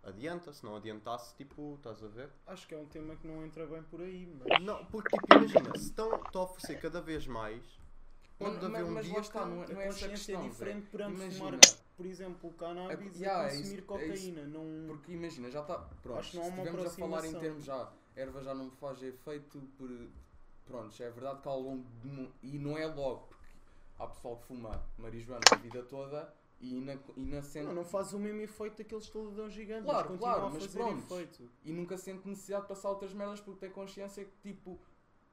Adianta, 0.03 0.51
se 0.53 0.63
não 0.65 0.75
adiantasse, 0.75 1.33
tipo, 1.35 1.75
estás 1.75 2.03
a 2.03 2.07
ver? 2.09 2.29
Acho 2.45 2.67
que 2.67 2.75
é 2.75 2.77
um 2.77 2.85
tema 2.85 3.15
que 3.15 3.25
não 3.25 3.43
entra 3.45 3.65
bem 3.65 3.81
por 3.83 4.01
aí, 4.01 4.27
mas... 4.37 4.61
Não, 4.61 4.85
porque 4.85 5.17
tipo, 5.17 5.33
imagina, 5.33 5.77
se 5.77 5.85
estão 5.85 6.11
a 6.13 6.39
oferecer 6.41 6.79
cada 6.81 6.99
vez 7.01 7.25
mais, 7.25 7.63
pode 8.37 8.55
Mas- 8.55 8.65
haver 8.65 8.83
um 8.83 8.91
mas 8.91 9.05
dia 9.05 9.15
lá 9.15 9.21
está, 9.21 9.43
que- 9.43 9.49
não 9.49 9.63
é, 9.63 9.65
A 9.65 9.69
não 9.69 9.81
é 9.81 9.87
essa 9.87 10.07
consciência 10.09 10.09
questão. 10.09 10.39
é 10.39 10.43
Zé. 10.43 10.49
diferente 10.49 10.89
perante 10.89 11.15
Imagina. 11.21 11.57
fumar, 11.57 11.77
por 11.95 12.05
exemplo, 12.05 12.53
cannabis 12.53 13.21
É- 13.21 13.25
yeah, 13.25 13.43
e 13.43 13.47
é 13.47 13.49
consumir 13.57 13.73
é 13.73 13.77
isso. 13.77 13.85
cocaína. 13.87 14.43
não... 14.47 14.87
Porque 14.87 15.11
imagina, 15.13 15.49
já 15.51 15.61
está. 15.61 15.77
Pronto, 15.77 16.19
Acho 16.19 16.31
que 16.31 16.37
não 16.37 16.43
há 16.43 16.45
se 16.47 16.51
uma 16.51 16.63
estivermos 16.63 16.93
a 16.93 16.95
falar 16.97 17.25
em 17.25 17.33
termos 17.39 17.63
já, 17.63 17.91
erva 18.15 18.43
já 18.43 18.53
não 18.53 18.65
me 18.65 18.71
faz 18.71 19.01
efeito 19.03 19.59
por. 19.77 19.89
Pronto, 20.65 21.01
é 21.01 21.09
verdade 21.09 21.41
que 21.41 21.47
ao 21.47 21.59
longo 21.61 21.85
de. 22.01 22.29
E 22.43 22.59
não 22.59 22.77
é 22.77 22.85
logo, 22.85 23.27
porque 23.27 23.37
há 23.99 24.07
pessoal 24.07 24.38
que 24.38 24.45
fuma 24.45 24.71
marijuana 24.97 25.41
a 25.51 25.55
vida 25.55 25.83
toda 25.83 26.33
e 26.60 26.79
na, 26.81 26.97
e 27.15 27.25
na 27.25 27.41
sente, 27.41 27.67
Não, 27.67 27.73
não 27.75 27.86
faz 27.86 28.13
o 28.13 28.19
mesmo 28.19 28.41
efeito 28.41 28.77
daqueles 28.77 29.10
taladão 29.10 29.49
gigantes, 29.49 29.86
Claro, 29.86 30.17
claro, 30.17 30.45
a 30.45 30.49
mas 30.49 30.63
fazer 30.63 30.79
pronto. 30.79 30.97
efeito. 31.13 31.49
e 31.63 31.71
nunca 31.71 31.97
sente 31.97 32.27
necessidade 32.27 32.63
de 32.63 32.69
passar 32.69 32.89
outras 32.89 33.13
merdas 33.13 33.39
porque 33.41 33.60
tem 33.60 33.69
consciência 33.71 34.25
que 34.25 34.38
tipo. 34.41 34.79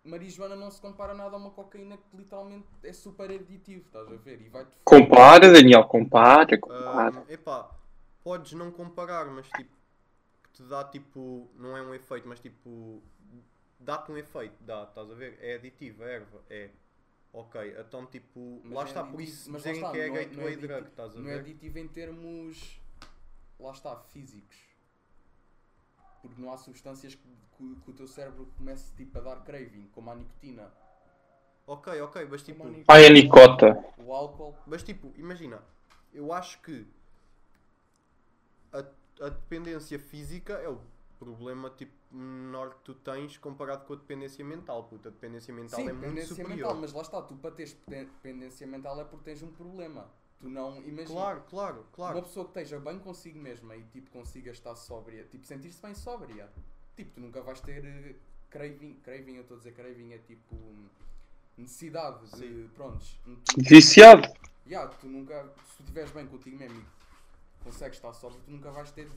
Marijuana 0.06 0.54
não 0.54 0.70
se 0.70 0.78
compara 0.82 1.14
nada 1.14 1.34
a 1.34 1.38
uma 1.38 1.50
cocaína 1.50 1.96
que 1.96 2.14
literalmente 2.14 2.66
é 2.82 2.92
super 2.92 3.30
aditivo, 3.30 3.86
estás 3.86 4.06
a 4.12 4.16
ver? 4.16 4.38
E 4.42 4.50
vai-te 4.50 4.76
Compara, 4.84 5.50
Daniel, 5.50 5.84
compara, 5.84 6.58
compara. 6.60 7.20
Ahm, 7.20 7.24
epá, 7.32 7.70
podes 8.22 8.52
não 8.52 8.70
comparar, 8.70 9.24
mas 9.30 9.48
tipo, 9.48 9.74
que 10.42 10.50
te 10.52 10.62
dá 10.64 10.84
tipo, 10.84 11.50
não 11.54 11.74
é 11.74 11.80
um 11.80 11.94
efeito, 11.94 12.28
mas 12.28 12.38
tipo, 12.38 13.02
dá-te 13.80 14.12
um 14.12 14.18
efeito, 14.18 14.62
dá, 14.62 14.82
estás 14.84 15.10
a 15.10 15.14
ver? 15.14 15.38
É 15.40 15.54
aditivo, 15.54 16.02
a 16.02 16.06
erva, 16.06 16.42
é. 16.50 16.68
Ok, 17.36 17.74
então 17.80 18.06
tipo, 18.06 18.60
Mas 18.62 18.72
lá 18.72 18.82
é 18.82 18.84
está, 18.84 19.00
por 19.02 19.08
aditivo- 19.16 19.22
isso 19.22 19.50
mas 19.50 19.62
dizem 19.62 19.74
está, 19.74 19.90
que 19.90 19.98
é 19.98 20.06
não 20.06 20.06
é- 20.06 20.08
não 20.08 20.16
é 20.20 20.24
gateway 20.24 20.46
aditivo- 20.52 20.66
drug, 20.72 20.88
estás 20.88 21.16
a 21.16 21.18
não 21.20 21.28
é 21.28 21.32
ver? 21.34 21.40
aditivo 21.40 21.78
em 21.80 21.88
termos. 21.88 22.80
Lá 23.58 23.72
está, 23.72 23.96
físicos. 23.96 24.56
porque 26.22 26.40
não 26.40 26.50
há 26.52 26.56
substâncias 26.56 27.14
que, 27.14 27.22
que- 27.58 27.76
que 27.84 27.90
o 27.90 27.92
teu 27.92 28.08
cérebro 28.08 28.46
comece 28.56 28.90
tipo, 28.94 29.18
a 29.18 29.20
dar 29.20 29.36
craving, 29.44 29.88
como 29.92 30.10
a 30.10 30.14
nicotina. 30.14 30.72
Ok, 31.66 32.00
ok, 32.00 32.26
mas 32.30 32.42
tipo, 32.42 32.62
a 32.64 33.08
nicota. 33.10 33.84
O 33.98 34.10
álcool, 34.10 34.56
mas 34.66 34.82
tipo, 34.82 35.12
imagina, 35.18 35.60
eu 36.14 36.32
acho 36.32 36.62
que 36.62 36.86
a, 38.72 38.78
a 39.26 39.28
dependência 39.28 39.98
física 39.98 40.54
é 40.54 40.68
o 40.68 40.80
problema 41.24 41.70
tipo 41.70 41.92
menor 42.10 42.74
que 42.74 42.80
tu 42.84 42.94
tens 42.94 43.36
comparado 43.38 43.84
com 43.86 43.94
a 43.94 43.96
dependência 43.96 44.44
mental, 44.44 44.84
puta, 44.84 45.08
a 45.08 45.12
dependência 45.12 45.52
mental 45.52 45.80
sim, 45.80 45.88
é 45.88 45.92
muito 45.92 46.00
dependência 46.02 46.28
superior. 46.36 46.56
mental, 46.56 46.74
mas 46.76 46.92
lá 46.92 47.02
está, 47.02 47.22
tu 47.22 47.34
para 47.36 47.50
teres 47.50 47.72
depend- 47.72 48.06
dependência 48.06 48.66
mental 48.66 49.00
é 49.00 49.04
porque 49.04 49.24
tens 49.24 49.42
um 49.42 49.50
problema. 49.50 50.08
Tu 50.40 50.48
não, 50.48 50.76
imagina, 50.82 51.06
Claro, 51.06 51.40
claro, 51.48 51.86
claro. 51.92 52.16
uma 52.18 52.22
pessoa 52.22 52.44
que 52.44 52.50
esteja 52.58 52.78
bem 52.78 52.98
consigo 52.98 53.38
mesma 53.38 53.74
e 53.76 53.82
tipo 53.84 54.10
consiga 54.10 54.50
estar 54.50 54.74
sóbria, 54.76 55.24
tipo 55.24 55.46
sentir-se 55.46 55.80
bem 55.80 55.94
sóbria, 55.94 56.50
tipo 56.96 57.12
tu 57.14 57.20
nunca 57.20 57.40
vais 57.40 57.60
ter 57.60 57.84
eh, 57.84 58.14
craving, 58.50 58.94
craving, 59.02 59.36
eu 59.36 59.42
estou 59.42 59.56
a 59.56 59.58
dizer 59.58 59.72
craving 59.72 60.12
é 60.12 60.18
tipo 60.18 60.54
necessidade 61.56 62.26
de, 62.30 62.36
Sim. 62.36 62.70
prontos, 62.74 63.18
tu, 63.24 63.38
Viciado. 63.58 64.28
Yeah, 64.66 64.92
tu 64.96 65.06
nunca, 65.06 65.44
se 65.66 65.76
tu 65.76 65.82
estiveres 65.82 66.10
bem 66.10 66.26
contigo 66.26 66.58
mesmo 66.58 66.80
e 66.80 67.64
consegues 67.64 67.96
estar 67.96 68.12
sóbrio, 68.12 68.40
tu 68.44 68.50
nunca 68.50 68.70
vais 68.70 68.90
ter 68.90 69.08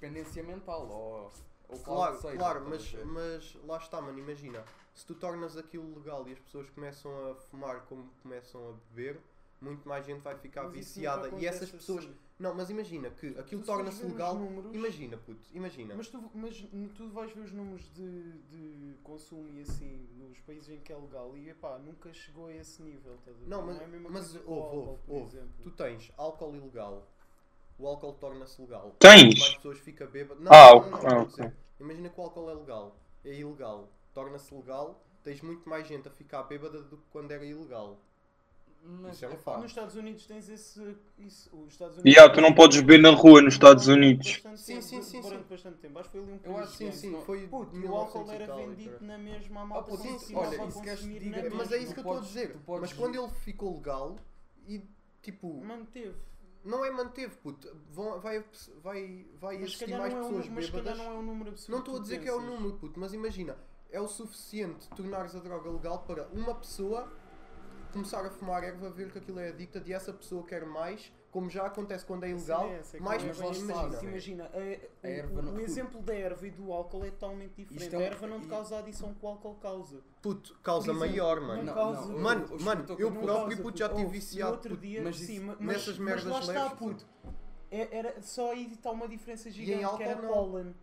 dependência 0.00 0.42
mental 0.42 0.88
ou, 0.88 1.32
ou 1.68 1.78
Claro, 1.80 2.20
seja, 2.20 2.36
claro, 2.36 2.64
mas, 2.68 2.92
mas 3.04 3.56
lá 3.64 3.76
está, 3.78 4.00
mano, 4.00 4.18
imagina, 4.18 4.64
se 4.94 5.04
tu 5.06 5.14
tornas 5.14 5.56
aquilo 5.56 5.94
legal 5.98 6.26
e 6.28 6.32
as 6.32 6.38
pessoas 6.38 6.68
começam 6.70 7.30
a 7.30 7.34
fumar 7.34 7.80
como 7.86 8.08
começam 8.22 8.70
a 8.70 8.72
beber, 8.94 9.20
muito 9.60 9.86
mais 9.88 10.06
gente 10.06 10.20
vai 10.20 10.36
ficar 10.36 10.64
Mas 10.64 10.72
viciada 10.72 11.28
e 11.36 11.46
essas 11.46 11.70
pessoas. 11.70 12.04
assim. 12.04 12.14
Não, 12.38 12.54
mas 12.54 12.70
imagina 12.70 13.10
que 13.10 13.36
aquilo 13.36 13.64
torna-se 13.64 14.04
legal. 14.06 14.36
números- 14.36 14.72
Imagina, 14.72 15.16
puto, 15.16 15.44
imagina. 15.52 15.96
Mas 15.96 16.06
tu, 16.08 16.30
mas 16.32 16.56
tu 16.96 17.08
vais 17.08 17.32
ver 17.32 17.40
os 17.40 17.50
números 17.52 17.92
de, 17.92 18.32
de 18.42 18.94
consumo 19.02 19.48
e 19.58 19.62
assim 19.62 20.08
nos 20.16 20.38
países 20.42 20.68
em 20.70 20.78
que 20.78 20.92
é 20.92 20.96
legal 20.96 21.36
e 21.36 21.50
epá, 21.50 21.76
nunca 21.80 22.12
chegou 22.14 22.46
a 22.46 22.54
esse 22.54 22.80
nível. 22.80 23.16
Estás 23.16 23.36
a 23.36 23.40
ver? 23.40 23.48
Não, 23.48 23.66
mas, 23.66 23.80
é 23.80 23.86
mas 24.08 24.36
álcool, 24.36 24.52
ouve, 24.52 25.02
por 25.02 25.14
ouve. 25.16 25.26
exemplo. 25.36 25.50
Tu 25.64 25.70
tens 25.72 26.12
álcool 26.16 26.54
ilegal. 26.54 27.04
O 27.78 27.86
álcool 27.86 28.12
torna-se 28.14 28.60
legal. 28.60 28.94
Tens? 28.98 29.38
Mais 29.38 29.54
pessoas 29.56 29.78
ficam 29.78 30.06
bêbadas. 30.08 30.42
Não, 30.42 30.52
Ah, 30.52 30.70
não, 30.70 30.76
ok, 30.78 30.90
não, 30.90 30.98
estou 30.98 31.10
a 31.10 31.20
ah, 31.20 31.24
dizer. 31.24 31.42
ok. 31.44 31.52
Imagina 31.80 32.08
que 32.08 32.20
o 32.20 32.22
álcool 32.24 32.50
é 32.50 32.54
legal. 32.54 32.96
É 33.24 33.32
ilegal. 33.34 33.88
Torna-se 34.12 34.54
legal. 34.54 35.00
Tens 35.22 35.40
muito 35.42 35.68
mais 35.68 35.86
gente 35.86 36.08
a 36.08 36.10
ficar 36.10 36.42
bêbada 36.44 36.82
do 36.82 36.96
que 36.96 37.04
quando 37.10 37.30
era 37.30 37.44
ilegal. 37.44 38.00
Mas, 38.82 39.16
Isso 39.16 39.24
é 39.24 39.28
um 39.28 39.32
epá, 39.32 39.42
facto. 39.42 39.62
Nos 39.62 39.70
Estados 39.70 39.96
Unidos 39.96 40.26
tens 40.26 40.48
esse. 40.48 40.96
Isso, 41.18 41.50
os 41.56 41.72
Estados 41.72 41.98
Yeah, 42.04 42.32
tu 42.32 42.40
não 42.40 42.54
podes 42.54 42.80
beber 42.80 43.00
na 43.00 43.10
rua 43.10 43.42
nos 43.42 43.54
Estados 43.54 43.86
Unidos. 43.88 44.40
Sim, 44.56 44.80
sim, 44.80 45.02
sim, 45.02 45.20
Durante 45.20 45.42
sim. 45.42 45.48
bastante 45.50 45.78
tempo. 45.78 45.98
Acho 45.98 46.08
que 46.10 46.18
foi 46.18 46.26
ali 46.26 46.32
um 46.32 46.40
Eu 46.44 46.56
acho 46.56 46.72
Sim, 46.76 46.92
sim, 46.92 47.10
não- 47.10 47.20
foi. 47.22 47.48
Puto, 47.48 47.74
e 47.74 47.78
o 47.78 47.82
1900 47.82 48.16
álcool 48.16 48.30
era 48.32 48.44
e 48.44 48.46
tal, 48.46 48.56
vendido 48.56 49.04
na 49.04 49.18
mesma, 49.18 49.60
a 49.60 49.62
Ah, 49.62 49.66
malta 49.66 49.90
puto, 49.90 50.02
continuava 50.04 50.48
olha, 50.48 50.64
isso 50.68 50.82
queres 50.82 51.00
diga? 51.00 51.50
Mas 51.50 51.72
é 51.72 51.76
isso 51.78 51.92
que 51.92 52.00
eu 52.00 52.02
estou 52.02 52.18
a 52.18 52.20
dizer. 52.20 52.56
Mas 52.80 52.92
quando 52.92 53.16
ele 53.16 53.28
ficou 53.28 53.74
legal 53.74 54.16
e 54.66 54.82
tipo. 55.22 55.52
Manteve. 55.64 56.14
Não 56.64 56.84
é 56.84 56.90
manteve, 56.90 57.36
puto. 57.36 57.68
Vão, 57.90 58.20
vai, 58.20 58.44
vai, 58.82 59.26
vai 59.40 59.58
Mas 59.58 59.76
se 59.76 59.84
existir 59.84 59.96
mais 59.96 60.12
não 60.12 60.20
é 60.20 60.24
um 60.24 60.28
pessoas 60.28 60.48
mas 60.48 60.64
se 60.66 60.70
calhar 60.72 60.84
bêbadas. 60.84 60.98
não 60.98 61.12
é 61.14 61.18
um 61.18 61.22
número 61.22 61.50
absoluto. 61.50 61.70
Não 61.70 61.78
estou 61.78 61.96
a 61.96 62.00
dizer 62.00 62.20
que 62.20 62.28
é 62.28 62.32
o 62.32 62.40
pensas. 62.40 62.54
número, 62.54 62.76
puto, 62.76 63.00
mas 63.00 63.12
imagina, 63.14 63.56
é 63.90 64.00
o 64.00 64.08
suficiente 64.08 64.88
tornares 64.90 65.34
a 65.34 65.38
droga 65.38 65.70
legal 65.70 66.02
para 66.04 66.28
uma 66.28 66.54
pessoa 66.54 67.10
começar 67.92 68.24
a 68.24 68.30
fumar 68.30 68.62
erva, 68.64 68.90
ver 68.90 69.10
que 69.10 69.18
aquilo 69.18 69.38
é 69.40 69.48
adicta 69.48 69.82
e 69.86 69.92
essa 69.92 70.12
pessoa 70.12 70.44
quer 70.44 70.66
mais, 70.66 71.10
como 71.30 71.50
já 71.50 71.66
acontece 71.66 72.04
quando 72.06 72.24
é 72.24 72.30
ilegal, 72.30 72.66
é, 72.68 72.78
que 72.78 73.00
mais 73.00 73.22
é 73.22 73.28
pessoas, 73.28 73.58
imagina. 73.58 74.02
Imagina, 74.02 74.44
a- 74.44 74.56
o- 74.58 75.06
A 75.06 75.08
erva 75.10 75.38
o, 75.40 75.42
não- 75.42 75.54
o 75.54 75.60
exemplo 75.60 76.00
da 76.02 76.14
erva 76.14 76.46
e 76.46 76.50
do 76.50 76.72
álcool 76.72 77.04
é 77.04 77.10
totalmente 77.10 77.64
diferente. 77.64 77.94
É 77.94 77.98
um- 77.98 78.00
a 78.00 78.04
erva 78.04 78.26
não 78.26 78.40
te 78.40 78.46
causa 78.48 78.76
a 78.76 78.78
adição 78.78 79.12
que 79.14 79.24
o 79.24 79.28
álcool 79.28 79.54
causa. 79.56 80.00
Puto, 80.22 80.58
causa 80.62 80.90
exemplo, 80.90 81.00
maior, 81.08 81.40
mano. 81.40 81.62
não 81.64 81.74
causa- 81.74 82.06
não, 82.12 82.18
Mano, 82.18 82.46
eu- 82.50 82.60
mano, 82.60 82.84
eu 82.98 83.10
próprio, 83.12 83.26
causa, 83.26 83.62
puto, 83.62 83.78
já 83.78 83.88
tive 83.88 84.06
viciado, 84.06 84.52
outro 84.52 84.70
puto, 84.70 84.80
dia, 84.82 85.02
mas 85.02 85.16
sim, 85.16 85.40
mas, 85.40 85.58
nessas 85.60 85.98
mas 85.98 85.98
merdas 85.98 86.32
lá 86.32 86.40
está, 86.40 86.52
leves, 86.64 86.78
puto. 86.78 87.06
É- 87.70 87.96
era, 87.98 88.22
só 88.22 88.52
aí 88.52 88.72
está 88.72 88.90
uma 88.90 89.06
diferença 89.06 89.48
em 89.48 89.52
gigante, 89.52 89.96
que 89.96 90.02
era 90.02 90.22
pólen. 90.22 90.74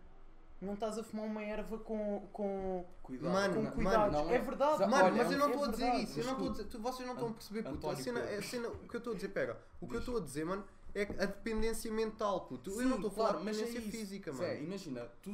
Não 0.60 0.72
estás 0.74 0.96
a 0.98 1.02
fumar 1.04 1.26
uma 1.26 1.42
erva 1.42 1.78
com, 1.78 2.26
com, 2.32 2.84
Cuidado. 3.02 3.32
Mano, 3.32 3.54
com 3.54 3.60
mano, 3.62 3.72
cuidados. 3.74 4.12
não 4.16 4.30
é 4.30 4.38
verdade. 4.38 4.82
Olha, 4.82 4.86
Mano, 4.90 5.16
mas 5.16 5.30
é 5.30 5.34
eu 5.34 5.38
não 5.38 5.46
é 5.46 5.50
estou 5.50 5.64
a 5.64 5.68
dizer 5.68 5.82
verdade. 5.84 6.04
isso, 6.04 6.18
eu 6.20 6.24
não 6.24 6.32
estou 6.32 6.48
a 6.48 6.50
dizer, 6.52 6.64
tu- 6.64 6.78
vocês 6.80 7.06
não 7.06 7.14
estão 7.14 7.28
a 7.28 7.32
perceber, 7.32 7.62
puto. 7.62 7.90
A 7.90 7.96
cena, 7.96 8.20
a 8.20 8.42
cena, 8.42 8.68
o 8.68 8.88
que 8.88 8.94
eu 8.96 8.98
estou 8.98 9.12
a 9.12 9.16
dizer, 9.16 9.28
pera, 9.28 9.62
o 9.80 9.86
que 9.86 9.94
eu 9.96 10.00
estou 10.00 10.16
a 10.16 10.20
dizer, 10.20 10.46
mano, 10.46 10.64
é 10.94 11.04
que 11.04 11.12
a 11.12 11.26
dependência 11.26 11.92
mental, 11.92 12.46
puto. 12.46 12.70
eu 12.70 12.76
Sim, 12.78 12.84
não 12.86 12.96
estou 12.96 13.10
a 13.10 13.14
falar 13.14 13.28
claro, 13.28 13.38
de 13.40 13.44
mas 13.44 13.56
é 13.58 13.60
dependência 13.64 13.88
isso. 13.88 13.98
física, 13.98 14.32
Zé, 14.32 14.54
mano. 14.54 14.64
imagina, 14.66 15.00
tu, 15.22 15.30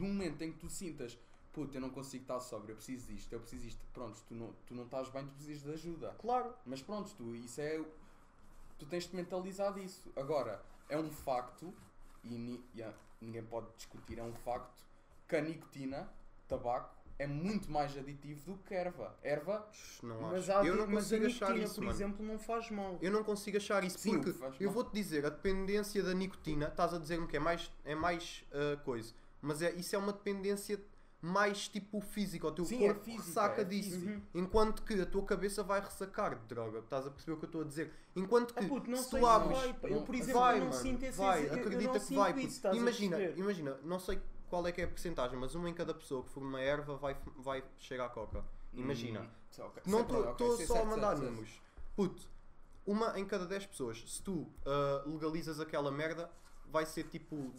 no 0.00 0.08
momento 0.08 0.42
em 0.42 0.50
que 0.52 0.58
tu 0.58 0.68
sintas, 0.68 1.16
puta, 1.52 1.76
eu 1.76 1.80
não 1.80 1.90
consigo 1.90 2.24
estar 2.24 2.40
sóbrio, 2.40 2.72
eu 2.72 2.76
preciso 2.76 3.06
disto, 3.12 3.32
eu 3.32 3.38
preciso 3.38 3.62
disto, 3.62 3.80
pronto, 3.92 4.18
tu 4.26 4.34
não, 4.34 4.52
tu 4.66 4.74
não 4.74 4.84
estás 4.86 5.08
bem, 5.08 5.24
tu 5.24 5.34
precisas 5.34 5.62
de 5.62 5.70
ajuda. 5.70 6.16
Claro. 6.18 6.52
Mas 6.66 6.82
pronto, 6.82 7.12
tu, 7.16 7.32
isso 7.36 7.60
é. 7.60 7.80
Tu 8.76 8.86
tens 8.86 9.04
de 9.08 9.14
mentalizar 9.14 9.78
isso. 9.78 10.10
Agora, 10.16 10.60
é 10.88 10.98
um 10.98 11.12
facto, 11.12 11.72
e 12.24 12.34
ni- 12.38 12.64
yeah, 12.74 12.94
ninguém 13.20 13.42
pode 13.42 13.66
discutir, 13.76 14.18
é 14.18 14.22
um 14.22 14.32
facto, 14.34 14.82
que 15.28 15.36
a 15.36 15.40
nicotina, 15.40 16.08
tabaco, 16.48 16.94
é 17.18 17.26
muito 17.26 17.70
mais 17.70 17.96
aditivo 17.96 18.52
do 18.52 18.58
que 18.58 18.74
erva. 18.74 19.14
Erva, 19.22 19.66
Não 20.02 20.20
Mas, 20.22 20.50
há, 20.50 20.64
eu 20.64 20.74
não 20.76 20.86
mas 20.86 21.12
a 21.12 21.16
consigo 21.16 21.26
achar 21.26 21.46
nicotina, 21.48 21.64
isso, 21.64 21.74
por 21.76 21.80
mano. 21.82 21.96
exemplo, 21.96 22.26
não 22.26 22.38
faz 22.38 22.70
mal. 22.70 22.98
Eu 23.00 23.12
não 23.12 23.22
consigo 23.22 23.56
achar 23.56 23.84
isso 23.84 23.98
Sim, 23.98 24.20
porque 24.20 24.64
eu 24.64 24.70
vou-te 24.70 24.92
dizer, 24.92 25.24
a 25.24 25.30
dependência 25.30 26.02
da 26.02 26.12
nicotina, 26.12 26.66
estás 26.68 26.92
a 26.92 26.98
dizer-me 26.98 27.26
que 27.28 27.36
é 27.36 27.40
mais, 27.40 27.70
é 27.84 27.94
mais 27.94 28.44
ah, 28.52 28.76
coisa, 28.84 29.14
mas 29.40 29.62
é, 29.62 29.72
isso 29.74 29.94
é 29.94 29.98
uma 29.98 30.12
dependência 30.12 30.80
mais 31.24 31.68
tipo 31.68 32.02
física, 32.02 32.46
o 32.46 32.52
teu 32.52 32.66
Sim, 32.66 32.84
é 32.84 32.86
corpo 32.88 33.04
física, 33.04 33.24
ressaca 33.24 33.62
é 33.62 33.64
disso. 33.64 33.96
Uhum. 33.96 34.20
Enquanto 34.34 34.82
que 34.82 35.00
a 35.00 35.06
tua 35.06 35.24
cabeça 35.24 35.62
vai 35.62 35.80
ressacar 35.80 36.38
de 36.38 36.44
droga, 36.46 36.80
estás 36.80 37.06
a 37.06 37.10
perceber 37.10 37.32
o 37.32 37.36
que 37.38 37.44
eu 37.44 37.48
estou 37.48 37.60
a 37.62 37.64
dizer? 37.64 37.92
Enquanto 38.14 38.52
que 38.52 38.62
Ah, 38.62 38.68
puto, 38.68 38.94
se 38.94 39.08
tu 39.10 39.26
abres. 39.26 39.58
vai. 39.58 39.76
Eu, 39.90 40.02
por 40.02 40.14
exemplo, 40.14 40.40
vai, 40.40 40.58
não 40.60 40.66
mano, 40.66 40.78
sinto 40.82 41.02
esse 41.02 41.16
vai, 41.16 41.44
eu- 41.44 41.46
eu 41.46 41.54
acredita 41.54 41.92
não 41.94 42.00
que 42.06 42.14
vai. 42.14 42.38
isso, 42.40 42.68
imagina, 42.74 43.22
imagina, 43.22 43.78
não 43.82 43.98
sei 43.98 44.20
qual 44.50 44.66
é 44.66 44.72
que 44.72 44.82
é 44.82 44.84
a 44.84 44.88
porcentagem, 44.88 45.38
mas 45.38 45.54
uma 45.54 45.70
em 45.70 45.74
cada 45.74 45.94
pessoa 45.94 46.22
que 46.22 46.28
fuma 46.28 46.60
erva 46.60 46.96
vai, 46.98 47.16
vai 47.38 47.64
cheirar 47.78 48.06
a 48.08 48.10
coca. 48.10 48.44
Imagina. 48.74 49.20
Hum. 49.20 49.70
Não 49.86 50.00
estou 50.02 50.24
ok, 50.28 50.56
sei, 50.56 50.66
só 50.66 50.82
a 50.82 50.84
mandar 50.84 51.16
certo, 51.16 51.30
números. 51.30 51.62
Puto, 51.96 52.28
uma 52.86 53.18
em 53.18 53.24
cada 53.24 53.46
10 53.46 53.64
pessoas, 53.64 54.04
se 54.06 54.22
tu 54.22 54.46
ah, 54.66 55.02
legalizas 55.06 55.58
aquela 55.58 55.90
merda, 55.90 56.30
vai 56.66 56.84
ser 56.84 57.04
tipo. 57.04 57.50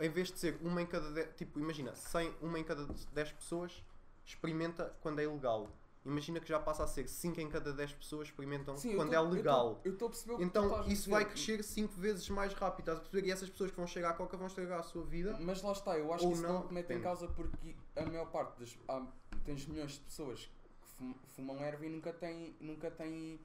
Em 0.00 0.08
vez 0.08 0.30
de 0.30 0.38
ser 0.38 0.58
uma 0.62 0.80
em 0.80 0.86
cada 0.86 1.10
10, 1.10 1.34
tipo, 1.36 1.58
imagina, 1.58 1.94
100, 1.94 2.34
uma 2.40 2.58
em 2.58 2.64
cada 2.64 2.86
10 3.12 3.32
pessoas 3.32 3.84
experimenta 4.24 4.94
quando 5.00 5.18
é 5.18 5.24
ilegal. 5.24 5.68
Imagina 6.04 6.38
que 6.40 6.48
já 6.48 6.58
passa 6.60 6.84
a 6.84 6.86
ser 6.86 7.08
5 7.08 7.40
em 7.40 7.48
cada 7.48 7.72
10 7.72 7.92
pessoas 7.92 8.28
experimentam 8.28 8.76
Sim, 8.76 8.94
quando 8.94 9.08
tô- 9.10 9.14
é 9.14 9.18
eu 9.18 9.24
tô- 9.24 9.30
legal. 9.34 9.80
Eu 9.84 9.92
estou 9.92 10.06
a 10.06 10.10
perceber 10.10 10.32
o 10.34 10.36
que 10.38 10.44
tu 10.44 10.46
Então 10.46 10.88
isso 10.88 11.10
vai 11.10 11.24
crescer 11.24 11.62
5 11.64 11.92
vezes 12.00 12.28
mais 12.30 12.54
rápido, 12.54 12.80
estás 12.80 12.98
a 12.98 13.00
perceber? 13.00 13.26
E 13.26 13.32
essas 13.32 13.50
pessoas 13.50 13.70
que 13.72 13.76
vão 13.76 13.86
chegar 13.86 14.10
à 14.10 14.12
coca 14.14 14.36
vão 14.36 14.46
estragar 14.46 14.78
a 14.78 14.82
sua 14.84 15.02
vida. 15.04 15.36
Mas 15.40 15.60
lá 15.62 15.72
está, 15.72 15.98
eu 15.98 16.12
acho 16.12 16.26
que 16.26 16.32
isso 16.32 16.42
não, 16.42 16.62
não 16.64 16.70
mete 16.72 16.92
em 16.94 17.00
causa 17.00 17.26
porque 17.28 17.74
a 17.96 18.06
maior 18.06 18.26
parte 18.30 18.58
das. 18.60 18.78
Há, 18.88 19.04
tens 19.44 19.66
milhões 19.66 19.92
de 19.92 20.00
pessoas 20.00 20.48
que 20.80 20.88
fum- 20.96 21.14
fumam 21.26 21.58
erva 21.62 21.84
e 21.84 21.88
nunca 21.90 22.12
têm, 22.12 22.56
nunca 22.60 22.90
têm 22.90 23.38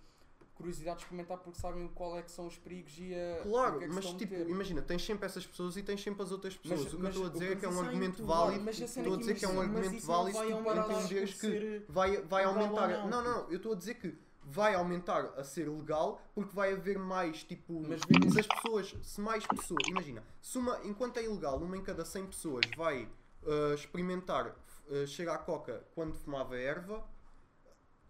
curiosidade 0.56 0.98
de 0.98 1.04
experimentar 1.04 1.38
porque 1.38 1.60
sabem 1.60 1.88
qual 1.90 2.18
é 2.18 2.22
que 2.22 2.32
são 2.32 2.48
os 2.48 2.58
perigos 2.58 2.94
e 2.98 3.14
a. 3.14 3.44
Claro, 3.44 3.76
o 3.76 3.80
que 3.80 3.86
é 3.86 3.88
que 3.88 3.94
mas 3.94 4.06
tipo, 4.14 4.36
imagina, 4.36 4.82
tens 4.82 5.06
sempre 5.06 5.26
essas 5.26 5.46
pessoas 5.46 5.78
e 5.78 5.84
tens 5.84 6.02
sempre 6.02 6.24
as 6.24 6.32
outras 6.32 6.56
pessoas. 6.56 6.84
Mas- 6.84 6.94
o 6.94 6.98
que 6.98 7.06
eu 7.06 7.10
estou 7.10 7.26
a 7.26 7.30
dizer 7.30 7.52
é 7.52 7.56
que 7.56 7.66
é 7.66 7.70
um 7.70 7.80
argumento 7.80 8.26
válido. 8.26 8.70
Estou 8.70 9.02
a 9.02 9.18
que 9.18 9.18
dizer 9.18 9.36
que 9.36 9.46
é 9.46 9.50
um 9.50 9.62
argumento 9.62 10.06
válido 10.06 10.38
se 10.38 10.46
tu 10.46 10.94
entenderes 10.94 11.34
que 11.42 11.86
vai, 11.90 12.22
vai 12.22 12.44
aumentar. 12.44 13.08
Não, 13.08 13.24
não. 13.24 13.50
eu 13.50 13.58
estou 13.58 13.74
a 13.74 13.76
dizer 13.76 13.96
que 13.96 14.18
vai 14.46 14.76
aumentar 14.76 15.34
a 15.38 15.44
ser 15.44 15.70
legal 15.70 16.22
porque 16.36 16.54
vai 16.54 16.74
haver 16.74 17.00
mais 17.00 17.44
tipo. 17.44 17.82
Mas 17.88 18.02
se 18.34 18.40
as 18.40 18.48
pessoas, 18.48 18.96
se 19.02 19.22
mais 19.22 19.46
pessoas, 19.48 19.88
imagina, 19.88 20.24
se 20.42 20.58
uma, 20.58 20.80
enquanto 20.84 21.18
é 21.18 21.24
ilegal, 21.24 21.58
uma 21.58 21.78
em 21.78 21.82
cada 21.82 22.04
100 22.04 22.28
pessoas 22.28 22.66
vai 22.76 23.08
ah, 23.46 23.74
experimentar 23.74 24.56
uh, 24.88 25.08
cheirar 25.08 25.36
a 25.36 25.38
coca 25.38 25.86
quando 25.94 26.14
fumava 26.14 26.58
erva, 26.58 27.04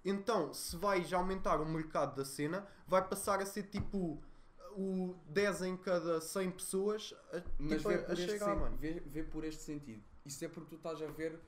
então 0.04 0.54
se 0.54 0.76
vai 0.76 1.04
já 1.04 1.18
aumentar 1.18 1.62
o 1.62 1.66
mercado 1.66 2.16
da 2.16 2.26
cena, 2.26 2.68
vai 2.88 3.08
passar 3.08 3.42
a 3.42 3.46
ser 3.46 3.64
tipo 3.64 4.22
o 4.76 5.16
10 5.28 5.62
em 5.64 5.78
cada 5.78 6.20
100 6.20 6.52
pessoas 6.52 7.14
a, 7.32 7.42
Mas 7.60 7.78
tipo, 7.78 7.90
vê 7.90 7.96
a, 7.96 7.98
por, 8.00 8.10
a 8.10 8.14
este 8.14 8.26
cheirar, 8.26 8.58
sen- 8.58 8.78
vê, 8.78 9.00
vê 9.00 9.24
por 9.24 9.44
este 9.44 9.62
sentido. 9.64 10.04
Isso 10.26 10.44
é 10.44 10.48
porque 10.48 10.70
tu 10.70 10.76
estás 10.78 11.02
a 11.02 11.08
ver. 11.08 11.40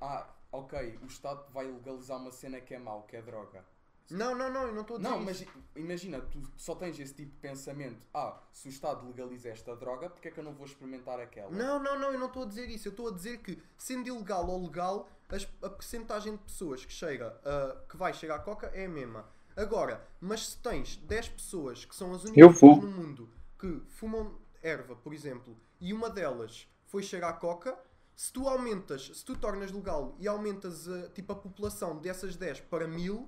Ah, 0.00 0.28
ok, 0.50 0.98
o 1.02 1.06
Estado 1.06 1.44
vai 1.52 1.66
legalizar 1.70 2.16
uma 2.18 2.30
cena 2.30 2.60
que 2.60 2.74
é 2.74 2.78
mau, 2.78 3.02
que 3.02 3.16
é 3.16 3.22
droga. 3.22 3.64
Não, 4.10 4.34
não, 4.34 4.50
não, 4.52 4.62
eu 4.66 4.72
não 4.74 4.82
estou 4.82 4.96
a 4.96 4.98
dizer 4.98 5.10
Não, 5.10 5.30
isso. 5.30 5.46
mas 5.46 5.64
imagina, 5.76 6.20
tu 6.20 6.42
só 6.56 6.74
tens 6.74 6.98
esse 6.98 7.14
tipo 7.14 7.30
de 7.32 7.38
pensamento. 7.38 8.00
Ah, 8.12 8.38
se 8.52 8.68
o 8.68 8.70
Estado 8.70 9.06
legaliza 9.06 9.48
esta 9.48 9.74
droga, 9.76 10.10
porque 10.10 10.28
é 10.28 10.30
que 10.30 10.38
eu 10.40 10.44
não 10.44 10.52
vou 10.54 10.66
experimentar 10.66 11.18
aquela? 11.20 11.50
Não, 11.50 11.82
não, 11.82 11.98
não, 11.98 12.12
eu 12.12 12.18
não 12.18 12.26
estou 12.26 12.42
a 12.42 12.46
dizer 12.46 12.68
isso. 12.68 12.88
Eu 12.88 12.90
estou 12.90 13.08
a 13.08 13.12
dizer 13.12 13.38
que, 13.38 13.60
sendo 13.78 14.08
ilegal 14.08 14.46
ou 14.48 14.62
legal, 14.62 15.08
as- 15.28 15.48
a 15.62 15.68
percentagem 15.70 16.32
de 16.36 16.42
pessoas 16.42 16.84
que 16.84 16.92
chega, 16.92 17.38
ah, 17.44 17.76
que 17.88 17.96
vai 17.96 18.12
chegar 18.12 18.36
à 18.36 18.38
coca 18.40 18.66
é 18.74 18.86
a 18.86 18.88
mesma. 18.88 19.28
Agora, 19.56 20.06
mas 20.20 20.48
se 20.50 20.58
tens 20.58 20.96
10 20.96 21.28
pessoas 21.28 21.84
que 21.84 21.94
são 21.94 22.14
as 22.14 22.24
únicas 22.24 22.60
no 22.62 22.86
mundo 22.88 23.28
que 23.58 23.82
fumam 23.88 24.38
erva, 24.62 24.94
por 24.96 25.12
exemplo, 25.12 25.56
e 25.80 25.92
uma 25.92 26.08
delas 26.08 26.66
foi 26.86 27.02
cheirar 27.02 27.30
a 27.30 27.34
coca. 27.34 27.78
Se 28.16 28.32
tu 28.32 28.46
aumentas, 28.48 29.10
se 29.14 29.24
tu 29.24 29.34
tornas 29.36 29.70
legal 29.72 30.14
e 30.18 30.28
aumentas 30.28 30.86
a, 30.88 31.08
tipo, 31.10 31.32
a 31.32 31.36
população 31.36 31.98
dessas 31.98 32.36
10 32.36 32.60
para 32.60 32.86
1000, 32.86 33.26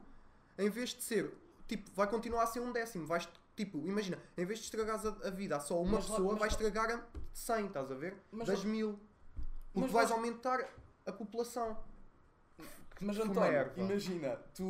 em 0.62 0.70
vez 0.70 0.90
de 0.90 1.02
ser, 1.02 1.32
tipo, 1.68 1.90
vai 1.94 2.06
continuar 2.08 2.42
a 2.44 2.46
ser 2.46 2.60
um 2.60 2.72
décimo. 2.72 3.06
Vais, 3.06 3.28
tipo, 3.56 3.78
imagina, 3.86 4.18
em 4.36 4.44
vez 4.44 4.58
de 4.60 4.64
estragares 4.66 5.04
a, 5.04 5.10
a 5.26 5.30
vida 5.30 5.56
a 5.56 5.60
só 5.60 5.80
uma 5.80 5.92
Mas 5.98 6.08
lá- 6.08 6.16
pessoa, 6.16 6.30
mas 6.32 6.40
vais 6.40 6.52
estragar 6.52 6.90
a 6.90 7.02
100, 7.32 7.66
estás 7.66 7.90
a 7.90 7.94
ver? 7.94 8.16
Mas 8.30 8.46
das 8.48 8.60
lá- 8.64 8.70
1000. 8.70 8.98
Porque 9.72 9.80
mas 9.86 9.90
vais 9.92 10.10
lá- 10.10 10.16
aumentar 10.16 10.68
a 11.06 11.12
população. 11.12 11.78
Mas 13.00 13.16
fuma 13.16 13.30
António, 13.30 13.52
erva. 13.52 13.80
imagina, 13.80 14.36
tu. 14.54 14.68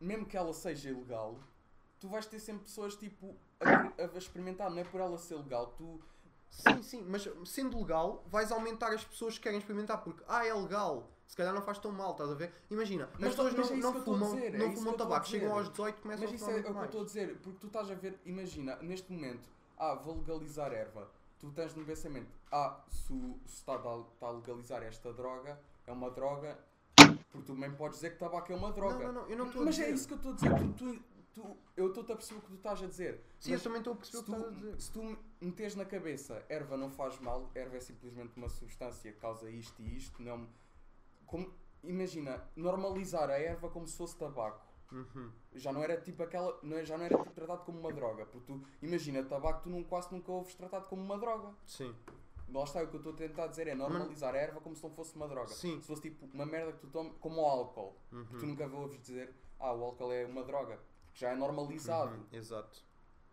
Mesmo 0.00 0.26
que 0.26 0.36
ela 0.36 0.52
seja 0.52 0.90
ilegal, 0.90 1.38
tu 2.00 2.08
vais 2.08 2.26
ter 2.26 2.40
sempre 2.40 2.64
pessoas 2.64 2.96
tipo 2.96 3.36
a, 3.60 4.02
a 4.02 4.18
experimentar, 4.18 4.68
não 4.68 4.78
é 4.78 4.84
por 4.84 5.00
ela 5.00 5.16
ser 5.18 5.36
legal, 5.36 5.68
tu. 5.78 6.00
Sim, 6.50 6.82
sim, 6.82 7.02
mas 7.08 7.26
sendo 7.46 7.78
legal, 7.80 8.24
vais 8.26 8.50
aumentar 8.52 8.92
as 8.92 9.04
pessoas 9.04 9.36
que 9.38 9.44
querem 9.44 9.58
experimentar, 9.58 10.02
porque, 10.02 10.22
ah, 10.28 10.44
é 10.46 10.52
legal, 10.52 11.08
se 11.32 11.36
calhar 11.38 11.54
não 11.54 11.62
faz 11.62 11.78
tão 11.78 11.90
mal, 11.90 12.10
estás 12.12 12.30
a 12.30 12.34
ver? 12.34 12.52
Imagina, 12.70 13.08
Mas- 13.14 13.30
as 13.30 13.34
pessoas 13.36 13.54
mas 13.54 13.70
é 13.70 13.74
não, 13.74 13.78
isso 13.78 13.92
não 13.94 14.04
fumam, 14.04 14.34
dizer, 14.34 14.54
é 14.54 14.58
não 14.58 14.66
isso 14.66 14.76
fumam 14.82 14.96
tabaco, 14.98 15.26
chegam 15.26 15.52
aos 15.54 15.70
18 15.70 16.02
começam 16.02 16.24
Mas 16.26 16.34
isso 16.34 16.44
a 16.44 16.52
é, 16.52 16.62
fumar 16.62 16.66
é 16.66 16.68
o 16.68 16.72
que 16.74 16.78
eu 16.78 16.84
estou 16.84 17.00
a 17.00 17.04
dizer, 17.06 17.38
porque 17.42 17.58
tu 17.58 17.66
estás 17.68 17.90
a 17.90 17.94
ver, 17.94 18.20
imagina, 18.26 18.76
neste 18.82 19.10
momento, 19.10 19.48
ah, 19.78 19.94
vou 19.94 20.14
legalizar 20.18 20.74
erva. 20.74 21.10
Tu 21.40 21.50
tens 21.52 21.74
no 21.74 21.86
pensamento, 21.86 22.28
ah, 22.52 22.78
se, 22.90 23.14
está, 23.46 23.72
a, 23.76 23.98
está 24.12 24.26
a 24.26 24.30
legalizar 24.30 24.82
esta 24.82 25.10
droga, 25.10 25.58
é 25.86 25.92
uma 25.92 26.10
droga, 26.10 26.58
porque 26.94 27.14
tu 27.32 27.40
também 27.54 27.72
podes 27.72 27.96
dizer 27.96 28.10
que 28.10 28.18
tabaco 28.18 28.52
é 28.52 28.54
uma 28.54 28.70
droga. 28.70 28.98
Não, 29.06 29.12
não, 29.14 29.22
não, 29.22 29.30
eu 29.30 29.38
não 29.38 29.46
estou 29.46 29.62
a 29.62 29.64
Mas 29.64 29.74
dizer. 29.76 29.86
é 29.88 29.90
isso 29.94 30.06
que 30.06 30.12
eu 30.12 30.16
estou 30.18 30.32
a 30.32 30.34
dizer, 30.34 30.50
tu, 30.58 30.72
tu, 30.74 31.02
tu- 31.34 31.56
eu 31.78 31.88
estou-te 31.88 32.12
a 32.12 32.14
perceber 32.16 32.40
o 32.40 32.42
que 32.42 32.48
tu 32.48 32.54
estás 32.56 32.82
a 32.82 32.86
dizer. 32.86 33.24
Sim, 33.40 33.52
mas 33.52 33.60
eu 33.60 33.64
também 33.64 33.78
estou 33.78 33.94
a 33.94 33.96
perceber 33.96 34.22
se 34.22 34.22
o 34.22 34.26
que 34.26 34.32
estás 34.38 34.44
a 34.44 34.54
tu, 34.54 34.60
dizer. 34.66 34.80
se 34.82 34.92
tu 34.92 35.18
meteres 35.40 35.76
na 35.76 35.84
cabeça 35.86 36.44
erva 36.50 36.76
não 36.76 36.90
faz 36.90 37.18
mal, 37.20 37.50
erva 37.54 37.78
é 37.78 37.80
simplesmente 37.80 38.36
uma 38.36 38.50
substância 38.50 39.10
que 39.10 39.18
causa 39.18 39.48
isto 39.50 39.80
e 39.80 39.96
isto, 39.96 40.22
não. 40.22 40.46
Como, 41.32 41.50
imagina, 41.82 42.44
normalizar 42.54 43.30
a 43.30 43.38
erva 43.38 43.70
como 43.70 43.86
se 43.88 43.96
fosse 43.96 44.14
tabaco. 44.16 44.64
Uhum. 44.92 45.30
Já 45.54 45.72
não 45.72 45.82
era 45.82 45.98
tipo 45.98 46.22
aquela. 46.22 46.58
Não 46.62 46.76
é, 46.76 46.84
já 46.84 46.98
não 46.98 47.06
era 47.06 47.16
tipo 47.16 47.30
tratado 47.32 47.64
como 47.64 47.80
uma 47.80 47.90
droga. 47.90 48.26
Porque 48.26 48.52
tu, 48.52 48.62
imagina, 48.82 49.22
tabaco 49.24 49.62
tu 49.62 49.70
não, 49.70 49.82
quase 49.82 50.12
nunca 50.12 50.30
ouves 50.30 50.54
tratado 50.54 50.86
como 50.88 51.02
uma 51.02 51.16
droga. 51.18 51.54
Sim, 51.66 51.94
Lá 52.52 52.64
está, 52.64 52.82
o 52.82 52.88
que 52.88 52.96
eu 52.96 52.98
estou 52.98 53.14
a 53.14 53.16
tentar 53.16 53.46
dizer 53.46 53.66
é 53.66 53.74
normalizar 53.74 54.34
a 54.34 54.38
erva 54.38 54.60
como 54.60 54.76
se 54.76 54.82
não 54.82 54.90
fosse 54.90 55.16
uma 55.16 55.26
droga. 55.26 55.48
Sim. 55.48 55.80
Se 55.80 55.86
fosse 55.86 56.02
tipo 56.02 56.26
uma 56.34 56.44
merda 56.44 56.72
que 56.72 56.80
tu 56.80 56.88
tomas, 56.88 57.14
como 57.18 57.40
o 57.40 57.46
álcool. 57.46 57.96
Uhum. 58.12 58.26
Que 58.26 58.36
tu 58.36 58.46
nunca 58.46 58.66
ouves 58.66 59.00
dizer, 59.00 59.32
ah, 59.58 59.72
o 59.72 59.82
álcool 59.84 60.12
é 60.12 60.26
uma 60.26 60.44
droga. 60.44 60.78
Porque 61.06 61.20
já 61.20 61.30
é 61.30 61.34
normalizado. 61.34 62.14
Uhum, 62.14 62.26
Exato. 62.30 62.84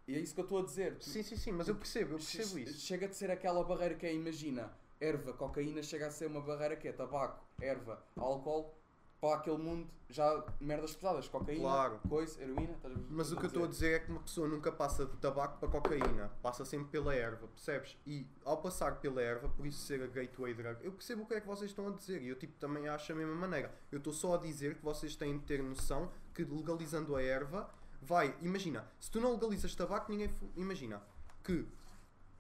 E 0.08 0.16
é 0.16 0.20
isso 0.20 0.34
que 0.34 0.40
eu 0.40 0.46
estou 0.46 0.60
a 0.60 0.64
dizer. 0.64 0.98
Tu- 0.98 1.06
Sim, 1.10 1.22
sim, 1.24 1.36
sim, 1.36 1.52
mas 1.52 1.68
eu 1.68 1.76
percebo, 1.76 2.14
eu 2.14 2.18
percebo 2.18 2.58
isso. 2.60 2.80
Chega 2.80 3.10
de 3.10 3.16
ser 3.18 3.30
aquela 3.30 3.62
barreira 3.64 3.96
que 3.96 4.06
é, 4.06 4.14
imagina, 4.14 4.72
erva, 5.00 5.34
cocaína, 5.34 5.82
chega 5.82 6.08
a 6.08 6.12
ser 6.12 6.28
uma 6.28 6.42
barreira 6.42 6.76
que 6.76 6.88
é 6.88 6.92
tabaco, 6.92 7.44
erva, 7.62 8.02
álcool, 8.18 8.74
para 9.22 9.36
aquele 9.38 9.58
mundo 9.58 9.90
já 10.10 10.46
merdas 10.62 10.96
pesadas, 10.96 11.28
cocaína, 11.28 11.62
Claro. 11.62 12.00
coisa, 12.08 12.42
heroína, 12.42 12.72
estás 12.74 12.94
Mas 13.10 13.32
o 13.32 13.36
que 13.38 13.44
eu 13.44 13.48
estou 13.48 13.66
a 13.66 13.68
dizer 13.68 13.96
é 13.96 14.00
que 14.00 14.10
uma 14.12 14.22
pessoa 14.22 14.48
nunca 14.48 14.72
passa 14.72 15.06
de 15.06 15.16
tabaco 15.18 15.58
para 15.60 15.68
cocaína, 15.70 16.32
passa 16.42 16.64
sempre 16.64 16.88
pela 16.90 17.14
erva, 17.14 17.48
percebes? 17.48 17.98
E 18.08 18.26
ao 18.46 18.62
passar 18.62 19.00
pela 19.02 19.22
erva, 19.22 19.50
por 19.50 19.68
isso 19.68 19.80
ser 19.86 20.02
a 20.02 20.08
gateway 20.08 20.54
drug, 20.54 20.84
eu 20.86 20.92
percebo 20.94 21.24
o 21.24 21.26
que 21.26 21.34
é 21.34 21.42
que 21.42 21.48
vocês 21.48 21.70
estão 21.70 21.88
a 21.90 21.92
dizer 21.92 22.22
e 22.22 22.30
eu 22.30 22.36
tipo 22.38 22.58
também 22.60 22.88
acho 22.88 23.12
a 23.12 23.16
mesma 23.16 23.36
maneira. 23.36 23.74
Eu 23.92 23.98
estou 23.98 24.14
só 24.14 24.36
a 24.36 24.38
dizer 24.38 24.76
que 24.76 24.84
vocês 24.84 25.16
têm 25.18 25.38
de 25.38 25.44
ter 25.46 25.62
noção 25.62 26.10
que 26.34 26.44
legalizando 26.46 27.16
a 27.16 27.22
erva 27.22 27.70
vai, 28.02 28.34
imagina, 28.42 28.90
se 29.02 29.12
tu 29.12 29.20
não 29.20 29.34
legalizas 29.34 29.76
tabaco, 29.76 30.10
ninguém 30.12 30.34
imagina 30.56 31.02
que 31.44 31.68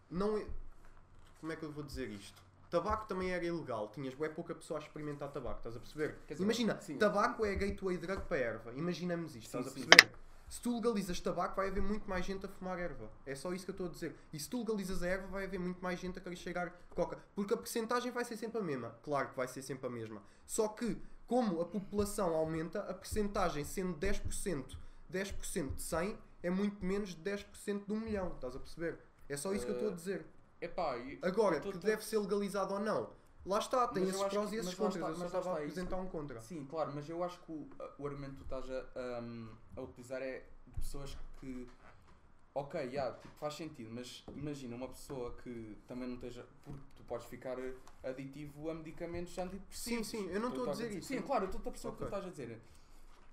não 0.09 0.37
é- 0.37 0.47
como 1.41 1.51
é 1.51 1.55
que 1.57 1.63
eu 1.63 1.71
vou 1.73 1.83
dizer 1.83 2.09
isto? 2.09 2.41
Tabaco 2.69 3.07
também 3.07 3.31
era 3.31 3.43
ilegal, 3.43 3.89
tinhas 3.89 4.13
bem 4.13 4.29
pouca 4.29 4.53
pessoa 4.53 4.79
a 4.79 4.83
experimentar 4.83 5.31
tabaco, 5.31 5.57
estás 5.57 5.75
a 5.75 5.79
perceber? 5.79 6.17
Dizer, 6.27 6.43
Imagina, 6.43 6.79
sim. 6.79 6.97
tabaco 6.97 7.43
é 7.43 7.51
a 7.51 7.55
gateway 7.55 7.97
drug 7.97 8.21
para 8.23 8.37
erva, 8.37 8.73
imaginamos 8.73 9.35
isto, 9.35 9.49
Sim, 9.49 9.57
estás 9.59 9.67
a 9.67 9.71
perceber? 9.71 10.11
Se 10.47 10.61
tu 10.61 10.75
legalizas 10.75 11.19
tabaco, 11.19 11.55
vai 11.55 11.67
haver 11.67 11.81
muito 11.81 12.09
mais 12.09 12.25
gente 12.25 12.43
a 12.45 12.49
fumar 12.49 12.79
erva. 12.79 13.11
É 13.23 13.35
só 13.35 13.53
isso 13.53 13.65
que 13.65 13.69
eu 13.69 13.73
estou 13.73 13.85
a 13.87 13.89
dizer. 13.91 14.15
E 14.33 14.39
se 14.39 14.49
tu 14.49 14.57
legalizas 14.59 15.03
a 15.03 15.07
erva, 15.07 15.27
vai 15.27 15.45
haver 15.45 15.59
muito 15.59 15.79
mais 15.79 15.99
gente 15.99 16.17
a 16.17 16.21
querer 16.21 16.35
cheirar 16.35 16.73
coca. 16.89 17.19
Porque 17.35 17.53
a 17.53 17.57
percentagem 17.57 18.11
vai 18.11 18.25
ser 18.25 18.35
sempre 18.35 18.57
a 18.59 18.63
mesma. 18.63 18.95
Claro 19.03 19.29
que 19.29 19.35
vai 19.35 19.47
ser 19.47 19.61
sempre 19.61 19.85
a 19.85 19.91
mesma. 19.91 20.23
Só 20.47 20.67
que, 20.69 20.99
como 21.27 21.61
a 21.61 21.65
população 21.65 22.33
aumenta, 22.33 22.79
a 22.79 22.93
percentagem 22.95 23.63
sendo 23.63 23.95
10%, 23.99 24.75
10% 25.13 25.75
de 25.75 25.81
100 25.83 26.17
é 26.41 26.49
muito 26.49 26.83
menos 26.83 27.09
de 27.13 27.21
10% 27.21 27.85
de 27.85 27.93
1 27.93 27.99
milhão. 27.99 28.31
Estás 28.33 28.55
a 28.55 28.59
perceber? 28.59 28.97
É 29.27 29.37
só 29.37 29.53
isso 29.53 29.65
que 29.65 29.71
eu 29.71 29.75
estou 29.75 29.89
a 29.89 29.93
Eh, 29.93 29.95
dizer. 29.95 30.25
Epá, 30.61 30.97
e- 30.97 31.19
Agora, 31.21 31.59
tô- 31.59 31.71
que 31.71 31.77
tô- 31.79 31.87
deve 31.87 32.03
ser 32.03 32.17
legalizado 32.19 32.73
ou 32.73 32.79
não. 32.79 33.09
Lá 33.45 33.59
está, 33.59 33.87
tem 33.87 34.03
Mas 34.03 34.15
esses 34.15 34.27
prós 34.27 34.49
que- 34.49 34.55
e 34.55 34.59
esses 34.59 34.73
contras. 34.75 34.95
está- 34.95 35.09
eu 35.09 35.15
só 35.15 35.25
estava 35.39 35.49
a 35.51 35.57
apresentar 35.59 35.95
um 35.95 36.07
contra. 36.07 36.41
Sim, 36.41 36.65
claro, 36.65 36.91
mas 36.93 37.07
eu 37.09 37.23
acho 37.23 37.39
que 37.39 37.51
o, 37.51 37.67
o 37.97 38.05
argumento 38.07 38.31
que 38.35 38.37
tu 38.39 38.43
estás 38.43 38.69
a, 38.69 39.21
um, 39.21 39.49
a 39.77 39.81
utilizar 39.81 40.21
é 40.21 40.45
de 40.67 40.73
pessoas 40.79 41.17
que. 41.39 41.67
Ok, 42.53 42.79
yeah, 42.81 43.15
tipo, 43.17 43.33
faz 43.35 43.53
sentido, 43.53 43.89
mas 43.93 44.25
imagina 44.35 44.75
uma 44.75 44.89
pessoa 44.89 45.33
que 45.43 45.77
também 45.87 46.07
não 46.07 46.15
esteja. 46.15 46.45
Porque 46.65 46.81
tu 46.95 47.03
podes 47.03 47.25
ficar 47.27 47.57
aditivo 48.03 48.69
a 48.69 48.73
medicamentos 48.73 49.37
antidepressivos. 49.37 50.07
Sim, 50.07 50.17
sim, 50.25 50.29
eu 50.29 50.41
não 50.41 50.49
estou 50.49 50.67
a 50.67 50.71
dizer 50.71 50.91
isso. 50.91 51.07
Sim, 51.07 51.21
claro, 51.21 51.45
eu 51.45 51.49
estou 51.51 51.59
a 51.59 51.71
perceber 51.71 51.89
o 51.89 51.91
que 51.93 51.99
tu 51.99 52.05
estás 52.05 52.25
a 52.25 52.29
dizer. 52.29 52.61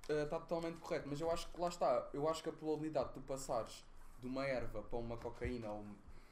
Eh, 0.09 0.22
Está 0.22 0.39
totalmente 0.39 0.79
correto, 0.79 1.09
mas 1.09 1.20
eu 1.20 1.29
acho 1.31 1.49
que 1.51 1.61
lá 1.61 1.68
está. 1.68 2.09
Eu 2.12 2.29
acho 2.29 2.43
que 2.43 2.49
a 2.49 2.53
probabilidade 2.53 3.09
de 3.09 3.14
tu 3.14 3.20
passares 3.22 3.85
de 4.20 4.27
uma 4.29 4.47
erva 4.47 4.83
para 4.83 4.99
uma 4.99 5.16
cocaína 5.16 5.68
ou, 5.72 5.85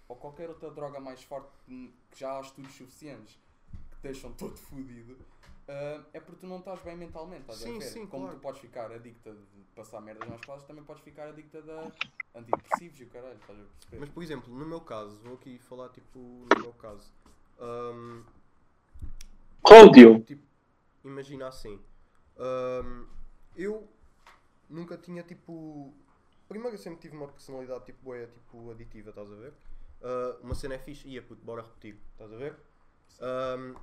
ou 0.08 0.16
qualquer 0.16 0.48
outra 0.48 0.70
droga 0.70 1.00
mais 1.00 1.22
forte 1.22 1.50
que 1.64 1.92
que 2.10 2.18
já 2.20 2.38
há 2.38 2.40
estudos 2.40 2.72
suficientes 2.74 3.38
que 3.90 3.96
te 3.96 4.02
deixam 4.02 4.32
todo 4.32 4.56
fodido. 4.56 5.16
eh, 5.66 6.00
é 6.14 6.20
porque 6.20 6.40
tu 6.40 6.46
não 6.46 6.58
estás 6.58 6.80
bem 6.82 6.96
mentalmente, 6.96 7.42
estás 7.42 7.60
Sim, 7.60 7.76
a 7.76 7.84
ver? 7.84 7.92
sim, 7.92 8.06
Como 8.06 8.24
claro. 8.24 8.36
tu 8.36 8.42
podes 8.42 8.60
ficar 8.60 8.92
adicta 8.92 9.32
de 9.32 9.64
passar 9.74 10.00
merdas 10.00 10.28
mais 10.28 10.40
pesadas, 10.40 10.64
também 10.64 10.84
podes 10.84 11.02
ficar 11.02 11.28
adicta 11.28 11.62
de 11.62 11.70
antidepressivos 12.34 13.00
e 13.00 13.04
o 13.04 13.08
caralho, 13.08 13.36
estás 13.36 13.58
a 13.58 13.62
perceber? 13.62 14.00
Mas 14.00 14.08
por 14.10 14.22
exemplo, 14.22 14.54
no 14.54 14.66
meu 14.66 14.80
caso, 14.80 15.16
vou 15.22 15.34
aqui 15.34 15.58
falar 15.58 15.88
tipo 15.90 16.18
no 16.18 16.60
meu 16.62 16.72
caso. 16.74 17.10
Cláudio, 19.62 20.24
tipo, 20.26 20.42
imagina 21.04 21.48
assim. 21.48 21.80
ahm, 22.38 23.06
eu 23.56 23.88
nunca 24.68 24.96
tinha 24.96 25.22
tipo. 25.22 25.92
Primeiro 26.48 26.74
eu 26.74 26.78
sempre 26.78 27.00
tive 27.00 27.16
uma 27.16 27.28
personalidade 27.28 27.84
tipo 27.86 28.02
boa, 28.04 28.26
tipo 28.26 28.70
aditiva, 28.70 29.10
estás 29.10 29.30
a 29.32 29.34
ver? 29.36 29.54
Ah, 30.04 30.36
uma 30.42 30.54
cena 30.54 30.74
é 30.74 30.78
fixe, 30.78 31.08
ia 31.08 31.22
puto, 31.22 31.42
bora 31.42 31.62
repetir, 31.62 31.98
estás 32.12 32.30
a 32.30 32.36
ver? 32.36 32.54
Ahm, 33.20 33.74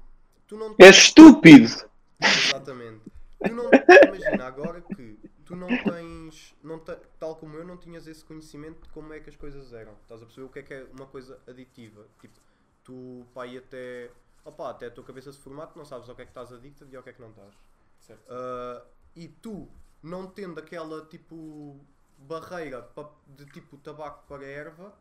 tu 0.47 0.55
não 0.55 0.75
és 0.77 0.95
estúpido. 0.95 1.89
Exatamente. 2.21 3.01
Tu 3.43 3.55
não 3.55 3.71
imagina 4.05 4.45
agora 4.45 4.81
que 4.81 5.17
tu 5.43 5.55
não 5.55 5.67
tens, 5.67 6.55
não 6.63 6.77
te- 6.79 6.95
tal 7.19 7.35
como 7.37 7.57
eu, 7.57 7.65
não 7.65 7.75
tinhas 7.75 8.05
esse 8.05 8.23
conhecimento 8.23 8.83
de 8.83 8.89
como 8.89 9.11
é 9.13 9.19
que 9.19 9.31
as 9.31 9.35
coisas 9.35 9.73
eram. 9.73 9.93
Estás 10.03 10.21
a 10.21 10.25
perceber 10.25 10.45
o 10.45 10.49
que 10.49 10.59
é 10.59 10.63
que 10.63 10.73
é 10.75 10.83
uma 10.93 11.07
coisa 11.07 11.39
aditiva? 11.47 12.05
Tipo, 12.19 12.39
tu 12.83 13.25
pá, 13.33 13.47
e 13.47 13.57
até, 13.57 14.11
opá, 14.45 14.69
até 14.69 14.85
a 14.85 14.91
tua 14.91 15.03
cabeça 15.03 15.33
se 15.33 15.39
formar, 15.39 15.67
tu 15.67 15.77
não 15.79 15.85
sabes 15.85 16.07
ao 16.07 16.15
que 16.15 16.21
é 16.21 16.25
que 16.25 16.31
estás 16.31 16.53
adicta 16.53 16.85
e 16.91 16.95
ao 16.95 17.01
que 17.01 17.09
é 17.09 17.13
que 17.13 17.21
não 17.21 17.31
estás. 17.31 17.53
Certo. 17.99 18.23
Ah, 18.29 18.85
e 19.15 19.27
tu, 19.27 19.67
não 20.03 20.27
tendo 20.27 20.59
aquela 20.59 21.03
tipo 21.05 21.83
barreira 22.19 22.87
de 23.27 23.45
tipo 23.47 23.75
tabaco 23.77 24.27
para 24.27 24.45
erva, 24.45 24.93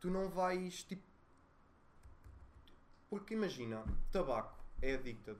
tu 0.00 0.10
não 0.10 0.28
vais 0.28 0.82
tipo. 0.84 1.02
Porque 3.08 3.34
imagina, 3.34 3.84
tabaco 4.12 4.62
é 4.82 4.94
adicta 4.94 5.36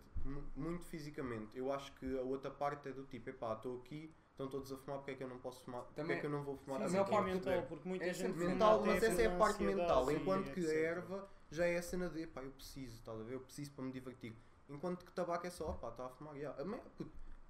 muito 0.57 0.85
fisicamente. 0.85 1.51
Eu 1.55 1.73
acho 1.73 1.93
que 1.95 2.19
a 2.19 2.23
outra 2.23 2.51
parte 2.51 2.89
é 2.89 2.93
do 2.93 3.05
tipo, 3.05 3.31
epá, 3.31 3.55
estou 3.55 3.79
aqui, 3.79 4.15
estão 4.31 4.49
todos 4.49 4.71
a 4.73 4.77
fumar, 4.77 4.99
porque 4.99 5.13
é 5.13 5.15
que 5.15 5.23
eu 5.25 5.29
não 5.29 5.39
posso 5.39 5.65
fumar? 5.65 5.83
Porque 5.83 6.01
Também- 6.01 6.17
é 6.17 6.21
que 6.21 6.27
eu 6.27 6.31
não 6.31 6.43
vou 6.43 6.57
fumar? 6.57 6.79
Sim, 6.79 6.83
A 6.83 6.87
assim? 6.87 6.97
Estão 6.99 7.19
a 7.19 7.23
parte 7.23 7.35
mental, 7.35 7.67
porque 7.69 7.89
muita 7.89 8.05
É 8.05 8.15
gente 8.15 8.37
mental, 8.37 8.85
mas 8.85 9.03
essa 9.03 9.23
é 9.23 9.27
a 9.27 9.39
parte 9.39 9.63
mental, 9.63 10.11
enquanto 10.13 10.53
que 10.53 10.67
a 10.67 10.75
erva 10.75 11.29
já 11.51 11.67
é 11.67 11.79
a 11.79 11.83
cena 11.83 12.09
de 12.11 12.23
epá, 12.23 12.43
eu 12.43 12.51
preciso, 12.53 12.97
estás 12.97 13.21
a 13.21 13.23
ver? 13.23 13.35
Eu 13.35 13.41
preciso 13.41 13.73
para 13.73 13.85
me 13.85 13.93
divertir. 13.93 14.37
Enquanto 14.69 15.05
que 15.05 15.13
tabaco 15.13 15.47
é 15.47 15.51
só, 15.51 15.71
opá, 15.71 15.89
está 15.89 16.07
a 16.07 16.11
fumar, 16.11 16.37
yeah. 16.37 16.63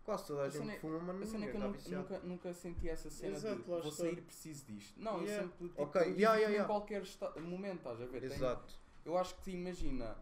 Quase 0.09 0.25
toda 0.27 0.41
a, 0.41 0.45
A 0.47 0.49
gente 0.49 0.59
cena 0.67 0.79
fuma, 0.79 1.13
mas 1.13 1.29
A 1.29 1.33
cena 1.33 1.45
é 1.45 1.51
que 1.51 1.57
eu 1.59 1.61
nunca, 1.61 1.79
nunca, 1.91 2.19
nunca 2.21 2.55
senti 2.55 2.89
essa 2.89 3.11
cena 3.11 3.37
Exato, 3.37 3.57
de 3.57 3.63
vou 3.69 3.91
sair 3.93 4.23
preciso 4.23 4.65
disto. 4.65 4.99
Não, 4.99 5.21
Yeah. 5.21 5.33
eu 5.45 5.49
sempre 5.51 5.69
tipo, 5.69 5.83
Ok, 5.83 6.01
divirto-me 6.01 6.23
yeah, 6.23 6.37
yeah, 6.39 6.49
em 6.51 6.55
yeah. 6.55 6.67
qualquer 6.67 7.03
momento, 7.43 7.77
estás 7.77 8.01
a 8.01 8.07
ver? 8.07 8.21
Tem- 8.23 8.33
Exato. 8.33 8.75
eu 9.05 9.19
acho 9.19 9.35
que 9.35 9.43
te 9.43 9.51
imagina, 9.51 10.17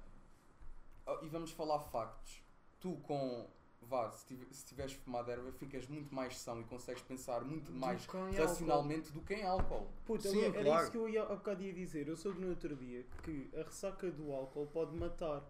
oh, 1.06 1.24
e 1.24 1.28
vamos 1.28 1.52
falar 1.52 1.78
factos, 1.78 2.42
tu 2.80 2.96
com, 2.96 3.48
vá, 3.80 4.10
se 4.10 4.26
tive- 4.26 4.52
se 4.52 4.64
tiveres 4.66 4.92
fumado 4.94 5.30
erva, 5.30 5.52
ficas 5.52 5.86
muito 5.86 6.12
mais 6.12 6.36
são 6.36 6.60
e 6.60 6.64
consegues 6.64 7.02
pensar 7.04 7.44
muito 7.44 7.70
mais 7.70 8.04
racionalmente 8.36 9.12
do 9.12 9.20
que 9.20 9.34
em 9.34 9.44
álcool. 9.44 9.86
Puta, 10.04 10.28
Sim, 10.28 10.46
era 10.46 10.64
claro. 10.64 10.82
isso 10.82 10.90
que 10.90 10.98
eu 10.98 11.08
ia, 11.08 11.22
há 11.22 11.36
bocado 11.36 11.62
ia 11.62 11.72
dizer. 11.72 12.08
Eu 12.08 12.16
soube 12.16 12.40
no 12.40 12.48
outro 12.48 12.74
dia 12.74 13.06
que 13.22 13.48
a 13.54 13.62
ressaca 13.62 14.10
do 14.10 14.32
álcool 14.32 14.66
pode 14.66 14.96
matar. 14.96 15.44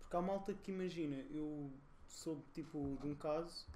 Porque 0.00 0.14
há 0.16 0.20
malta 0.20 0.52
que 0.52 0.70
imagina, 0.70 1.16
eu 1.30 1.72
soube 2.12 2.42
tipo 2.52 2.98
de 3.00 3.08
um 3.08 3.14
caso, 3.14 3.66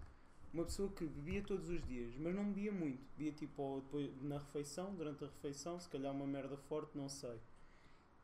uma 0.53 0.65
pessoa 0.65 0.89
que 0.91 1.05
bebia 1.05 1.43
todos 1.43 1.69
os 1.69 1.85
dias, 1.87 2.15
mas 2.17 2.35
não 2.35 2.45
bebia 2.47 2.73
muito. 2.73 3.03
Bebia 3.17 3.33
tipo 3.33 3.81
depois, 3.85 4.23
na 4.23 4.39
refeição, 4.39 4.95
durante 4.95 5.25
a 5.25 5.27
refeição, 5.27 5.79
se 5.81 5.89
calhar 5.89 6.13
uma 6.13 6.27
merda 6.27 6.57
forte, 6.57 6.97
não 6.97 7.09
sei. 7.09 7.39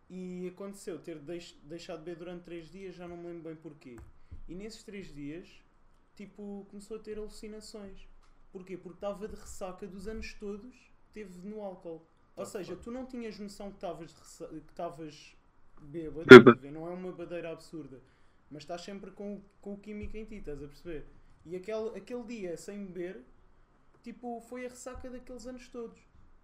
E 0.09 0.49
aconteceu 0.49 0.99
ter 1.01 1.19
deix- 1.19 1.57
deixado 1.63 1.99
de 2.01 2.05
beber 2.05 2.19
durante 2.19 2.43
3 2.45 2.71
dias, 2.71 2.95
já 2.95 3.07
não 3.07 3.17
me 3.17 3.27
lembro 3.29 3.43
bem 3.45 3.57
porquê. 3.57 3.97
E 4.49 4.55
nesses 4.55 4.83
3 4.83 5.13
dias, 5.15 5.49
tipo, 6.17 6.67
começou 6.69 6.97
a 6.97 7.01
ter 7.01 7.17
alucinações. 7.19 8.09
Porquê? 8.53 8.77
Porque 8.77 8.97
estava 8.97 9.29
de 9.29 9.37
ressaca 9.37 9.87
dos 9.87 10.09
anos 10.09 10.35
todos, 10.35 10.75
teve 11.13 11.39
no 11.49 11.63
álcool. 11.63 12.05
Ou 12.37 12.45
Tá, 12.45 12.51
seja, 12.51 12.75
tá. 12.75 12.83
tu 12.83 12.91
não 12.91 13.07
tinhas 13.07 13.39
noção 13.39 13.71
que 13.71 13.77
estavas 13.77 15.37
bêbado, 15.81 16.27
não 16.73 16.87
é 16.89 16.91
uma 16.91 17.13
badeira 17.13 17.53
absurda, 17.53 18.01
mas 18.51 18.63
estás 18.63 18.83
sempre 18.83 19.11
com, 19.11 19.37
o- 19.37 19.43
com 19.61 19.75
o 19.75 19.79
químico 19.79 20.17
em 20.17 20.25
ti, 20.25 20.37
estás 20.37 20.63
a 20.63 20.67
perceber? 20.67 21.07
E 21.47 21.57
aquele, 21.57 21.97
aquele 21.99 22.23
dia 22.25 22.57
sem 22.57 22.85
beber, 22.87 23.23
tipo, 24.03 24.41
foi 24.43 24.67
a 24.67 24.69
ressaca 24.69 25.09
daqueles 25.09 25.47
anos 25.47 25.69
todos, 25.69 25.99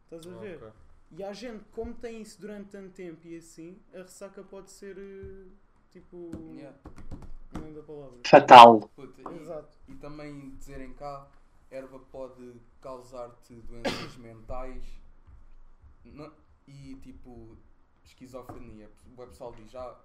estás 0.05 0.27
a 0.27 0.39
ver? 0.39 0.57
Ok. 0.63 0.73
E 1.13 1.23
há 1.23 1.33
gente, 1.33 1.65
como 1.73 1.95
tem 1.95 2.21
isso 2.23 2.41
durante 2.41 2.71
tanto 2.71 2.91
tempo 2.91 3.27
e 3.27 3.37
assim, 3.37 3.79
a 3.95 3.99
ressaca 3.99 4.43
pode 4.43 4.71
ser 4.71 4.97
eh, 4.99 5.45
tipo. 5.93 6.31
Yeah. 6.57 6.77
Não 7.53 7.63
lembro 7.63 7.81
da 7.81 7.87
palavra. 7.87 8.19
Fatal. 8.27 8.81
Puta, 8.95 9.23
e, 9.33 9.41
Exato. 9.41 9.79
e 9.89 9.95
também 9.95 10.51
dizerem 10.57 10.93
cá, 10.95 11.29
erva 11.71 11.99
pode 12.11 12.55
causar-te 12.81 13.55
doenças 13.55 14.17
mentais 14.19 14.85
não- 16.05 16.33
e 16.67 16.97
tipo 17.03 17.57
esquizofrenia. 18.05 18.91
O 19.07 19.27
pessoal 19.27 19.55
diz 19.55 19.71
já 19.71 19.97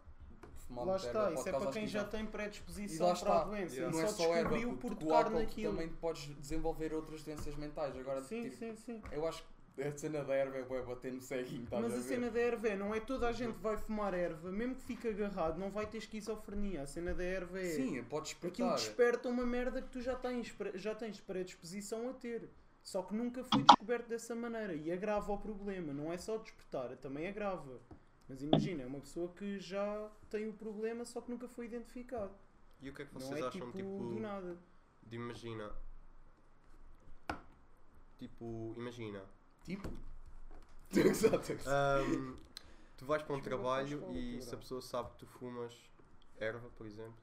fumar 0.68 0.86
Lá 0.86 0.96
está, 0.96 1.32
isso 1.32 1.44
pode 1.44 1.50
é 1.56 1.60
para 1.60 1.72
quem 1.72 1.88
já 1.88 2.04
tem 2.04 2.26
predisposição 2.26 3.16
para 3.16 3.42
a 3.42 3.44
doença 3.44 3.76
Yeah. 3.76 3.98
e 3.98 4.00
Não 4.02 4.08
é 4.08 4.12
só 4.12 4.28
descobriu 4.34 4.78
por 4.78 4.96
tocar 4.96 5.30
naquilo. 5.30 5.72
também 5.72 5.90
podes 5.90 6.28
desenvolver 6.40 6.94
outras 6.94 7.24
doenças 7.24 7.56
mentais. 7.56 7.96
Agora, 7.98 8.22
Sim, 8.24 8.44
tipo, 8.44 8.56
sim, 8.56 8.76
sim. 8.76 9.02
eu 9.12 9.28
acho 9.28 9.44
que 9.76 9.82
a 9.84 9.98
cena 9.98 10.24
da 10.24 10.34
erva 10.36 10.58
é 10.58 10.82
bater 10.84 11.14
no 11.14 11.22
ceguinho, 11.22 11.66
Mas 11.72 11.94
a 11.94 11.98
a 11.98 12.02
cena 12.02 12.30
da 12.30 12.40
erva 12.40 12.68
é, 12.68 12.76
não 12.76 12.94
é 12.94 13.00
toda 13.00 13.28
a 13.28 13.32
gente 13.32 13.54
que 13.54 13.62
vai 13.62 13.78
fumar 13.78 14.14
erva, 14.14 14.52
mesmo 14.52 14.76
que 14.76 14.84
fique 14.84 15.08
agarrado, 15.08 15.58
não 15.58 15.72
vai 15.72 15.86
ter 15.88 15.98
esquizofrenia. 16.00 16.82
A 16.84 16.88
cena 16.88 17.14
da 17.14 17.24
erva 17.24 17.60
é. 17.60 17.64
Sim, 17.70 18.00
Aquilo 18.00 18.22
despertar. 18.22 18.76
desperta 18.76 19.30
uma 19.30 19.46
merda 19.46 19.82
que 19.82 19.90
tu 19.90 20.02
já 20.02 20.16
tens, 20.16 20.54
já 20.76 20.94
tens 20.94 21.20
predisposição 21.22 22.10
a 22.10 22.14
ter. 22.14 22.50
Só 22.84 23.02
que 23.04 23.14
nunca 23.16 23.44
foi 23.44 23.64
descoberto 23.64 24.08
dessa 24.08 24.36
maneira 24.36 24.74
e 24.74 24.92
agrava 24.92 25.32
o 25.32 25.38
problema. 25.38 25.94
Não 25.94 26.12
é 26.12 26.18
só 26.18 26.38
despertar, 26.38 26.96
também 26.98 27.28
agrava. 27.28 27.80
Mas 28.28 28.42
imagina, 28.42 28.84
é 28.84 28.86
uma 28.86 29.00
pessoa 29.00 29.30
que 29.34 29.60
já 29.60 30.10
tem 30.30 30.48
o 30.48 30.54
problema, 30.54 31.04
só 31.06 31.20
que 31.22 31.30
nunca 31.32 31.48
foi 31.48 31.66
identificado. 31.66 32.34
E 32.80 32.90
o 32.90 32.94
que 32.94 33.02
é 33.02 33.06
que 33.06 33.14
Não 33.14 33.22
vocês 33.22 33.40
é 33.42 33.48
acham, 33.48 33.52
tipo, 33.52 33.72
tipo, 33.74 33.90
do 33.98 34.20
nada. 34.20 34.58
de 35.04 35.16
imagina. 35.16 35.72
Tipo, 38.18 38.74
imagina. 38.78 39.24
Tipo? 39.64 39.90
Exato. 40.92 41.54
ahm, 41.68 42.36
tu 42.98 43.06
vais 43.06 43.24
para 43.24 43.36
um 43.36 43.42
trabalho 43.42 44.04
e 44.16 44.42
se 44.42 44.54
a 44.54 44.58
pessoa 44.58 44.82
sabe 44.82 45.12
que 45.12 45.18
tu 45.20 45.26
fumas 45.26 45.74
erva, 46.38 46.70
por 46.78 46.86
exemplo, 46.86 47.18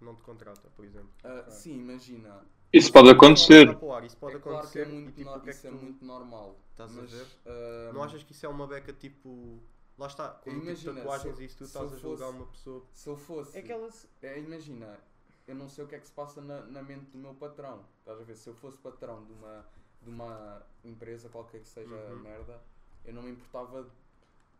não 0.00 0.14
te 0.14 0.22
contrata, 0.22 0.68
por 0.70 0.84
exemplo. 0.84 1.10
Ah, 1.22 1.50
sim, 1.50 1.78
imagina. 1.78 2.44
Isso 2.74 2.92
pode 2.92 3.08
acontecer. 3.10 3.68
Isso 4.04 4.16
pode 4.16 4.36
é 4.36 4.38
claro 4.40 4.40
que 4.40 4.48
acontecer 4.48 4.80
é 4.80 4.84
muito, 4.86 5.12
tipo, 5.12 5.30
nor- 5.30 5.38
o 5.38 5.40
que 5.42 5.50
é 5.50 5.52
que 5.52 5.58
isso 5.58 5.66
é 5.68 5.70
muito 5.70 6.04
normal. 6.04 6.56
Estás 6.72 6.90
a 6.98 7.00
mas, 7.02 7.10
ver? 7.12 7.26
ah, 7.46 7.92
Não 7.94 8.02
achas 8.02 8.22
que 8.24 8.32
isso 8.32 8.44
é 8.44 8.48
uma 8.48 8.66
beca 8.66 8.92
tipo. 8.92 9.60
Lá 9.96 10.08
está, 10.08 10.28
com 10.30 10.50
tipo 10.50 10.62
Imagina, 10.64 10.94
tatuagens 10.94 11.36
se- 11.36 11.42
e 11.42 11.46
isso 11.46 11.56
tu 11.58 11.64
estás 11.64 11.92
a 11.92 11.96
julgar 11.96 12.26
fosse- 12.26 12.36
uma 12.38 12.46
pessoa. 12.46 12.82
Se 12.92 13.08
eu 13.08 13.16
fosse. 13.16 13.56
É 13.56 13.60
aquelas. 13.60 14.08
É, 14.20 14.38
imagina, 14.40 14.98
eu 15.46 15.54
não 15.54 15.68
sei 15.68 15.84
o 15.84 15.86
que 15.86 15.94
é 15.94 16.00
que 16.00 16.06
se 16.06 16.12
passa 16.12 16.40
na, 16.40 16.62
na 16.62 16.82
mente 16.82 17.04
do 17.12 17.18
meu 17.18 17.32
patrão. 17.34 17.84
Estás 18.00 18.20
a 18.20 18.24
ver? 18.24 18.34
Se 18.36 18.48
eu 18.48 18.54
fosse 18.54 18.76
patrão 18.78 19.24
de 19.24 19.32
uma, 19.32 19.64
de 20.02 20.10
uma 20.10 20.62
empresa, 20.84 21.28
qualquer 21.28 21.60
que 21.60 21.68
seja 21.68 21.94
Uhum. 21.94 22.16
merda, 22.18 22.60
eu 23.04 23.14
não 23.14 23.22
me 23.22 23.30
importava 23.30 23.86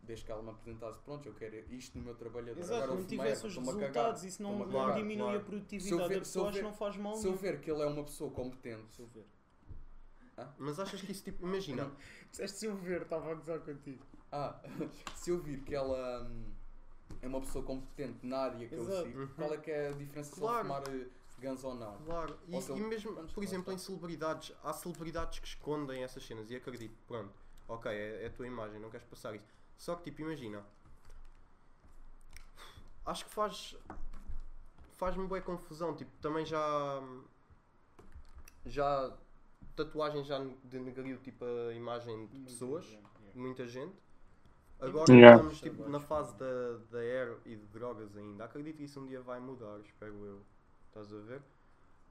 desde 0.05 0.25
que 0.25 0.31
ela 0.33 0.43
me 0.43 0.51
apresentasse, 0.51 0.99
pronto, 1.01 1.27
eu 1.29 1.35
quero 1.35 1.57
isto 1.73 1.99
no 1.99 2.05
meu 2.05 2.15
trabalhador. 2.15 2.59
Exato, 2.61 2.75
Agora, 2.75 2.87
não 2.93 2.95
eu 2.99 3.03
fumei, 3.05 3.19
tivesse 3.19 3.47
os 3.47 3.57
resultados, 3.57 4.25
isso 4.25 4.43
não, 4.43 4.59
não 4.59 4.71
cagar. 4.71 4.95
diminui 4.97 5.25
Claro. 5.25 5.39
a 5.39 5.43
produtividade 5.43 5.85
Se 5.89 5.93
eu 5.93 6.09
ver- 6.09 6.19
da 6.19 6.25
se 6.25 6.39
eu 6.39 6.43
pessoa, 6.45 6.49
acho 6.49 6.59
que 6.59 6.65
não 6.65 6.73
faz 6.73 6.97
mal. 6.97 7.15
Se 7.17 7.27
eu 7.27 7.35
ver 7.35 7.61
que 7.61 7.71
ele 7.71 7.83
é 7.83 7.87
uma 7.87 8.05
pessoa 8.05 8.31
competente, 8.31 8.95
Se 8.95 9.01
eu 9.01 9.07
ver. 9.07 9.27
Mas 10.59 10.81
achas 10.81 11.01
que 11.01 11.13
isso 11.13 11.23
tipo. 11.23 11.47
Imagina. 11.47 11.91
Disseste 12.31 12.59
se 12.59 12.67
eu 12.67 12.75
ver, 12.77 13.03
estava 13.03 13.31
a 13.31 13.35
gozar 13.35 13.61
contigo. 13.61 14.05
Ah, 14.33 14.61
se 15.15 15.31
eu 15.31 15.39
vir 15.39 15.61
que 15.61 15.73
ela 15.75 16.25
hum, 16.25 16.53
é 17.23 17.27
uma 17.29 17.41
pessoa 17.41 17.65
competente 17.65 18.27
na 18.27 18.39
área 18.39 18.69
que 18.69 18.75
Exato. 18.75 18.91
eu 18.99 19.05
sigo, 19.07 19.21
Uhum. 19.21 19.29
qual 19.29 19.55
é 19.55 19.59
que 19.59 19.71
é 19.71 19.89
a 19.89 19.93
diferença 19.93 20.35
Claro. 20.35 20.57
de 20.57 20.63
fumar 20.75 20.83
eh, 20.89 21.07
guns 21.41 21.63
ou 21.63 21.75
não? 21.77 21.97
Claro, 21.99 22.37
e, 22.49 22.61
se 22.61 22.73
e 22.73 22.81
mesmo, 22.81 23.13
pronto, 23.15 23.33
por 23.33 23.45
exemplo, 23.45 23.73
em 23.73 23.79
celebridades, 23.79 24.53
há 24.65 24.73
celebridades 24.73 25.39
que 25.39 25.47
escondem 25.47 26.03
essas 26.03 26.27
cenas 26.27 26.51
e 26.51 26.57
acredito, 26.57 26.97
pronto, 27.07 27.33
ok, 27.69 27.93
é, 27.93 28.25
é 28.25 28.27
a 28.27 28.31
tua 28.31 28.47
imagem, 28.49 28.81
não 28.81 28.91
queres 28.91 29.07
passar 29.07 29.37
isso. 29.37 29.55
Só 29.77 29.95
que, 29.97 30.05
tipo, 30.05 30.23
imagina, 30.23 30.65
acho 33.05 33.25
que 33.25 33.31
faz, 33.31 33.77
faz-me 34.93 35.27
boa 35.27 35.41
confusão, 35.41 35.95
tipo, 35.95 36.11
também 36.21 36.45
já, 36.47 37.03
já, 38.65 39.13
tatuagem 39.77 40.25
já 40.25 40.39
denegriu, 40.63 41.19
tipo, 41.21 41.45
a 41.45 41.75
imagem 41.75 42.27
de 42.27 42.39
pessoas, 42.41 42.85
de 43.33 43.39
muita 43.39 43.67
gente. 43.67 44.03
Agora 44.81 45.13
Yeah. 45.13 45.37
estamos 45.37 45.61
tipo, 45.61 45.89
na 45.89 46.01
fase 46.01 46.37
da, 46.37 46.77
da 46.91 46.99
air 46.99 47.39
e 47.47 47.57
de 47.57 47.67
drogas 47.67 48.17
ainda. 48.17 48.45
Acredito 48.45 48.77
que 48.77 48.85
isso 48.85 49.01
um 49.01 49.07
dia 49.07 49.21
vai 49.23 49.41
mudar, 49.41 49.81
espero 49.81 50.15
eu. 50.27 50.43
Estás 50.89 51.13
a 51.13 51.19
ver? 51.19 51.43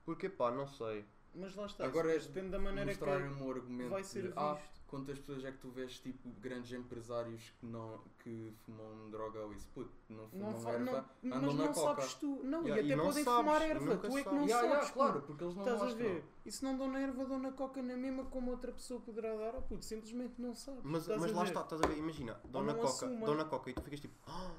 Porque 0.06 0.30
pá, 0.30 0.52
não 0.52 0.68
sei. 0.68 1.06
Mas 1.36 1.56
lá 1.56 1.66
está, 1.66 1.86
Agora 1.86 2.16
isso 2.16 2.30
depende 2.30 2.52
da 2.52 2.60
maneira 2.60 2.94
que 2.94 3.00
Mostrarem 3.00 3.28
é. 3.28 3.30
um 3.32 3.50
argumento 3.52 3.90
vai 3.90 4.04
ser 4.04 4.28
de, 4.28 4.34
ah, 4.36 4.54
visto. 4.54 4.82
quantas 4.88 5.18
pessoas 5.18 5.44
é 5.44 5.52
que 5.52 5.58
tu 5.58 5.70
vês 5.72 5.98
tipo 6.00 6.30
grandes 6.40 6.72
empresários 6.74 7.52
que 7.60 7.66
não 7.66 8.00
que 8.24 8.54
fumam 8.64 9.10
droga 9.10 9.40
ou 9.40 9.52
isso? 9.54 9.68
Puto, 9.74 9.92
não 10.10 10.28
fumam 10.30 10.52
Não, 10.62 10.70
erva, 10.70 11.06
não, 11.24 11.38
andam 11.38 11.50
mas 11.50 11.56
na 11.58 11.66
não 11.66 11.74
coca. 11.74 12.02
sabes 12.02 12.14
tu. 12.16 12.40
Não, 12.44 12.62
Yeah, 12.64 12.82
e 12.82 12.86
e 12.86 12.94
até 12.94 12.96
não 12.96 13.06
podem 13.06 13.24
sabes, 13.24 13.40
fumar 13.40 13.62
e 13.62 13.66
erva. 13.66 13.86
Tu 13.86 13.92
é 13.94 13.98
que 13.98 14.24
sabes. 14.24 14.26
não 14.26 14.46
Yeah, 14.46 14.54
sabes. 14.54 14.72
yeah, 14.78 14.92
claro, 14.94 15.22
porque 15.24 15.44
eles 15.44 15.56
não 15.56 15.64
Estás 15.64 15.82
a 15.82 15.86
mostram. 15.86 16.06
ver? 16.08 16.24
E 16.46 16.52
se 16.52 16.64
não 16.64 16.78
dão 16.78 16.92
na 16.92 17.00
erva, 17.00 17.26
dão 17.26 17.40
na 17.40 17.52
coca 17.52 17.82
na 17.82 17.98
mesma 17.98 18.26
como 18.26 18.52
outra 18.52 18.72
pessoa 18.72 19.00
poderá 19.02 19.36
dar. 19.36 19.56
Oh, 19.56 19.62
puto, 19.64 19.84
simplesmente 19.84 20.40
não 20.40 20.54
sabes. 20.54 20.82
Mas, 20.84 21.08
mas 21.08 21.32
a 21.32 21.36
lá 21.36 21.44
está, 21.46 21.62
estás 21.62 21.82
a 21.82 21.88
ver? 21.88 21.98
Imagina, 21.98 22.40
dão 22.46 22.62
Ou 22.62 22.68
na 22.68 22.76
coca, 22.76 23.08
dão 23.08 23.34
na 23.36 23.46
coca 23.46 23.70
e 23.72 23.74
tu 23.74 23.82
ficas 23.82 24.00
tipo. 24.00 24.14
"Ah!" 24.28 24.52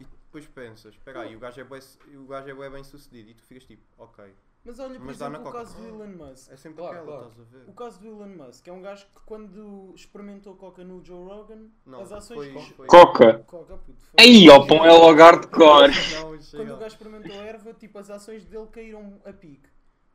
E 0.00 0.04
depois 0.04 0.46
pensas, 0.46 0.94
espera 0.94 1.20
aí, 1.20 1.36
o 1.36 1.38
gajo 1.38 1.60
é 1.60 1.64
bué, 1.64 1.78
o 2.16 2.26
gajo 2.26 2.62
é 2.62 2.70
bem 2.70 2.82
sucedido 2.82 3.30
e 3.30 3.34
tu 3.34 3.42
ficas 3.42 3.64
tipo, 3.64 3.82
ok. 3.98 4.34
Mas 4.66 4.78
olha, 4.78 4.94
por 4.98 5.04
Mas 5.04 5.18
dá 5.18 5.28
na 5.28 5.34
exemplo, 5.36 5.50
o 5.50 5.52
coca. 5.52 5.64
caso 5.64 5.76
do 5.78 5.86
Elon 5.88 6.06
Musk. 6.16 6.50
É 6.50 6.56
sempre 6.56 6.78
Claro, 6.82 6.96
aquela, 6.98 7.16
claro. 7.18 7.28
estás 7.32 7.40
a 7.54 7.58
ver? 7.58 7.68
O 7.68 7.72
caso 7.74 8.00
do 8.00 8.08
Elon 8.08 8.28
Musk 8.28 8.66
é 8.68 8.72
um 8.72 8.80
gajo 8.80 9.06
que 9.14 9.20
quando 9.26 9.92
experimentou 9.94 10.56
coca 10.56 10.82
no 10.82 11.04
Joe 11.04 11.22
Rogan, 11.28 11.66
Não, 11.84 12.00
as 12.00 12.10
ações 12.12 12.50
foi, 12.50 12.62
foi- 12.72 12.86
Coca. 12.86 13.38
coca, 13.46 13.76
puto, 13.76 14.02
foi- 14.06 14.24
Aí, 14.24 14.48
ó, 14.48 14.66
pão 14.66 14.82
é 14.84 14.90
logo 14.92 15.18
hardcore. 15.20 15.92
Não, 16.14 16.38
Quando 16.50 16.72
o 16.72 16.76
gajo 16.78 16.86
experimentou 16.94 17.32
a 17.38 17.44
erva, 17.44 17.74
tipo, 17.74 17.98
as 17.98 18.08
ações 18.08 18.44
dele 18.46 18.66
caíram 18.68 19.20
a 19.26 19.32
pique. 19.34 19.68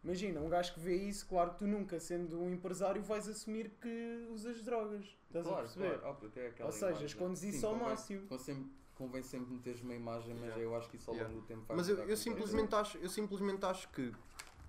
Imagina, 0.03 0.39
um 0.39 0.49
gajo 0.49 0.73
que 0.73 0.79
vê 0.79 0.95
isso, 0.95 1.27
claro 1.27 1.51
que 1.51 1.59
tu 1.59 1.67
nunca, 1.67 1.99
sendo 1.99 2.39
um 2.41 2.49
empresário, 2.51 3.03
vais 3.03 3.27
assumir 3.27 3.69
que 3.81 4.25
usas 4.31 4.63
drogas. 4.63 5.05
Estás 5.27 5.45
a 5.45 5.49
Claro, 5.49 5.63
perceber? 5.65 5.99
claro. 5.99 6.17
Oh, 6.23 6.39
é 6.39 6.47
aquela 6.47 6.69
Ou 6.69 6.73
seja, 6.73 6.87
imagem. 6.87 7.05
escondes 7.05 7.39
Sim, 7.41 7.49
isso 7.49 7.67
ao 7.67 7.73
convém- 7.73 7.87
máximo. 7.89 8.21
convém 8.21 8.39
sempre- 8.39 8.78
Convém 8.99 9.23
sempre 9.23 9.53
meteres 9.53 9.81
uma 9.81 9.95
imagem, 9.95 10.33
mas 10.35 10.43
Yeah. 10.49 10.61
eu 10.61 10.75
acho 10.75 10.89
que 10.89 10.97
isso 10.97 11.09
ao 11.09 11.15
Yeah. 11.15 11.33
longo 11.33 11.41
do 11.41 11.47
tempo 11.47 11.63
vai 11.65 11.77
Mas 11.77 11.87
eu, 11.87 11.97
eu 11.99 12.17
simplesmente 12.17 12.75
acho, 12.75 12.97
eu 12.97 13.09
simplesmente 13.09 13.65
acho 13.65 13.87
que, 13.89 14.13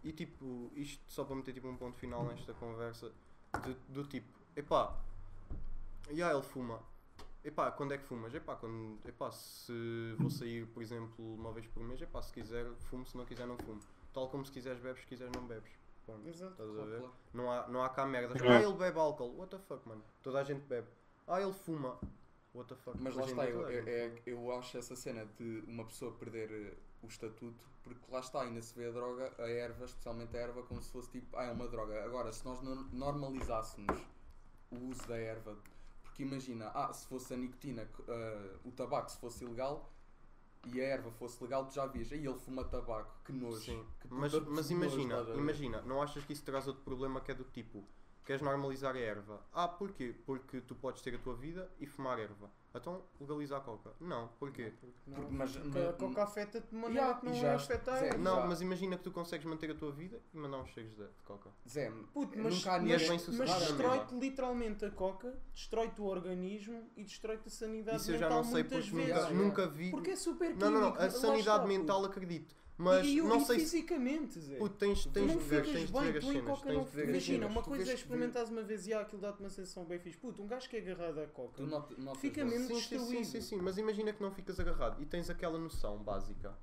e 0.05 0.13
tipo, 0.13 0.71
isto 0.77 1.03
só 1.13 1.25
para 1.25 1.35
meter 1.35 1.53
tipo 1.53 1.67
um 1.67 1.77
ponto 1.77 1.97
final 1.99 2.23
nesta 2.25 2.55
conversa, 2.55 3.11
de- 3.65 3.75
do 3.89 4.05
tipo, 4.05 4.29
epá, 4.55 4.97
e 6.09 6.23
ele 6.23 6.43
fuma. 6.43 6.81
Epá, 7.45 7.73
quando 7.73 7.93
é 7.93 7.99
que 7.99 8.05
fumas? 8.05 8.33
Epá, 8.33 8.55
quando, 8.55 8.99
epá, 9.05 9.33
se 9.33 10.15
vou 10.17 10.31
sair, 10.31 10.65
por 10.69 10.81
exemplo, 10.81 11.35
uma 11.35 11.51
vez 11.53 11.67
por 11.67 11.83
mês, 11.83 12.01
epá, 12.01 12.23
se 12.23 12.33
quiser 12.33 12.71
fumo, 12.89 13.05
se 13.05 13.17
não 13.17 13.25
quiser 13.25 13.49
não 13.49 13.57
fumo. 13.59 13.81
Tal 14.15 14.29
como 14.29 14.45
se 14.47 14.53
quiseres 14.53 14.81
bebes, 14.81 15.01
se 15.01 15.07
quiseres 15.09 15.33
não 15.35 15.45
bebes. 15.45 15.73
Pronto, 16.07 16.29
Exato. 16.29 16.53
estás 16.53 16.79
a 16.79 16.85
ver? 16.85 17.03
Não 17.35 17.51
há, 17.51 17.67
não 17.67 17.83
há 17.83 17.89
cá 17.89 18.07
merdas. 18.07 18.41
É. 18.41 18.49
Ah, 18.49 18.63
ele 18.63 18.75
bebe 18.75 18.97
álcool. 18.99 19.35
What 19.39 19.51
the 19.57 19.59
fuck, 19.59 19.89
mano? 19.89 20.05
Toda 20.23 20.39
a 20.41 20.45
gente 20.45 20.61
bebe. 20.67 20.87
Ah, 21.27 21.41
ele 21.41 21.53
fuma. 21.53 21.99
What 22.53 22.69
the 22.69 22.75
fuck? 22.77 22.99
Mas 23.01 23.15
lá 23.15 23.25
está, 23.25 23.47
eu, 23.47 23.61
eu, 23.71 23.85
é- 23.89 24.23
eu 24.27 24.53
acho 24.59 24.77
essa 24.77 24.97
cena 24.97 25.25
de 25.39 25.63
uma 25.67 25.85
pessoa 25.85 26.13
perder 26.13 26.51
eh, 26.51 26.77
o 27.03 27.07
estatuto, 27.07 27.65
porque 27.83 28.11
lá 28.11 28.19
está, 28.21 28.43
ainda 28.43 28.61
se 28.61 28.75
vê 28.75 28.89
a 28.89 28.91
droga, 28.91 29.33
a 29.39 29.49
erva, 29.49 29.85
especialmente 29.85 30.37
a 30.37 30.41
erva, 30.41 30.63
como 30.65 30.83
se 30.83 30.91
fosse 30.91 31.11
tipo, 31.11 31.37
ah, 31.37 31.45
é 31.45 31.53
uma 31.53 31.69
droga. 31.69 32.05
Agora, 32.05 32.33
se 32.33 32.45
nós 32.45 32.61
no- 32.61 32.89
normalizássemos 32.93 33.97
o 34.71 34.77
uso 34.91 35.07
da 35.07 35.17
erva, 35.17 35.57
porque 36.03 36.25
imagina, 36.25 36.71
ah, 36.75 36.93
se 36.93 37.07
fosse 37.07 37.33
a 37.33 37.37
nicotina, 37.37 37.89
eh, 38.09 38.51
o 38.65 38.73
tabaco, 38.73 39.11
se 39.11 39.19
fosse 39.19 39.45
ilegal 39.45 39.89
e 40.67 40.81
a 40.81 40.85
erva 40.85 41.11
fosse 41.13 41.41
legal, 41.43 41.67
tu 41.67 41.75
já 41.75 41.87
vias, 41.87 42.11
aí 42.13 42.27
ele 42.27 42.39
fuma 42.39 42.65
tabaco, 42.65 43.15
que 43.25 43.33
nojo. 43.33 43.61
Sim, 43.61 43.87
que 44.01 44.09
mas, 44.13 44.33
mas 44.33 44.71
nojo, 44.71 44.73
imagina, 44.73 45.23
ver? 45.23 45.37
imagina, 45.39 45.83
não 45.83 46.03
achas 46.03 46.25
que 46.25 46.33
isso 46.33 46.45
traz 46.45 46.67
outro 46.67 46.83
problema 46.83 47.21
que 47.21 47.31
é 47.31 47.35
do 47.35 47.45
tipo, 47.45 47.85
queres 48.25 48.43
normalizar 48.43 48.95
a 48.95 48.99
erva? 48.99 49.41
Ah, 49.53 49.69
porquê? 49.69 50.15
Porque 50.25 50.61
tu 50.61 50.75
podes 50.75 51.03
ter 51.03 51.15
a 51.15 51.19
tua 51.19 51.35
vida 51.35 51.71
e 51.79 51.87
fumar 51.87 52.19
erva. 52.19 52.51
Então 52.73 53.03
legaliza 53.21 53.57
a 53.57 53.61
coca. 53.61 53.91
Não, 54.01 54.29
porquê? 54.39 54.73
Não, 55.05 55.17
Porque- 55.17 55.35
mas- 55.35 55.57
porque 55.57 55.79
a 55.79 55.83
mas- 55.87 55.97
coca 55.97 56.23
afeta-te 56.23 56.69
de 56.69 56.75
maneira 56.77 57.01
Yeah, 57.03 57.19
que 57.21 57.27
não 57.27 57.35
Zé, 57.35 57.47
erva. 58.07 58.19
Não, 58.19 58.37
Já. 58.37 58.47
mas 58.47 58.61
imagina 58.61 58.97
que 58.97 59.03
tu 59.03 59.11
consegues 59.11 59.45
manter 59.45 59.73
a 59.73 59.75
tua 59.75 59.91
vida 59.91 60.21
e 60.33 60.37
mandar 60.39 60.59
uns 60.59 60.69
cheiros 60.71 60.95
de, 60.95 61.03
de 61.03 61.23
coca. 61.25 61.51
Zé, 61.69 61.91
Puto, 62.13 62.39
mas, 62.39 62.55
nunca 62.55 62.79
mas, 62.79 63.09
mas 63.09 63.39
na 63.51 63.59
destrói-te 63.59 64.15
literalmente 64.15 64.85
a 64.85 64.91
coca, 64.93 65.37
destrói-te 65.53 66.01
o 66.01 66.05
organismo 66.05 66.89
e 66.97 67.03
destrói-te 67.03 67.49
a 67.49 67.51
sanidade 67.51 67.97
Isso 67.97 68.11
eu 68.11 68.15
mental 68.21 68.31
já 68.31 68.37
não 68.37 68.45
sei 68.45 68.63
porque 68.63 68.91
vezes. 68.91 68.93
nunca, 68.93 69.31
nunca 69.31 69.67
vi. 69.67 69.91
Porque 69.91 70.11
é 70.11 70.17
super 70.17 70.55
Não, 70.55 70.71
não, 70.71 70.81
não. 70.81 70.93
químico, 70.93 71.03
A 71.07 71.11
sanidade 71.11 71.67
mental 71.67 72.05
acredito. 72.05 72.55
Mas 72.83 73.07
e, 73.07 73.19
e, 73.19 73.21
não 73.23 73.37
e 73.37 73.41
sei 73.45 73.59
se. 73.59 73.65
fisicamente, 73.67 74.41
Zé. 74.41 74.57
Puto, 74.57 74.77
tens, 74.77 75.05
Tu 75.05 75.11
tens 75.13 75.27
não 75.27 75.37
de 75.37 75.45
ver, 75.45 75.65
ficas 75.65 75.73
tens 75.81 75.87
de 75.87 75.93
bem, 75.93 76.13
ver 76.13 76.19
as 76.19 76.25
tu 76.25 76.31
em 76.31 76.33
cenas. 76.35 76.49
coca 76.51 76.67
Tens 76.67 76.75
não 76.79 76.85
de 76.85 76.91
ver 76.91 77.09
Imagina, 77.11 77.47
uma 77.47 77.63
coisa 77.63 77.83
é 77.83 77.87
que- 77.87 77.93
experimentares 78.01 78.51
uma 78.51 78.63
vez 78.63 78.87
e 78.87 78.95
há 78.95 79.01
aquilo 79.03 79.21
dá-te 79.21 79.41
uma 79.41 79.51
sensação 79.51 79.85
bem 79.85 79.99
fixe. 79.99 80.17
Puto, 80.17 80.43
um 80.43 80.47
gajo 80.47 80.69
que 80.69 80.77
é 80.77 80.81
agarrado 80.81 81.19
à 81.21 81.27
coca. 81.27 81.53
tu 81.57 81.67
not, 81.67 82.01
notas 82.01 82.21
Fica 82.21 82.45
mesmo 82.45 82.69
Sim, 82.69 82.75
sim, 82.75 82.81
sim, 82.81 82.97
destruído. 82.97 83.25
sim, 83.27 83.41
sim, 83.43 83.57
mas 83.57 83.77
imagina 83.77 84.13
que 84.15 84.23
não 84.23 84.31
ficas 84.31 84.59
agarrado 84.59 85.01
e 85.03 85.05
tens 85.07 85.29
aquela 85.29 85.59
noção 85.59 85.99
básica. 85.99 86.57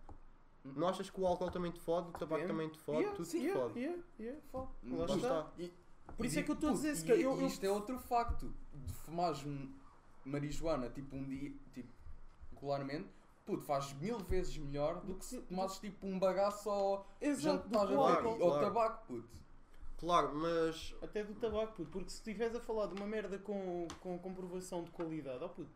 Não 0.65 0.87
achas 0.87 1.09
que 1.09 1.21
o 1.21 1.25
álcool 1.27 1.51
também 1.51 1.71
te 1.71 1.79
fode, 1.79 2.09
o 2.09 2.11
tabaco 2.13 2.41
Depende. 2.41 2.47
também 2.47 2.69
te 2.69 2.79
fode, 2.79 2.97
Yeah, 2.99 3.15
tudo 3.15 3.29
te 3.29 3.37
yeah, 3.37 3.61
fode? 3.61 3.79
yeah, 3.79 4.03
yeah, 4.19 4.41
fode. 4.51 4.67
Lá 4.83 4.97
Lá 4.97 5.05
está. 5.05 5.15
está. 5.59 5.71
Por 6.17 6.25
isso 6.25 6.39
é 6.39 6.43
que 6.43 6.49
eu 6.51 6.55
estou 6.55 6.69
a 6.71 6.73
dizer, 6.73 6.97
e- 6.97 7.07
calhar, 7.07 7.21
eu- 7.21 7.45
Isto 7.47 7.63
é 7.65 7.69
outro 7.69 7.99
facto. 7.99 8.53
De 8.73 8.91
fumares 8.93 9.45
marijuana, 10.25 10.89
tipo, 10.89 11.15
um 11.15 11.23
dia, 11.23 11.53
tipo, 11.73 11.89
regularmente, 12.53 13.07
puto, 13.47 13.63
faz 13.63 13.93
mil 13.93 14.19
vezes 14.19 14.57
melhor 14.57 15.01
do 15.01 15.15
que 15.15 15.25
se 15.25 15.39
tomasses, 15.41 15.79
tipo, 15.79 16.05
um 16.05 16.19
bagaço 16.19 16.69
ou 16.69 17.05
Exato, 17.21 17.67
do 17.69 17.73
jantares 17.73 17.89
que 17.89 17.95
a 17.95 17.99
o 17.99 18.05
ver, 18.07 18.21
Claro, 18.21 18.43
ou 18.43 18.59
tabaco, 18.59 19.05
puto. 19.07 19.47
Claro, 19.97 20.35
mas 20.35 20.93
Até 21.01 21.23
do 21.23 21.33
tabaco, 21.33 21.73
puto. 21.73 21.89
Porque 21.89 22.09
se 22.09 22.17
estiveres 22.17 22.55
a 22.55 22.59
falar 22.59 22.85
de 22.87 22.93
uma 22.95 23.07
merda 23.07 23.39
com, 23.39 23.87
com 24.01 24.19
comprovação 24.19 24.83
de 24.83 24.91
qualidade, 24.91 25.43
ó 25.43 25.47
puto, 25.47 25.71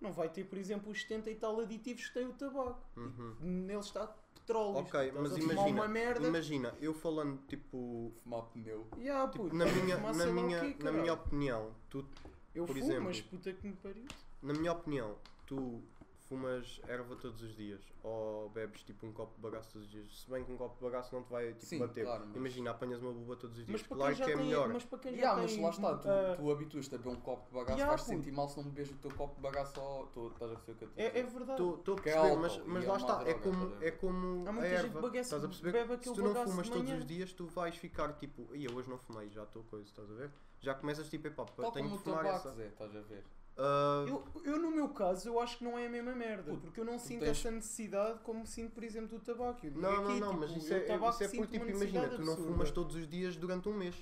não 0.00 0.12
vai 0.12 0.28
ter, 0.28 0.44
por 0.44 0.56
exemplo, 0.56 0.90
os 0.90 1.02
70 1.02 1.30
e 1.30 1.34
tal 1.34 1.60
aditivos 1.60 2.06
que 2.08 2.14
tem 2.14 2.26
o 2.26 2.32
tabaco. 2.32 2.80
Uhum. 2.96 3.34
E 3.42 3.44
nele 3.46 3.80
está 3.80 4.06
petróleo. 4.34 4.76
Ok, 4.78 5.00
Estás 5.08 5.14
mas 5.20 5.32
a 5.32 5.36
fumar 5.36 5.52
imagina, 5.54 5.80
uma 5.82 5.88
merda. 5.88 6.26
imagina, 6.28 6.74
eu 6.80 6.94
falando 6.94 7.38
tipo, 7.48 8.12
Fumar 8.22 8.42
pneu. 8.44 8.86
Yeah, 8.98 9.28
tipo, 9.30 9.44
puto, 9.44 9.56
na 9.56 9.64
minha, 9.66 9.96
na 9.98 10.26
minha, 10.26 10.60
quê, 10.60 10.84
na 10.84 10.92
minha 10.92 11.12
opinião, 11.14 11.70
tu, 11.90 12.06
Eu 12.54 12.64
por 12.64 12.74
fumo, 12.76 12.84
exemplo- 12.86 13.04
mas 13.04 13.20
puta 13.20 13.52
que 13.52 13.66
me 13.66 13.74
pariu. 13.74 14.04
na 14.42 14.54
minha 14.54 14.72
opinião, 14.72 15.16
tu 15.46 15.82
fumas 16.28 16.80
erva 16.88 17.16
todos 17.16 17.42
os 17.42 17.54
dias 17.56 17.80
ou 18.02 18.48
bebes 18.50 18.82
tipo 18.82 19.06
um 19.06 19.12
copo 19.12 19.34
de 19.34 19.40
bagaço 19.40 19.72
todos 19.72 19.86
os 19.86 19.92
dias. 19.92 20.20
Se 20.22 20.30
bem 20.30 20.44
que 20.44 20.52
um 20.52 20.56
copo 20.56 20.76
de 20.76 20.82
bagaço 20.84 21.14
não 21.14 21.22
te 21.22 21.30
vai 21.30 21.48
tipo, 21.52 21.64
Sim, 21.66 21.78
bater. 21.78 22.04
claro, 22.04 22.24
mas- 22.26 22.36
Imagina, 22.36 22.70
apanhas 22.70 23.02
uma 23.02 23.12
buba 23.12 23.36
todos 23.36 23.58
os 23.58 23.64
dias. 23.66 23.80
Mas 23.80 23.82
para 23.88 23.96
claro 23.96 24.12
quem 24.14 24.18
já 24.18 24.24
que 24.26 24.30
é 24.30 24.36
tem, 24.36 24.44
melhor. 24.46 24.68
mas 24.68 24.84
para 24.84 24.98
quem 24.98 25.12
já 25.12 25.16
Yeah, 25.18 25.42
mas 25.42 25.52
tem, 25.52 25.62
lá 25.64 25.70
está, 25.70 25.96
tu, 25.98 26.08
ah, 26.08 26.36
tu 26.36 26.50
habituas-te 26.50 26.94
a 26.94 26.98
beber 26.98 27.10
um 27.10 27.20
copo 27.20 27.46
de 27.48 27.52
bagaço, 27.54 27.72
Yeah, 27.72 27.86
vais-te 27.90 28.04
puto. 28.06 28.18
sentir 28.18 28.32
mal 28.36 28.48
se 28.48 28.56
não 28.56 28.64
bebes 28.70 28.90
o 28.90 28.94
teu 28.96 29.10
copo 29.12 29.34
de 29.36 29.40
bagaço 29.42 29.80
ou 29.80 30.06
tu 30.06 30.26
estás 30.28 30.52
a 30.52 30.54
perceber 30.56 30.72
o 30.72 30.76
que 30.76 30.84
eu 30.84 30.88
estou 30.88 31.04
a 31.04 31.06
é, 31.06 31.18
é 31.18 31.22
verdade. 31.22 31.62
Estou 31.62 31.74
a 31.74 31.82
Que 31.84 31.90
é 31.90 31.94
perceber, 32.12 32.18
álcool 32.18 32.40
mas, 32.42 32.54
e 32.56 32.60
mas 32.66 32.84
é 32.84 32.88
lá 32.88 32.96
está, 32.96 33.22
é 33.28 33.34
como, 33.34 33.82
é 33.84 33.90
como 33.90 34.46
Há 34.46 34.48
a 34.48 34.52
muita 34.52 34.68
gente 34.68 34.78
erva. 34.78 34.88
que 34.88 34.94
bagaço- 35.02 35.18
estás 35.20 35.44
a 35.44 35.48
perceber? 35.48 35.72
bebe 35.72 36.04
Se 36.04 36.12
tu 36.14 36.22
não 36.22 36.34
fumas 36.34 36.68
todos 36.68 36.92
os 36.92 37.06
dias, 37.06 37.32
tu 37.32 37.46
vais 37.46 37.76
ficar 37.76 38.12
tipo, 38.14 38.54
ia 38.54 38.70
hoje 38.72 38.88
não 38.90 38.98
fumei, 38.98 39.30
já 39.30 39.42
estou 39.44 39.62
coisa, 39.64 39.86
estás 39.86 40.10
a 40.10 40.14
ver? 40.14 40.30
Já 40.60 40.74
começas 40.74 41.08
tipo, 41.08 41.26
epá, 41.28 41.44
tenho 41.72 41.94
o 41.94 41.98
fumar 41.98 42.24
essa. 42.26 42.48
Estás 42.50 42.94
a 42.96 43.00
ver? 43.02 43.24
Ah, 43.58 44.04
Eu, 44.06 44.24
eu, 44.44 44.58
no 44.60 44.70
meu 44.70 44.88
caso, 44.90 45.28
eu 45.28 45.40
acho 45.40 45.58
que 45.58 45.64
não 45.64 45.78
é 45.78 45.86
a 45.86 45.90
mesma 45.90 46.14
merda. 46.14 46.50
Puto, 46.52 46.62
Porque 46.66 46.80
eu 46.80 46.84
não 46.84 46.98
sinto 46.98 47.20
tens- 47.20 47.38
essa 47.38 47.50
necessidade 47.50 48.20
como 48.20 48.46
sinto, 48.46 48.72
por 48.72 48.84
exemplo, 48.84 49.18
do 49.18 49.24
tabaco. 49.24 49.66
Não, 49.70 49.80
não, 49.80 50.04
aqui, 50.10 50.20
não, 50.20 50.28
tipo, 50.28 50.40
mas 50.40 50.50
isso 50.50 50.74
é, 50.74 50.82
isso 50.84 51.22
é 51.24 51.28
porque, 51.28 51.58
tipo, 51.58 51.70
imagina, 51.70 52.08
tu 52.08 52.22
não 52.22 52.32
absurda. 52.32 52.52
fumas 52.52 52.70
todos 52.70 52.96
os 52.96 53.08
dias 53.08 53.36
durante 53.36 53.68
um 53.68 53.74
mês. 53.74 53.94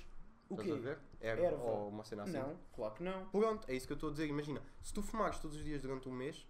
O 0.49 0.53
Estás 0.55 0.71
a 0.71 0.75
quê? 0.75 0.79
ver? 0.81 0.99
Erva, 1.21 1.41
Erva. 1.43 1.63
ou 1.63 1.89
uma 1.89 2.03
cena 2.03 2.23
assim. 2.23 2.33
Não, 2.33 2.55
claro 2.73 2.93
que 2.93 3.03
não. 3.03 3.25
Pronto, 3.29 3.65
é 3.69 3.75
isso 3.75 3.87
que 3.87 3.93
eu 3.93 3.95
estou 3.95 4.09
a 4.09 4.11
dizer. 4.11 4.27
Imagina, 4.27 4.61
se 4.83 4.93
tu 4.93 5.01
fumares 5.01 5.39
todos 5.39 5.57
os 5.57 5.63
dias 5.63 5.81
durante 5.81 6.07
um 6.07 6.11
mês, 6.11 6.45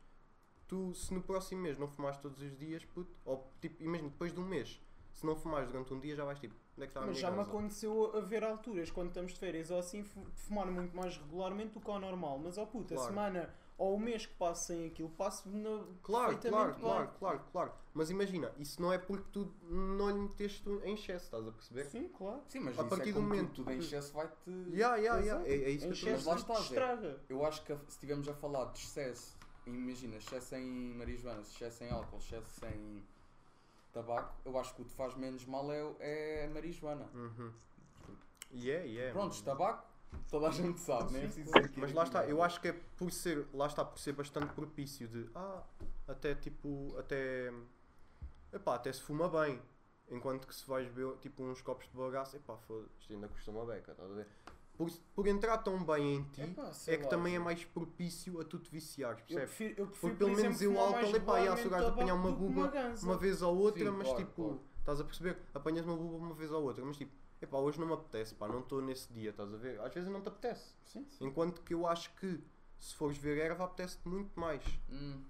tu, 0.67 0.93
se 0.93 1.13
no 1.13 1.21
próximo 1.21 1.61
mês 1.61 1.77
não 1.77 1.87
fumares 1.87 2.17
todos 2.17 2.41
os 2.41 2.57
dias, 2.57 2.83
puto, 2.83 3.15
ou 3.23 3.49
tipo, 3.61 3.81
imagina, 3.83 4.09
depois 4.09 4.33
de 4.33 4.39
um 4.39 4.45
mês, 4.45 4.81
se 5.15 5.25
não 5.25 5.35
fumares 5.35 5.67
durante 5.71 5.93
um 5.93 5.99
dia, 5.99 6.15
já 6.15 6.25
vais 6.25 6.37
tipo, 6.39 6.53
onde 6.77 6.83
é 6.83 6.85
que 6.85 6.91
está 6.91 6.99
a 6.99 7.03
Mas 7.03 7.11
minha 7.11 7.21
já 7.21 7.31
me 7.31 7.37
casa? 7.37 7.49
aconteceu 7.49 8.15
a 8.17 8.19
ver 8.19 8.43
alturas, 8.43 8.91
quando 8.91 9.07
estamos 9.07 9.33
de 9.33 9.39
férias 9.39 9.71
ou 9.71 9.79
assim, 9.79 10.03
fu- 10.03 10.27
fumar 10.35 10.67
muito 10.67 10.95
mais 10.95 11.17
regularmente 11.17 11.73
do 11.73 11.79
que 11.79 11.89
ao 11.89 11.99
normal. 11.99 12.37
Mas, 12.37 12.57
ó 12.57 12.65
puta, 12.65 12.93
a 12.93 12.97
Claro. 12.97 13.09
semana 13.13 13.55
ou 13.77 13.95
o 13.95 13.99
mês 13.99 14.25
que 14.25 14.33
passo 14.35 14.67
sem 14.67 14.87
aquilo, 14.87 15.09
passo 15.09 15.49
na, 15.49 15.69
Claro, 15.69 15.93
claro, 16.01 16.27
perfeitamente 16.33 16.79
claro, 16.81 17.07
bem. 17.07 17.15
claro, 17.19 17.39
claro. 17.51 17.71
Mas 17.93 18.09
imagina, 18.09 18.51
isso 18.57 18.81
não 18.81 18.91
é 18.91 18.97
porque 18.97 19.25
tu 19.31 19.53
não 19.69 20.09
lhe 20.09 20.19
meteste 20.19 20.69
em 20.83 20.93
excesso, 20.95 21.25
estás 21.25 21.47
a 21.47 21.51
perceber? 21.51 21.85
Sim, 21.85 22.09
claro. 22.09 22.41
Sim, 22.47 22.59
mas 22.59 22.77
A 22.77 22.81
isso 22.81 22.89
partir 22.89 23.09
é 23.09 23.13
do 23.13 23.19
como 23.19 23.27
momento 23.29 23.47
tudo, 23.47 23.55
tudo 23.55 23.71
em 23.71 23.77
que- 23.79 23.85
excesso 23.85 24.13
vai-te... 24.13 24.35
Yeah, 24.69 24.97
yeah, 24.97 25.21
yeah. 25.21 25.47
É, 25.47 25.53
é 25.53 25.69
isso 25.71 25.85
Em 25.87 25.91
que 25.93 26.05
eu 26.05 26.13
excesso 26.15 26.17
estou 26.17 26.31
a 26.31 26.35
lá 26.35 26.41
está, 26.41 26.53
Zé. 26.55 26.61
estraga. 26.61 27.21
Eu 27.29 27.45
acho 27.45 27.63
que 27.63 27.73
se 27.75 27.83
estivermos 27.89 28.27
a 28.27 28.33
falar 28.33 28.65
de 28.71 28.79
excesso, 28.79 29.37
imagina, 29.65 30.17
excesso 30.17 30.55
em 30.55 30.93
marijuana, 30.93 31.41
excesso 31.41 31.83
em 31.85 31.89
álcool, 31.89 32.17
excesso 32.17 32.65
em 32.65 33.03
tabaco, 33.95 34.35
eu 34.43 34.57
acho 34.59 34.75
que 34.75 34.81
o 34.81 34.85
que 34.85 34.93
faz 34.93 35.15
menos 35.15 35.45
mal 35.45 35.71
é, 35.71 35.95
é 35.99 36.45
a 36.45 36.49
marijuana. 36.49 37.09
Uhum. 37.13 37.53
Yeah, 38.51 38.85
yeah. 38.85 39.13
Prontos, 39.13 39.41
tabaco, 39.41 39.87
toda 40.29 40.49
a 40.49 40.51
gente 40.51 40.79
sabe, 40.81 41.17
é 41.17 41.29
Sim, 41.29 41.43
aqui 41.55 41.79
Mas 41.79 41.93
lá 41.93 42.03
está, 42.03 42.25
eu 42.25 42.43
acho 42.43 42.59
que 42.59 42.67
é 42.67 42.73
por 42.73 43.09
ser, 43.09 43.47
lá 43.53 43.67
está, 43.67 43.85
por 43.85 43.97
ser 43.97 44.11
bastante 44.11 44.53
propício 44.53 45.07
de, 45.07 45.29
ah, 45.33 45.63
até 46.07 46.35
tipo, 46.35 46.93
até, 46.99 47.53
epá, 48.51 48.75
até 48.75 48.91
se 48.91 49.01
fuma 49.01 49.29
bem. 49.29 49.61
Enquanto 50.07 50.45
que 50.45 50.53
se 50.53 50.67
vais 50.67 50.87
beber 50.87 51.17
tipo 51.17 51.41
uns 51.41 51.61
copos 51.61 51.87
de 51.87 51.97
bagaço, 51.97 52.35
epá, 52.35 52.55
foda 52.57 52.85
isto 52.99 53.11
ainda 53.11 53.27
custa 53.27 53.49
uma 53.49 53.65
beca, 53.65 53.91
estás 53.91 54.11
a 54.11 54.13
ver? 54.13 54.27
Por, 54.77 54.89
por 55.15 55.27
entrar 55.27 55.57
tão 55.59 55.83
bem 55.85 56.15
em 56.15 56.23
ti, 56.23 56.41
Epá, 56.41 56.71
é 56.87 56.97
que 56.97 57.03
lá, 57.03 57.09
também 57.09 57.35
é 57.35 57.39
mais 57.39 57.63
propício 57.63 58.41
a 58.41 58.43
tu 58.43 58.59
te 58.59 58.69
viciares, 58.69 59.19
Eu 59.21 59.25
percebes? 59.25 59.55
prefiro, 59.55 59.81
eu 59.81 59.87
prefiro 59.87 60.01
Porque 60.11 60.17
pelo 60.17 60.31
por 60.35 60.41
menos 60.41 60.61
exemplo, 60.61 60.77
eu 60.77 60.83
álcool, 60.83 61.15
epá, 61.15 61.31
o 61.31 61.35
gajo 61.35 61.55
regularmente 61.55 61.89
apanhar 61.91 62.13
uma 62.15 62.29
que 62.31 62.35
buba, 62.37 62.67
ganza. 62.67 63.05
Uma 63.05 63.17
vez 63.17 63.41
ou 63.41 63.57
outra, 63.57 63.85
Sim, 63.85 63.91
mas 63.97 64.07
claro, 64.09 64.25
tipo, 64.25 64.43
claro. 64.43 64.61
estás 64.79 64.99
a 64.99 65.03
perceber? 65.05 65.37
Apanhas 65.53 65.85
uma 65.85 65.95
buba 65.95 66.17
uma 66.17 66.33
vez 66.33 66.51
ou 66.51 66.63
outra, 66.63 66.83
mas 66.83 66.97
tipo, 66.97 67.13
epá, 67.41 67.57
hoje 67.57 67.79
não 67.79 67.87
me 67.87 67.93
apetece, 67.93 68.35
pá, 68.35 68.47
não 68.49 68.59
estou 68.59 68.81
nesse 68.81 69.11
dia, 69.13 69.29
estás 69.29 69.53
a 69.53 69.57
ver? 69.57 69.79
Às 69.79 69.93
vezes 69.93 70.09
não 70.09 70.21
te 70.21 70.27
apetece. 70.27 70.73
Sim, 70.83 71.05
sim. 71.09 71.25
Enquanto 71.25 71.61
que 71.61 71.73
eu 71.73 71.87
acho 71.87 72.13
que 72.15 72.43
se 72.79 72.93
fores 72.95 73.17
ver 73.17 73.37
erva, 73.37 73.63
apetece-te 73.63 74.07
muito 74.07 74.37
mais. 74.39 74.61
Hum. 74.89 75.23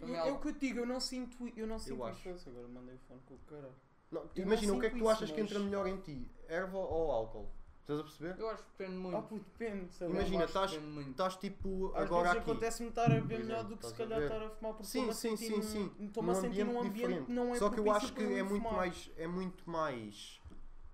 Eu- 0.00 0.14
É 0.16 0.32
o 0.32 0.40
que 0.40 0.48
eu 0.48 0.52
te 0.54 0.58
digo, 0.58 0.80
eu 0.80 0.86
não 0.86 0.98
sinto, 0.98 1.36
eu 1.56 1.66
não 1.68 1.78
sinto 1.78 2.02
acho. 2.02 2.28
isso. 2.28 2.48
Agora 2.48 2.66
mandei 2.66 2.96
o 2.96 2.98
fone 3.06 3.20
com 3.24 3.34
o 3.34 3.38
caralho. 3.46 3.74
Não, 4.10 4.22
Eu 4.34 4.42
imagina, 4.42 4.72
não 4.72 4.78
o 4.78 4.80
que 4.80 4.86
é 4.86 4.90
que 4.90 4.98
tu 4.98 5.08
achas 5.08 5.30
que 5.30 5.40
mas- 5.40 5.50
entra 5.50 5.62
melhor 5.64 5.86
em 5.86 5.96
ti? 6.00 6.28
Erva 6.48 6.76
ou 6.76 7.12
álcool? 7.12 7.48
Estás 7.82 7.98
a 7.98 8.02
perceber? 8.04 8.38
Eu 8.38 8.48
acho 8.48 8.62
que 8.62 8.70
depende 8.78 8.96
muito. 8.96 9.16
Ah, 9.16 9.22
puto, 9.22 9.44
depende. 9.58 9.92
sei 9.92 10.06
lá. 10.06 10.14
Imagina, 10.14 10.36
Eu 10.36 10.44
acho 10.44 10.52
que 10.52 10.58
estás- 10.58 10.70
depende 10.72 10.92
muito. 10.92 11.10
Estás 11.10 11.36
tipo 11.36 11.86
Às 11.94 12.02
agora 12.04 12.22
vezes 12.22 12.38
aqui. 12.38 12.50
acontece-me 12.50 12.88
estar 12.90 13.04
a 13.06 13.08
beber 13.14 13.36
Por 13.38 13.44
melhor 13.46 13.64
do 13.64 13.76
que 13.76 13.86
se 13.86 13.92
estás 13.92 13.92
a 13.92 13.96
calhar 14.14 14.18
ver? 14.20 14.32
estar 14.32 14.46
a 14.46 14.50
fumar 14.50 14.72
porque 14.74 14.86
Sim, 14.86 14.98
estou-me 14.98 15.10
a 15.10 15.14
sim, 15.14 15.36
sentir 15.36 15.46
sim, 15.46 15.56
num- 15.56 15.62
sim. 15.98 16.06
Estou-me 16.06 16.30
a 16.30 16.34
sentir 16.36 16.64
num 16.64 16.80
ambiente 16.80 17.24
que 17.26 17.32
não 17.32 17.54
é 17.54 17.58
Só 17.58 17.70
que 17.70 17.80
eu 17.80 17.84
propício 17.84 18.06
acho 18.06 18.14
que 18.14 18.22
para 18.24 18.32
é 18.34 18.40
eu 18.40 18.46
muito 18.46 18.62
fumar. 18.62 18.76
mais 18.76 19.10
é 19.16 19.26
muito 19.26 19.70
mais 19.70 20.40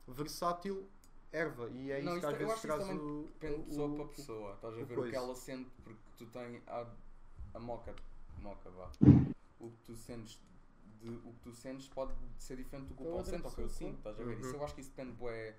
versátil 0.07 0.89
erva 1.31 1.69
e 1.71 1.91
é 1.93 2.01
Não, 2.01 2.17
isso 2.17 2.27
que 2.27 2.27
isso 2.27 2.27
às 2.27 2.33
eu 2.33 2.39
vezes 2.39 2.53
acho 2.53 2.61
que 2.63 2.67
isso 2.69 2.77
traz 2.77 2.89
também 2.89 2.99
o, 2.99 3.23
Depende 3.27 3.55
de 3.55 3.61
o- 3.61 3.65
pessoa 3.67 3.95
para 3.97 4.05
pessoa. 4.07 4.53
Estás 4.55 4.73
a 4.73 4.77
o 4.77 4.79
ver 4.79 4.85
o 4.85 4.87
que 4.89 4.95
coisa. 4.95 5.17
ela 5.17 5.35
sente 5.35 5.71
porque 5.85 6.01
tu 6.17 6.27
tens 6.27 6.63
a, 6.67 6.87
a 7.55 7.59
moca. 7.61 7.95
Moca, 8.41 8.71
vá. 8.71 8.91
O 9.61 9.69
que 9.71 9.77
tu 9.85 9.95
sentes 9.95 10.41
de, 11.03 11.09
o 11.11 11.33
que 11.35 11.41
tu 11.43 11.53
sentes 11.53 11.87
pode 11.89 12.15
ser 12.39 12.57
diferente 12.57 12.87
do 12.89 12.95
que 12.95 13.03
o 13.03 13.05
Da 13.05 13.11
Paulo 13.11 13.17
outra 13.19 13.31
sente 13.33 13.45
ou 13.47 13.53
que 13.53 13.61
eu 13.61 13.67
pessoa, 13.67 13.91
sinto, 13.91 13.99
estás 13.99 14.19
a 14.21 14.25
ver? 14.25 14.35
Uhum. 14.37 14.41
Isso 14.41 14.57
eu 14.57 14.65
acho 14.65 14.75
que 14.75 14.81
isso 14.81 14.91
depende, 14.91 15.13
bué, 15.17 15.55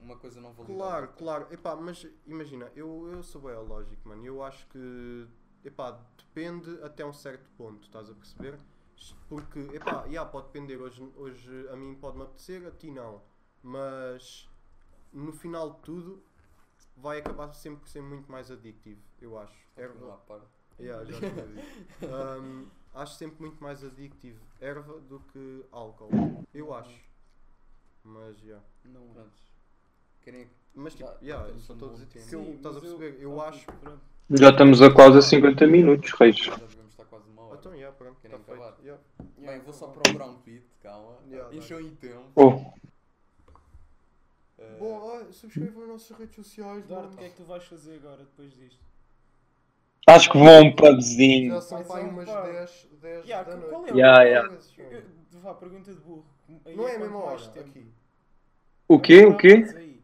uma 0.00 0.16
coisa 0.16 0.40
não 0.40 0.52
valida. 0.52 0.74
Claro, 0.74 1.08
claro. 1.16 1.46
Epá, 1.50 1.76
mas 1.76 2.06
imagina, 2.26 2.70
eu, 2.74 3.08
eu 3.12 3.22
sou 3.22 3.42
bem 3.42 3.54
lógico, 3.54 4.08
mano. 4.08 4.24
Eu 4.24 4.42
acho 4.42 4.66
que 4.68 5.26
epá, 5.64 6.00
depende 6.16 6.82
até 6.82 7.04
um 7.04 7.12
certo 7.12 7.48
ponto, 7.56 7.84
estás 7.84 8.10
a 8.10 8.14
perceber? 8.14 8.58
Porque, 9.28 9.60
epá, 9.72 10.04
yeah, 10.06 10.28
pode 10.28 10.46
depender. 10.46 10.76
Hoje, 10.76 11.02
hoje 11.16 11.68
a 11.68 11.76
mim 11.76 11.94
pode-me 11.94 12.24
apetecer, 12.24 12.66
a 12.66 12.70
ti 12.70 12.90
não. 12.90 13.22
Mas 13.62 14.48
no 15.12 15.32
final 15.32 15.74
de 15.74 15.80
tudo 15.80 16.22
vai 16.96 17.18
acabar 17.18 17.52
sempre 17.52 17.80
por 17.80 17.88
ser 17.88 18.02
muito 18.02 18.30
mais 18.30 18.50
adictivo, 18.50 19.00
eu 19.20 19.38
acho. 19.38 19.68
Erva. 19.76 20.06
Lá, 20.06 20.16
para. 20.18 20.42
yeah, 20.78 21.04
já. 21.04 21.18
Um, 22.38 22.68
acho 22.94 23.14
sempre 23.16 23.40
muito 23.40 23.62
mais 23.62 23.84
adictivo 23.84 24.48
erva 24.60 25.00
do 25.00 25.20
que 25.20 25.64
álcool. 25.70 26.10
Eu 26.52 26.74
acho. 26.74 27.00
Mas, 28.02 28.40
yeah. 28.42 28.64
Não. 28.84 29.08
Prontos. 29.08 29.57
Querem 30.28 30.46
Mas 30.74 30.94
tipo, 30.94 31.08
Já- 31.08 31.16
yeah, 31.22 31.52
só 31.58 31.72
um 31.72 31.76
dizer 31.76 32.06
tipo, 32.06 32.12
tempo. 32.12 32.34
eu, 32.34 32.44
Sim, 32.44 32.52
estás 32.56 32.74
a 32.74 32.78
eu- 32.78 32.82
perceber, 32.82 33.16
eu 33.22 33.40
Ah, 33.40 33.48
acho. 33.48 33.66
Já 34.30 34.50
estamos 34.50 34.82
a 34.82 34.92
quase 34.92 35.18
a 35.18 35.22
50 35.22 35.66
minutos, 35.66 36.12
reis. 36.12 36.36
Já 36.36 36.54
devemos 36.54 36.90
estar 36.92 37.04
quase 37.06 37.28
uma 37.30 37.42
hora. 37.44 37.56
Então, 37.58 37.74
yeah, 37.74 37.96
pronto, 37.96 38.20
Querem 38.20 38.36
feito. 38.36 38.50
acabar? 38.62 38.76
Yeah. 38.84 39.02
Bem, 39.38 39.58
vou 39.60 39.72
só 39.72 39.86
acabou. 39.86 40.02
procurar 40.02 40.26
um 40.26 40.34
tweet, 40.36 40.62
calma. 40.82 41.16
Yeah, 41.30 41.56
Encham 41.56 41.80
em 41.80 41.94
tempo. 41.96 42.22
Oh, 42.36 42.78
Eh, 44.60 44.76
Bom, 44.78 45.10
ah, 45.12 45.32
subscrevam 45.32 45.82
as 45.84 45.88
nossas 45.88 46.16
redes 46.18 46.34
sociais. 46.34 46.84
Eduardo, 46.84 47.14
o 47.14 47.16
que 47.16 47.24
é 47.24 47.28
que 47.30 47.36
tu 47.36 47.44
vais 47.44 47.64
fazer 47.64 47.94
agora, 47.96 48.18
depois 48.18 48.52
disto? 48.54 48.78
acho 50.08 50.30
que 50.30 50.38
vou 50.38 50.48
a 50.48 50.60
um 50.60 50.74
pubzinho. 50.76 51.52
Já 51.54 51.60
são 51.60 51.78
um 51.78 52.08
umas 52.08 52.28
pub. 52.28 52.42
10, 52.44 52.88
10 53.00 53.24
Yeah, 53.24 53.50
da 53.50 53.56
qual 53.68 53.80
noite. 53.82 53.90
é 53.90 53.94
o- 53.94 53.96
Yeah, 53.96 54.22
yeah. 54.24 54.58
Eu- 54.78 54.90
eu- 54.90 55.02
Vá, 55.40 55.54
pergunta 55.54 55.92
de 55.92 56.00
burro. 56.00 56.24
Aí 56.66 56.76
Não 56.76 56.88
é 56.88 56.96
a 56.96 56.98
mesma 56.98 57.18
hora 57.18 57.36
aqui. 57.60 57.86
O 58.88 58.98
quê? 58.98 59.24
O 59.26 59.36
quê? 59.36 59.97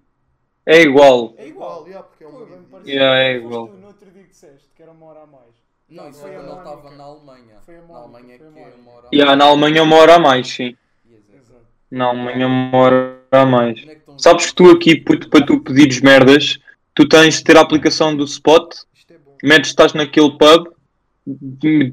É 0.66 0.80
igual. 0.82 1.34
É 1.36 1.46
igual. 1.48 1.84
yeah, 1.86 2.02
porque 2.06 2.24
é 2.24 2.26
Pô, 2.28 2.38
vida. 2.44 2.56
parecido. 2.70 2.90
Yeah, 2.90 3.18
é 3.18 3.36
igual. 3.36 3.68
tu 3.68 3.76
no 3.76 3.86
outro 3.86 4.10
dia 4.10 4.22
disseste 4.24 4.68
que 4.74 4.82
era 4.82 4.92
uma 4.92 5.06
hora 5.06 5.20
a 5.22 5.26
mais. 5.26 5.54
Não, 5.88 6.08
isso 6.08 6.20
Foi 6.20 6.30
a 6.30 6.38
quando 6.40 6.48
ele 6.50 6.58
estava 6.58 6.90
na 6.96 7.04
Alemanha. 7.04 7.54
Foi 7.64 7.76
a 7.76 7.80
na 7.80 7.86
Mónica, 7.86 8.04
Alemanha 8.16 8.38
foi 8.38 8.46
a 8.48 8.50
que 8.52 8.58
é 8.60 8.74
uma 8.82 8.90
hora. 8.92 9.08
Yeah, 9.12 9.36
na 9.36 9.44
Alemanha 9.44 9.82
uma 9.82 9.96
hora 9.96 10.14
a 10.14 10.18
mais, 10.18 10.48
sim. 10.48 10.76
Exato. 11.10 11.60
Na 11.90 12.04
Alemanha 12.06 12.46
uma 12.46 12.78
hora 12.78 13.18
a 13.30 13.44
mais. 13.46 13.78
É 13.86 13.94
que 13.96 14.00
Sabes 14.16 14.46
que 14.46 14.54
tu 14.54 14.70
aqui, 14.70 14.96
puto, 14.96 15.28
para 15.28 15.44
tu 15.44 15.60
pedires 15.60 16.00
merdas, 16.00 16.58
tu 16.94 17.06
tens 17.08 17.34
de 17.38 17.44
ter 17.44 17.56
a 17.56 17.60
aplicação 17.60 18.16
do 18.16 18.24
Spot, 18.24 18.72
Isto 18.94 19.12
é 19.12 19.18
bom. 19.18 19.36
metes, 19.42 19.70
estás 19.70 19.92
naquele 19.92 20.30
pub, 20.38 20.68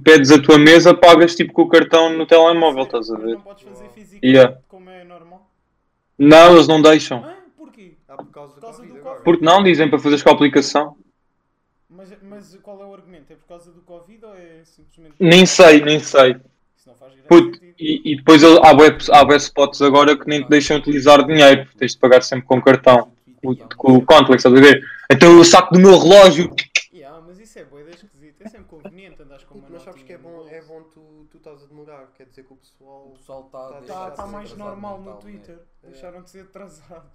pedes 0.03 0.31
a 0.31 0.41
tua 0.41 0.57
mesa, 0.57 0.93
pagas 0.93 1.35
tipo 1.35 1.51
com 1.53 1.63
o 1.63 1.67
cartão 1.69 2.09
no 2.15 2.25
telemóvel, 2.25 2.83
estás 2.83 3.09
a 3.11 3.17
ver? 3.17 3.33
Não 3.35 3.41
podes 3.41 3.63
fazer 3.63 3.83
Uau. 3.83 3.93
físico 3.93 4.25
Yeah. 4.25 4.57
como 4.67 4.89
é 4.89 5.03
normal? 5.03 5.49
Não, 6.17 6.53
eles 6.53 6.67
não 6.67 6.81
deixam. 6.81 7.23
Ah, 7.25 7.35
por 8.25 8.31
causa, 8.31 8.53
Por 8.55 8.61
causa 8.61 8.81
do 8.85 8.93
do 8.93 8.99
Covid. 8.99 9.23
Porque 9.23 9.45
não, 9.45 9.63
dizem 9.63 9.89
para 9.89 9.99
fazeres 9.99 10.23
com 10.23 10.29
a 10.29 10.33
aplicação. 10.33 10.97
Mas, 11.89 12.09
mas 12.21 12.55
qual 12.61 12.81
é 12.81 12.85
o 12.85 12.93
argumento? 12.93 13.31
É 13.33 13.35
por 13.35 13.47
causa 13.47 13.71
do 13.71 13.81
Covid 13.81 14.25
ou 14.25 14.33
é 14.35 14.61
simplesmente. 14.63 15.15
Nem 15.19 15.45
sei, 15.45 15.81
nem 15.81 15.99
sei. 15.99 16.31
Isso 16.77 16.87
não 16.87 16.95
faz 16.95 17.11
grande 17.13 17.27
Puto, 17.27 17.53
sentido. 17.59 17.75
e, 17.79 18.13
e 18.13 18.15
depois 18.15 18.41
ele- 18.41 18.59
há 18.63 18.71
web, 18.73 18.97
há 19.11 19.21
web 19.21 19.35
spots 19.37 19.81
agora 19.81 20.17
que 20.17 20.27
nem 20.27 20.41
te 20.43 20.49
deixam 20.49 20.77
utilizar 20.77 21.23
dinheiro, 21.25 21.67
tens 21.77 21.91
de 21.93 21.99
pagar 21.99 22.21
sempre 22.23 22.45
com 22.47 22.61
cartão, 22.61 23.11
com, 23.43 23.55
com 23.55 23.93
o 23.97 24.05
contactless, 24.05 24.47
estás 24.47 24.55
a 24.55 24.59
ver? 24.61 24.83
Então 25.11 25.37
eu 25.37 25.43
saco 25.43 25.73
do 25.73 25.79
meu 25.79 25.99
relógio. 25.99 26.49
Yeah, 26.93 27.21
mas 27.27 27.39
isso 27.39 27.59
é 27.59 27.65
boa, 27.65 27.81
é 27.81 27.89
esquisito. 27.91 28.41
É 28.41 28.49
sempre 28.49 28.65
conveniente 28.67 29.21
andares 29.21 29.43
com 29.43 29.59
uma 29.59 29.67
mas 29.69 29.83
sabes 29.83 30.01
que 30.01 30.13
é 30.13 30.17
bom, 30.17 30.47
é 30.49 30.61
bom 30.63 30.81
tu, 30.83 31.27
tu 31.29 31.37
estás 31.37 31.61
a 31.61 31.65
demorar, 31.67 32.07
quer 32.17 32.25
dizer 32.25 32.43
que 32.45 32.53
o 32.53 32.55
pessoal. 32.55 33.07
O 33.09 33.17
pessoal 33.19 33.43
está 33.45 33.81
Tá- 33.81 34.11
tá 34.11 34.27
mais 34.27 34.55
normal 34.55 34.99
no. 35.01 35.17
Twitter. 35.17 35.59
Deixaram 35.83 36.23
de 36.23 36.29
ser 36.31 36.41
atrasados. 36.43 37.11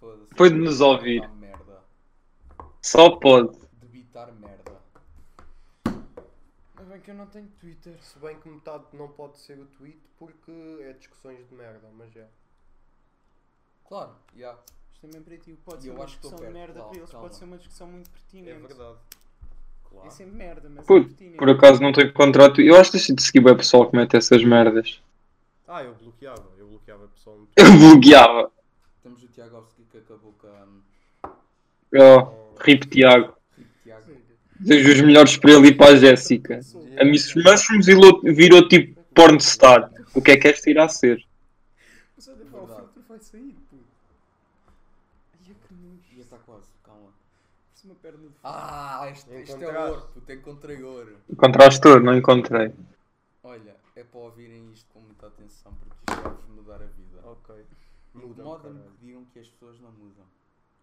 Foda-se. 0.00 0.34
Foi 0.36 0.50
de 0.50 0.56
nos 0.56 0.80
ouvir. 0.80 1.28
Merda. 1.30 1.80
Só 2.82 3.10
pode. 3.16 3.56
Debitar 3.80 4.32
merda. 4.34 4.76
Ainda 5.86 6.90
bem 6.90 7.00
que 7.00 7.10
eu 7.10 7.14
não 7.14 7.26
tenho 7.26 7.48
Twitter. 7.60 7.96
Se 8.02 8.18
bem 8.18 8.38
que 8.38 8.48
metade 8.48 8.84
não 8.92 9.08
pode 9.08 9.38
ser 9.38 9.58
o 9.58 9.66
tweet 9.66 9.98
porque 10.18 10.52
é 10.82 10.92
discussões 10.92 11.46
de 11.48 11.54
merda, 11.54 11.88
mas 11.96 12.14
é. 12.16 12.26
Claro, 13.88 14.12
já. 14.36 14.56
Isto 14.92 15.06
também 15.06 15.22
para 15.22 15.36
ti 15.36 15.52
pode 15.64 15.78
E 15.78 15.82
ser 15.82 15.88
eu 15.90 15.94
uma 15.94 16.04
acho 16.04 16.14
que 16.16 16.22
discussão 16.22 16.36
de 16.38 16.52
perto, 16.52 16.54
merda, 16.54 16.74
calma, 16.74 16.88
para 16.90 16.98
eles 16.98 17.10
calma. 17.10 17.26
pode 17.26 17.36
ser 17.36 17.44
uma 17.44 17.58
discussão 17.58 17.86
muito 17.88 18.10
pertinente. 18.10 18.50
É 18.50 18.58
verdade. 18.68 18.98
Claro. 19.88 20.06
É 20.06 20.10
sempre 20.10 20.34
merda, 20.36 20.68
mas 20.68 20.84
é 20.84 20.86
Puto, 20.86 21.08
pertinente. 21.08 21.36
Por 21.36 21.50
acaso 21.50 21.82
não 21.82 21.92
tenho 21.92 22.12
contrato. 22.12 22.60
Eu 22.60 22.76
acho 22.76 22.90
que 22.90 22.96
deixa 22.98 23.14
de 23.14 23.22
seguir 23.22 23.40
bem 23.40 23.52
o 23.52 23.56
pessoal 23.56 23.88
que 23.90 23.96
mete 23.96 24.16
essas 24.16 24.42
merdas. 24.44 25.02
Ah, 25.68 25.82
eu 25.82 25.94
bloqueava, 25.94 26.48
eu 26.56 26.66
bloqueava 26.68 27.04
o 27.04 27.08
pessoal 27.08 27.38
Eu 27.56 27.64
bloqueava. 27.78 28.52
Temos 29.02 29.22
o 29.22 29.28
Tiagovski 29.28 29.84
que 29.84 29.98
acabou 29.98 30.32
com 30.40 30.46
a. 30.48 30.66
Oh, 31.98 32.56
rip 32.60 32.86
Tiago. 32.88 33.34
Desejo 34.58 34.92
os 34.94 35.00
melhores 35.02 35.36
para 35.36 35.52
ele 35.52 35.68
e 35.68 35.74
para 35.74 35.92
a 35.92 35.96
Jéssica. 35.96 36.60
A 36.98 37.04
Miss 37.04 37.34
Mushrooms 37.34 37.86
virou, 37.86 38.68
tipo 38.68 39.00
pornstar. 39.14 39.90
O 40.14 40.22
que 40.22 40.30
é 40.32 40.36
que 40.36 40.48
esta 40.48 40.70
irá 40.70 40.88
ser? 40.88 41.22
Mas 42.16 42.26
olha, 42.28 42.44
pá, 42.46 42.58
o 42.58 42.66
filtro 42.66 43.02
vai 43.06 43.18
sair, 43.20 43.54
puto. 43.70 43.84
Ai, 45.46 45.54
que 45.68 45.74
nojo. 45.74 46.00
Já 46.16 46.22
está 46.22 46.36
quase, 46.38 46.66
calma. 46.82 47.10
Parece 47.68 47.84
uma 47.86 47.94
perna 47.96 48.18
de. 48.28 48.34
Ah, 48.42 49.08
este, 49.12 49.30
este 49.34 49.62
é 49.64 49.78
ouro, 49.78 50.02
puto, 50.14 50.32
encontrei 50.32 50.82
ouro. 50.82 51.16
Encontraste 51.30 51.86
ouro? 51.88 52.02
Não 52.04 52.16
encontrei. 52.16 52.72
Olha, 53.44 53.76
é 53.94 54.02
para 54.04 54.20
ouvirem 54.20 54.72
isto 54.72 54.86
com 54.92 55.00
muita 55.00 55.26
atenção 55.26 55.72
porque 55.74 55.94
isto 56.12 56.22
vai-vos 56.22 56.48
mudar 56.48 56.76
a 56.76 56.86
vida. 56.86 57.20
Ok. 57.24 57.54
Muda, 58.14 58.26
Incomoda-me 58.42 58.74
caralho. 58.74 58.92
que 58.98 59.06
digam 59.06 59.24
que 59.32 59.38
as 59.38 59.48
pessoas 59.48 59.78
não 59.80 59.90
mudam. 59.92 60.25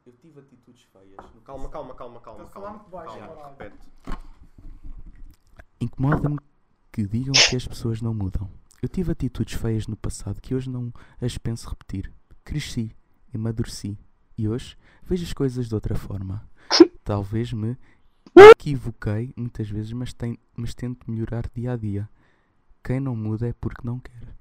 Eu 0.05 0.13
tive 0.21 0.39
atitudes 0.39 0.83
feias. 0.91 1.33
no 1.33 1.41
Calma, 1.41 1.69
calma, 1.69 1.93
calma, 1.93 2.19
calma, 2.19 2.45
falar 2.47 2.67
calma. 2.73 2.85
baixo, 2.91 3.17
calma, 3.19 3.35
caralho. 3.35 3.55
repete. 3.57 3.87
Incomoda-me 5.79 6.39
que 6.91 7.05
digam 7.05 7.33
que 7.33 7.55
as 7.55 7.67
pessoas 7.67 8.01
não 8.01 8.13
mudam. 8.13 8.49
Eu 8.81 8.89
tive 8.89 9.11
atitudes 9.11 9.53
feias 9.59 9.87
no 9.87 9.95
passado 9.95 10.41
que 10.41 10.53
hoje 10.53 10.69
não 10.69 10.91
as 11.21 11.37
penso 11.37 11.69
repetir. 11.69 12.11
Cresci, 12.43 12.93
amadureci 13.33 13.97
e 14.37 14.47
hoje 14.47 14.77
vejo 15.03 15.23
as 15.23 15.33
coisas 15.33 15.67
de 15.69 15.75
outra 15.75 15.95
forma. 15.95 16.45
Talvez 17.03 17.53
me 17.53 17.77
equivoquei 18.35 19.33
muitas 19.37 19.69
vezes, 19.69 19.93
mas, 19.93 20.13
tem- 20.13 20.37
mas 20.55 20.73
tento 20.73 21.09
melhorar 21.09 21.49
dia 21.55 21.71
a 21.73 21.77
dia. 21.77 22.09
Quem 22.83 22.99
não 22.99 23.15
muda 23.15 23.47
é 23.47 23.53
porque 23.53 23.85
não 23.87 23.99
quer. 23.99 24.35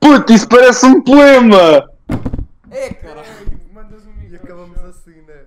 Puto, 0.00 0.32
isso 0.32 0.48
parece 0.48 0.86
um 0.86 1.02
poema! 1.02 1.90
É, 2.70 2.92
caralho! 2.94 3.63
E 4.34 4.36
acabamos 4.36 4.78
assim, 4.80 5.22
né? 5.22 5.46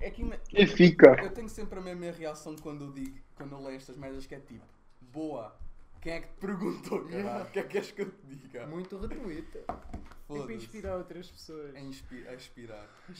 É 0.00 0.10
que 0.10 0.22
E 0.52 0.66
fica. 0.66 1.22
eu 1.22 1.32
tenho 1.32 1.48
sempre 1.48 1.78
a 1.78 1.82
mesma 1.82 2.10
reação 2.10 2.56
quando 2.56 2.84
eu 2.86 2.92
digo, 2.92 3.18
quando 3.36 3.52
eu 3.52 3.62
leio 3.62 3.76
estas 3.76 3.96
merdas 3.96 4.26
que 4.26 4.34
é 4.34 4.40
tipo, 4.40 4.64
boa, 5.00 5.56
quem 6.00 6.14
é 6.14 6.20
que 6.20 6.28
te 6.28 6.34
perguntou, 6.40 7.04
caralho? 7.06 7.44
O 7.44 7.50
que 7.50 7.58
é 7.60 7.62
que 7.62 7.68
queres 7.68 7.90
que 7.92 8.02
eu 8.02 8.10
te 8.10 8.26
diga? 8.26 8.66
Muito 8.66 8.96
retweet. 8.98 9.56
É 9.56 9.62
para 9.62 9.78
Foda-se. 10.26 10.54
inspirar 10.54 10.96
outras 10.96 11.30
pessoas. 11.30 11.74
A, 11.76 11.80
inspi- 11.80 12.26
a 12.26 12.32
aspirar. 12.32 12.88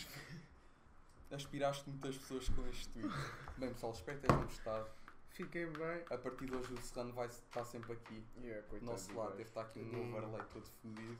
Aspiraste 1.31 1.89
muitas 1.91 2.17
pessoas 2.17 2.49
com 2.49 2.67
este 2.69 2.89
tweet. 2.91 3.13
Bem 3.57 3.73
pessoal, 3.73 3.93
espero 3.93 4.21
que 4.21 4.27
tenham 4.27 4.43
gostado. 4.43 4.87
Fiquei 5.31 5.67
bem. 5.67 6.03
A 6.11 6.17
partir 6.19 6.47
de 6.47 6.55
hoje 6.55 6.73
o 6.73 6.81
Serrano 6.81 7.13
vai 7.13 7.27
estar 7.27 7.65
sempre 7.65 7.93
aqui. 7.93 8.23
Yeah, 8.41 8.65
nosso 8.83 9.11
do 9.11 9.19
lado, 9.19 9.31
deve 9.33 9.43
estar 9.43 9.63
aqui 9.63 9.81
um 9.81 9.97
Hum. 9.97 10.13
overlay 10.17 10.43
todo 10.53 10.65
fodido. 10.81 11.19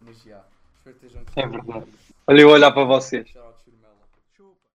Mas 0.00 0.22
já, 0.22 0.44
espero 0.80 0.96
que 0.96 1.06
estejam 1.06 1.22
É 1.36 1.46
verdade. 1.46 1.86
Olha 2.26 2.40
eu 2.40 2.48
olhar 2.48 2.72
para 2.72 2.84
vocês. 2.84 3.28
Shout 3.28 3.46
out. 3.46 3.60